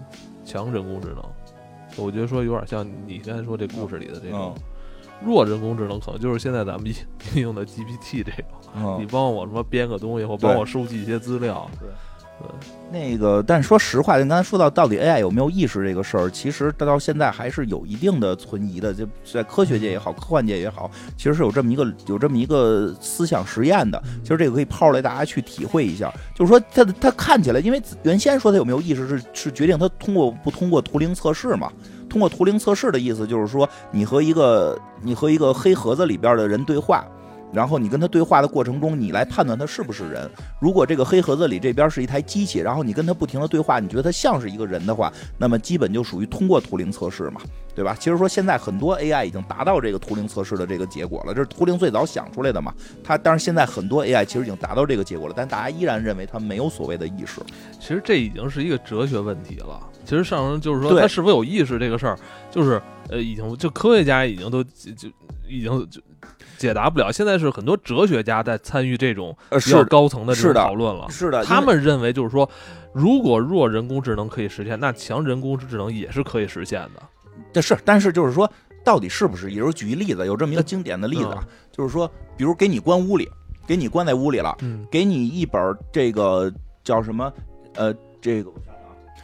[0.45, 1.23] 强人工智能。
[1.97, 4.63] 我觉得说有点像你刚才说这故事里的这种嗯
[5.27, 6.95] 弱人工智能，可能就是现在咱们应
[7.35, 11.69] 应用的 GPT 这种，你嗯，帮我什么编个东西，或帮我收集一些资料，
[12.91, 18.95] 那个，但说实话，你刚才说到到底 AI 有没有意识这个事儿，其实到现在还是有一定的存疑的。
[18.95, 24.03] 就在科学界也好，科幻界也好，其实是有这么一个有这么一个思想实验的。
[24.23, 26.13] 其实这个可以抛出来，大家去体会一下。
[26.35, 31.71] 就是说，它它看起来，因为原先说它有没有意识是是决定它通过不通过图灵测试嘛。
[32.09, 37.05] 通过图灵测试的意思就是说，你和一个你和一个黑盒子里边的人对话。
[37.53, 40.31] 然后你跟他对话的过程中，你来判断他是不是人。
[40.61, 47.41] 如果这个黑盒子里这边是一台机器，然后你跟他不停的对话，你觉得他像是一个人的话，那么基本就属于通过图灵测试嘛，
[47.75, 47.97] 对吧？
[47.99, 52.73] 其实说现在很多 AI 已经达到这个图灵测试的这个结果了，这是图灵最早想出来的嘛。
[53.03, 57.41] 他当然现在很多 AI 其实已经达到这个结果了，但大家依然认为他没有所谓的意识。
[57.81, 59.81] 其实这已经是一个哲学问题了。
[60.05, 62.19] 其实上升就是说，他是否有意识这个事儿，
[62.51, 65.09] 就是呃，已经就科学家已经都就就
[65.47, 66.01] 已经就
[66.59, 67.11] 解答不了。
[67.11, 71.07] 现在是很多哲学家在参与这种呃，比较高层的这种讨论了。
[71.09, 72.47] 是的，他们认为就是说，
[72.93, 77.03] 如果弱人工智能可以实现，那强人工智能也是可以实现的。
[77.53, 78.51] 这是，但是就是说，
[78.85, 79.51] 到底是不是？
[79.51, 83.29] 也就是举一例子，有这么一个经典的例子啊，就是说，比如给你关屋里，
[83.67, 86.53] 给你关在屋里了，嗯给你一本这个
[86.83, 87.33] 叫什么？
[87.75, 88.51] 呃，这个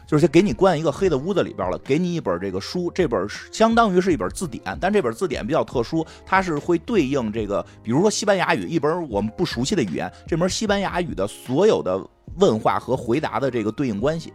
[0.06, 11.98] 就是给你关一个黑的屋子里边了，给你一本这个书，这本相当于是一本字典，但这本字典比较特殊，它是会对应这个，比如说西班牙语，一本我们不熟悉的语言，这门西班牙语的所有的
[12.36, 14.32] 问话和回答的这个对应关系。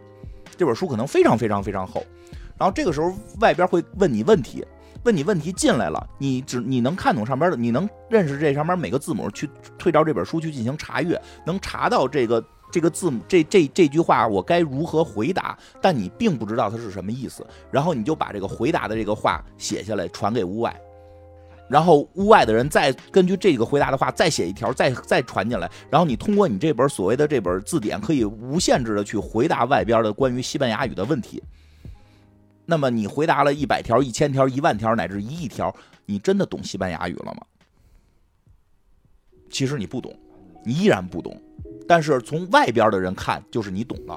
[0.56, 2.04] 这本书可能非常非常非常厚，
[2.58, 4.64] 然后这个时候外边会问你问题。
[5.02, 9.48] 问你问题进来了，你只你能看懂上边的，你能认识这上面每个字母，去
[9.78, 20.74] 对照这本书去进行查阅，能查到这个这个字母这这这句话我该如何回答，但你并不知道它是什么意思，然后你就把这个回答的这个话写下来传给屋外，
[21.68, 31.42] 然后屋外的人再根据这个回答的话再写一条，再再传进来，然后你通过你这本所谓的这本字典，可以无限制的去回答外边的关于西班牙语的问题。
[32.66, 35.74] 那么你回答了一百条、一千条、一万条乃至一亿条，
[36.06, 37.42] 你真的懂西班牙语了吗？
[39.50, 40.16] 其实你不懂，
[40.64, 41.36] 你依然不懂。
[41.90, 44.16] 但是从外边的人看，就是你懂了。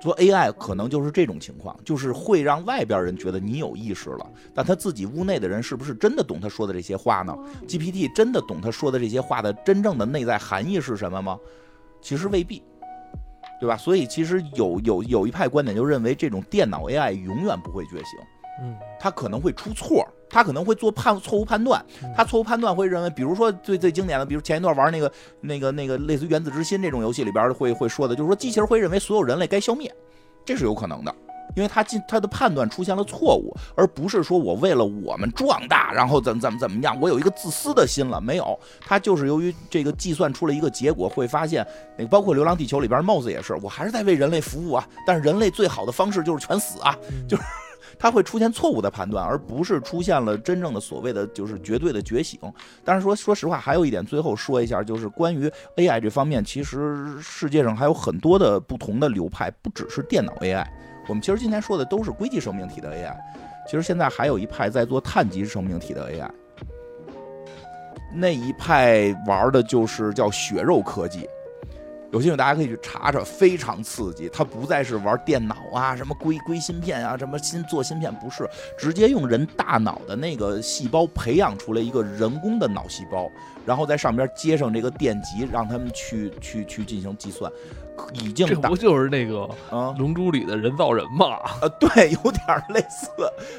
[0.00, 7.36] 做 AI 可能就是这种情况，就是会让外边人觉得你有意识了，但他自己屋内的人是不是真的懂他说的这些话呢
[7.68, 11.38] ？GPT 真的懂他说的这些话的真正的内在含义是什么吗？
[12.00, 12.62] 其实未必。
[13.60, 13.76] 对吧？
[13.76, 18.18] 所以其实有有有一派观点就认为，这种电脑 AI 永远不会觉醒，
[18.62, 21.84] 嗯它可能会出错，它可能会做判错误判断，
[22.16, 29.94] 他错误判断会认为，比如说最最经典的，比如前一段玩那个那个那个类似于《原子之心》这种游戏里边会会说的，就是说机器人会认为所有人类该消灭，
[30.44, 31.14] 这是有可能的。
[31.54, 41.66] 因为他进他的判断出现了错误，而不是说我为了我们壮大，然后怎么怎么怎么样，我有一个自私的心了，没有，他就是由于这个计算出了一个结果，会发现
[41.98, 46.96] 那个包括《流浪地球》里边 Mouse 也是，我还是在为人类服务啊，但是人类最好的方式就是全死啊，
[47.28, 47.42] 就是
[48.02, 52.36] 它会出现错误的判断，而不是出现了真正的所谓的就是绝对的觉醒。
[52.84, 60.66] 但是说说实话，还有一点，最后说一下，就是关于 AI 这方面，其实世界上还有很多的不同的流派，不只是电脑 AI。
[61.06, 63.14] 我们其实今天说的都是硅基生命体的 AI，
[63.70, 66.28] 其实现在还有一派在做碳基生命体的 AI，
[68.12, 71.28] 那一派玩的就是叫血肉科技。
[72.12, 74.28] 有兴趣大家可以去查查，非常刺激。
[74.30, 78.46] 它不再是玩电脑啊，什么硅硅芯片啊，什么新做芯片，不是，
[78.78, 83.30] 直接用人大脑的那个细胞培养出来一个人工的脑细胞，
[83.64, 87.50] 然后在上边接上这个电极，让他们去去去进行计算。
[88.12, 91.26] 已经达这不就是那个啊《龙珠》里的人造人吗？
[91.60, 93.08] 啊，对， 有点类似，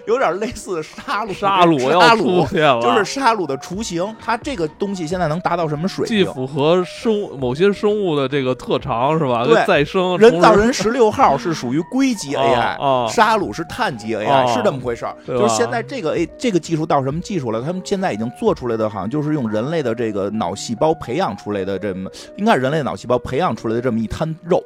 [0.07, 4.03] 有点类似杀戮沙鲁 要杀戮出现了， 就是杀戮的雏形。
[4.19, 6.33] 它这个东西现在能达到什么水平既平？
[6.33, 9.43] 符合生某些生物的这个特长是吧？
[9.45, 15.15] 对跟再生人造人十六号是属于硅基 AI，、哦沙鲁是碳基 AI，、哦是这么回事儿。
[15.25, 17.61] 对吧就是现在这个 A 这个技术到什么技术了？
[17.61, 24.63] 他们现在已经做出来的，好像就是用人类的这个脑细胞培养出来的这么，应该是人类脑细胞培养出来的这么一滩肉。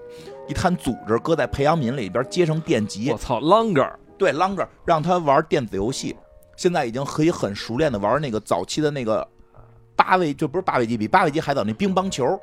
[0.50, 6.16] 一滩组织搁在培养皿里边接上电极我，操，longer 对 Longer 让他玩电子游戏，
[6.56, 9.28] 现在已经可以很熟练的玩那个早期的那个
[9.94, 12.40] 八位，就不是八位机，比八位机还早那乒乓球，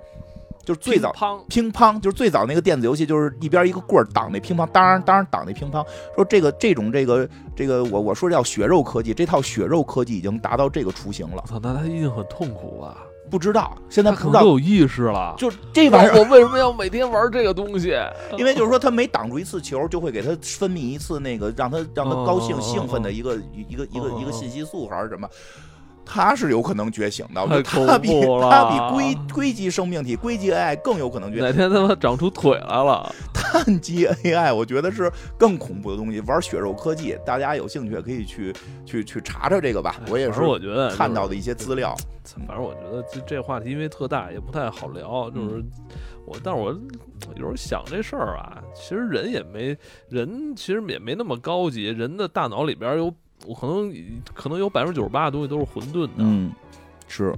[0.66, 1.10] 就是最早
[1.48, 5.82] 乒乓就是最早那个电子游戏，就是一边一个棍儿挡那乒乓，当然当然挡那乒乓。
[6.14, 7.26] 说这个这种这个
[7.56, 11.48] 这个，我我说叫血肉科技，这套血肉科技已经达到这个雏形了我。
[11.48, 12.98] 操，那他一定很痛苦吧？
[13.30, 15.34] 不知道现在他不知道，可能都有意识了。
[15.36, 17.96] 就这玩意儿，我为什么要每天玩这个东西？
[18.36, 23.36] 因为就是说他每挡住一次球，就会给他分泌一次那个让他让他高兴兴奋的一个
[23.68, 25.28] 一个一个一个信息素还是什么。
[26.04, 28.08] 他是有可能觉醒的，我觉得他比
[28.42, 31.46] 他比硅硅基生命体、硅基 AI 更有可能觉醒。
[31.46, 33.12] 哪天他妈长出腿来了？
[33.32, 36.20] 碳基 AI，我觉得是更恐怖的东西。
[36.22, 38.52] 玩血肉科技，大家有兴趣可以去
[38.84, 39.96] 去去查查这个吧。
[40.08, 41.94] 我也是我觉得看到的一些资料。
[42.48, 45.30] 反正我觉得这这话题因为特大，也不太好聊。
[45.30, 45.70] 就是嗯
[46.26, 46.72] 我，但是我
[47.36, 49.76] 有时候想这事儿啊，其实人也没
[50.08, 51.84] 人，其实也没那么高级。
[51.84, 53.12] 人的大脑里边有，
[53.46, 53.94] 我可能
[54.32, 56.52] 可能有百分之九十八的东西都是混沌的，嗯，
[57.08, 57.34] 是。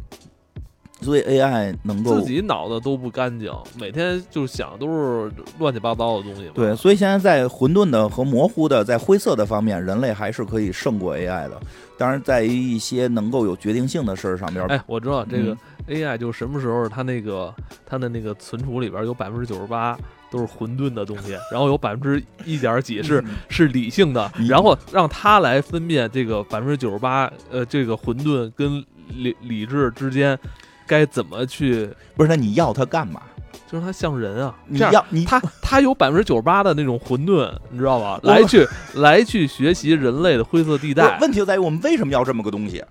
[1.03, 6.51] 所以 AI 能够自己脑子都不干净，每天就想都是乱七八糟的东西。
[6.55, 11.61] 对，所以现在在混沌的和模糊的、在灰色的方面，人类还是可以胜过 AI 的。
[11.99, 15.53] 当然，在于一些能够有决定性的事儿上边，哎，我知道这个
[15.87, 17.55] 嗯 AI 就什么时候它那个
[17.85, 19.99] 它的那个存储里边有百分之九十八
[20.31, 30.39] 都是混沌的东西， 然后有百分之一点几是是理性的，然后让他来分辨这个百分之九十八呃这个混沌跟理理智之间
[30.87, 32.29] 该怎么去，不是？
[32.29, 33.21] 那你要他干嘛？
[33.69, 38.21] 就是他像人啊，你要你他他有百分之九十八的那种混沌，你知道吧？
[38.23, 42.85] 来去来去学习人类的灰色地带，问题就在于我们为什么要这么个东西？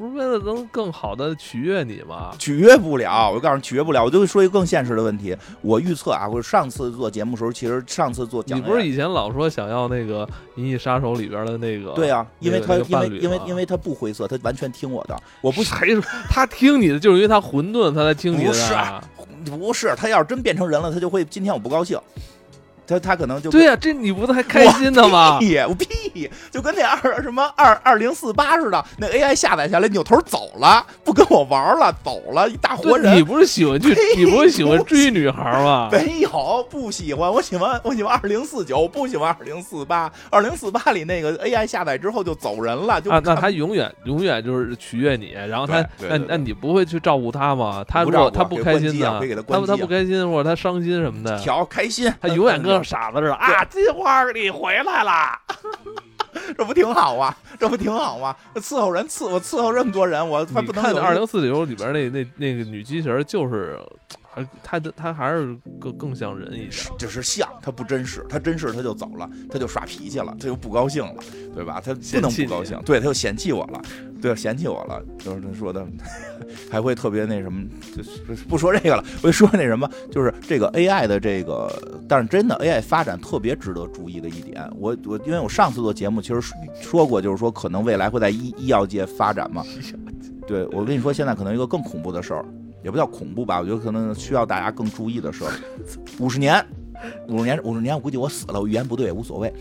[0.00, 2.30] 不是为了能更好的取悦你吗？
[2.38, 4.02] 取悦不了，我告诉你取悦不了。
[4.02, 11.92] 我就说一个更现实的问题，我预测啊，我上次做节目的时候，其实上次做讲你不是以前老说想要那个《银翼杀手》里边的那个？
[11.92, 15.14] 对啊，因为他那个因为因为因为他不灰色，他完全听我的。
[15.42, 19.04] 我不谁说他听你的，就是因为他混沌，他才听你的不是啊。
[19.44, 21.98] 不是，他要是真变成人了，他就会今天我不高兴，
[22.90, 25.38] 他他可能就对呀、这你不是还开心的吗？
[25.38, 33.22] 屁，我屁，就跟那二什么二二零四八似的，那 AI 下载下来扭头走了，不跟我玩了，走了，一大活人你。
[33.30, 35.88] 不是喜欢去，你不是喜欢追女孩吗？
[35.92, 40.10] 没有，不喜欢，我喜欢我喜欢二零四九，不喜欢二零四八。
[40.30, 47.84] 二零四八里那个 AI 下载之后就走人了，就啊，那他永远永远就是取悦你，然后他那那你不会去照顾他吗？
[47.86, 53.64] 他不如果照顾他不开心呢给关机啊会给他，关他不开心或者他伤心什么的，调开心，他永远跟傻子似的啊！
[53.64, 55.38] 金花你回来了，
[56.56, 57.34] 这不挺好吗？
[57.58, 58.34] 这不挺好吗？
[58.56, 63.78] 伺候人伺我伺候这么多人，我还不能看二零四九里边那那那个女机器人，就是
[64.32, 66.70] 还她的她还是更更像人一点。
[66.98, 71.22] 就是像他不真实，他真实他就走了，他就耍脾气了，他就不高兴了，
[71.54, 71.80] 对吧？
[71.84, 73.82] 他不能不高兴，对，他就嫌弃我了，
[74.20, 75.86] 对，嫌弃我了，就是他说的，
[76.70, 77.64] 还会特别那什么，
[77.96, 81.70] 就是不说这个了，我就说那什么，就是这个 AI 的这个，
[82.08, 86.40] 但是真的 AI 发展特别值得注意的一点，我我因为我上次做节目其实
[86.80, 89.64] 说过，就是说可能未来会在医医药界发展嘛，
[90.46, 92.44] 对我跟你说，现在可能一个更恐怖的事儿，
[92.84, 95.50] 也不叫恐怖吧，我觉得可能需要大家更注意的事儿。
[96.18, 96.64] 五十年，
[97.28, 99.52] 五十年，五十年，我估计我死了，我语言不对也无所谓。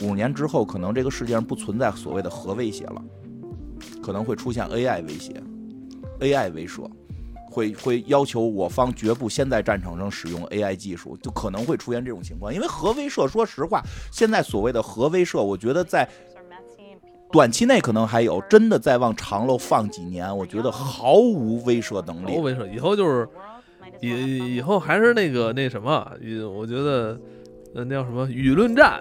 [0.00, 3.02] 五十年之后，可能这个世界上不存在所谓的核威胁了，
[4.08, 5.34] 可能会出现 AI 威胁
[6.18, 6.90] ，AI 威慑。
[7.50, 12.54] 会会要求我方绝不先在战场上使用 AI 技术，就可能会出现这种情况。
[12.54, 16.08] 因为核威慑，说实话，现在所谓的核威慑，我觉得在
[17.30, 22.32] 短期内可能还有，真的再往长了放几年，我觉得毫无威慑能力。
[22.32, 23.28] 毫无威慑，以后就是
[24.00, 26.10] 以以后还是那个那什么，
[26.56, 27.20] 我觉得
[27.78, 29.00] 呃那叫什么舆论战，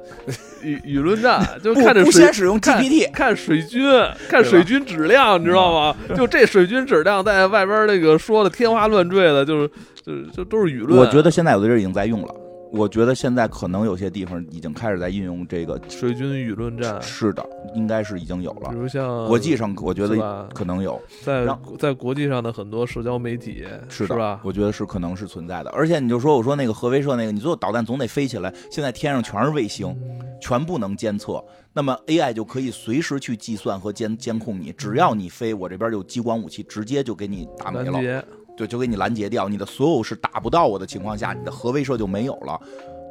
[0.62, 3.82] 舆舆论战，就不不看着水先使用看 GPT，看水军，
[4.30, 5.96] 看水军质量，你知道吗？
[6.16, 9.70] 就这水军质量在外边那个说的天花乱坠的，就是
[10.06, 11.00] 就就都是舆论。
[11.00, 12.36] 我觉得现在有的人已经在用了，
[12.72, 15.80] 我觉得现在可能有些地方已经开始在运用这个。
[15.90, 18.70] 水军舆论战是的，应该是已经有了。
[18.72, 21.02] 比如像国际上，我觉得可能有。
[21.24, 21.48] 在
[21.80, 24.42] 在国际上的很多社交媒体是的，吧？
[24.44, 25.70] 我觉得是可能是存在的。
[25.72, 29.96] 而且你就说，我说那个核威慑那个，你最后导弹总得飞起来，现在天上全是卫星，
[30.42, 38.24] 全部能监测，那么 AI 就可以随时去计算和监监控你，只要你飞，我这边有激光武器，直接就给你打没了。
[38.58, 42.60] 对，就给你拦截掉，你的所有是打不到我的情况下，你的核威慑就没有了，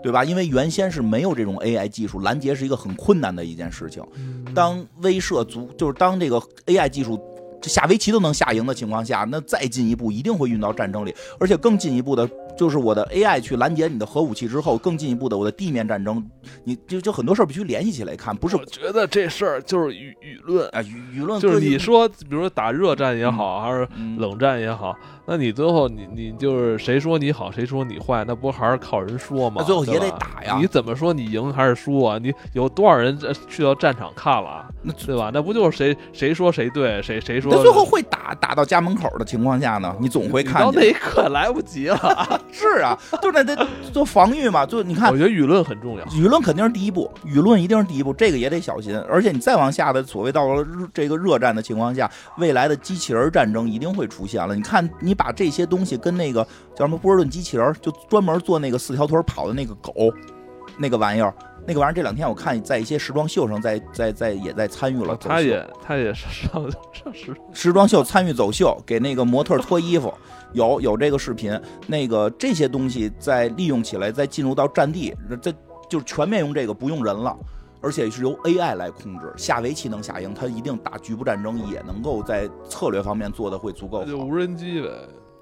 [0.03, 0.25] 对吧？
[0.25, 4.03] 因为原先是没有这种 AI 技术，拦截是一个很困难的一件事情。
[4.53, 7.19] 当威慑足，就是当这个 AI 技术
[7.63, 12.29] 这下围棋都能下赢的情况下，那再进一步一定会运到战争里，而且更进一步的。
[12.57, 16.25] 就是我的 AI 去拦截你的核武器之后，更进一步的我的地面战争，
[16.65, 18.57] 你就就很多事儿必须联系起来看，不是？
[18.57, 23.89] 我觉得这事儿就是舆舆论啊，舆舆论就是你说，比如说打热战也好，嗯还是
[24.19, 24.97] 冷战也好，
[25.27, 29.57] 那你最后你你就是谁说你好，谁说你坏，那不还是靠人说吗？
[29.59, 32.19] 那最后也得打呀你怎么说你赢还是输啊？
[32.19, 34.67] 你有多少人呃去到战场看了啊？
[34.83, 35.31] 那对吧？
[35.33, 37.53] 那不就是谁谁说谁对，谁谁说？
[37.55, 40.65] 那最后会打打到家门口的情况下呢，你总会看见。
[40.65, 42.41] 到那一刻来不及了。
[42.53, 46.05] 是啊， 就是那得做防御嘛，就你看我觉得舆论很重要。
[46.07, 48.97] 舆论肯定是第一步，舆论一定是第一步，这个也得小心。
[49.09, 54.55] 而且你再往下的所谓到了这个热战的情况下，未来的机器人战争一定会出现了。
[54.55, 59.93] 你看，你把这些东西跟那个叫什么波士顿机器人，就专门做那个四条腿跑的那个狗，
[60.79, 61.35] 那个玩意儿，
[61.67, 70.13] 那个玩意儿这两天我看在一些时装秀上在在在也在参与了他也他也是上上是时装秀参与走秀，给那个模特脱衣服，
[70.57, 71.57] 有有这个视频。
[71.87, 75.53] 那个这些东西再利用起来，再进入到战地，这
[75.89, 77.37] 就是全面用这个，不用人了，
[77.81, 79.33] 而且是由 AI 来控制。
[79.37, 84.05] 下围棋能下赢，它一定打局部战争也能够在策略方面做的会足够好。
[84.05, 84.89] 就无人机呗。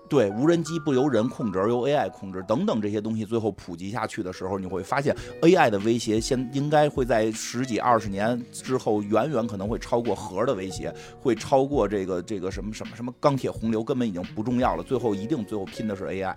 [0.09, 14.83] 对，无人机不由人控制，而由 AI 控制，等等这些东西最后普及下去的时候，你会发现 AI 的威胁现应该会在十几二十年之后，远远可能会超过核的威胁，会超过这个这个什么什么什么钢铁洪流，根本已经不重要了。
[14.83, 16.35] 最后一定最后拼的是 AI，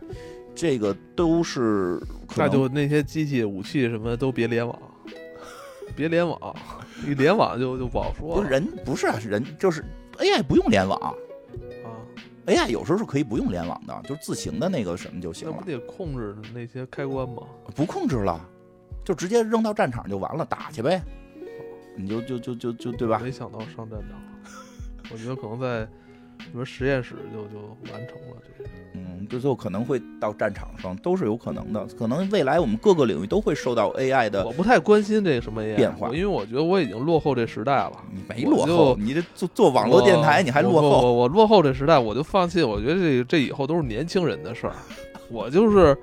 [0.55, 2.01] 这个都是
[2.35, 4.79] 那就那些机器、武器什么都别联网，
[5.95, 6.55] 别联网，
[7.05, 8.41] 一联网就就不好说了。
[8.41, 9.83] 不是人不是啊，人就是
[10.17, 11.13] AI 不用联网啊，
[12.47, 17.43] ，AI 有时候是可以不用联网的，就是自行的那个什么就行了那不，得控制那些开关吗？
[17.75, 18.43] 不控制了，
[19.05, 21.01] 就直接扔到战场就完了，打去呗。
[21.95, 23.19] 你就就就就就对吧？
[23.19, 24.19] 没想到上战场，
[25.11, 25.87] 我觉得可能在
[26.39, 28.69] 什么实验室就就完成了这个。
[28.93, 31.85] 嗯，就最后可能会到战场上，都是有可能的。
[31.99, 37.91] 可能未来我们各个领域都会受到 AI 的我不太关心这个什么 AI 变化因为我觉得我已经落后这时代了。
[38.11, 40.89] 你没落后，你这做做网络电台你还落后。
[40.89, 42.63] 我我落后这时代，我就放弃。
[42.63, 44.73] 我觉得这这以后都是年轻人的事儿。
[45.29, 45.95] 我就是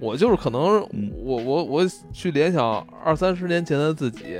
[0.00, 1.82] 我就是可能嗯我我我
[2.12, 4.38] 去联想二三十年前的自己。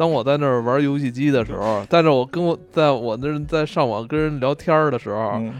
[0.00, 5.52] 当我在那儿玩游戏机的时候，但是我跟我在我那在上网跟人聊天儿的时候，嗯。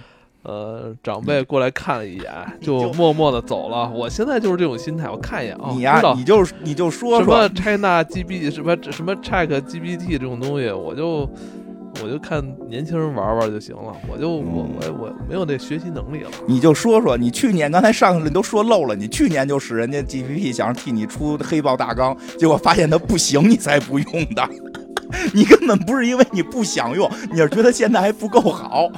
[0.42, 3.90] 呃，长辈过来看了一眼，就就默默的走了。
[3.90, 11.28] 我现在就是这种心态，我看一眼啊，你呀、你就你就说什么，China GB 什么什么 Check GPT 这种东西，我就
[12.02, 16.30] 我就看年轻人玩玩就行了，我就我我我没有那学习能力了。
[16.46, 24.48] 你就说说，你去年刚才上去了你都说漏了，你去年就使人家 GPT 想替你出黑豹大纲，结果发现它不行，你才不用的。
[25.34, 28.88] 你根本不是因为你不想用，你是觉得现在还不够好。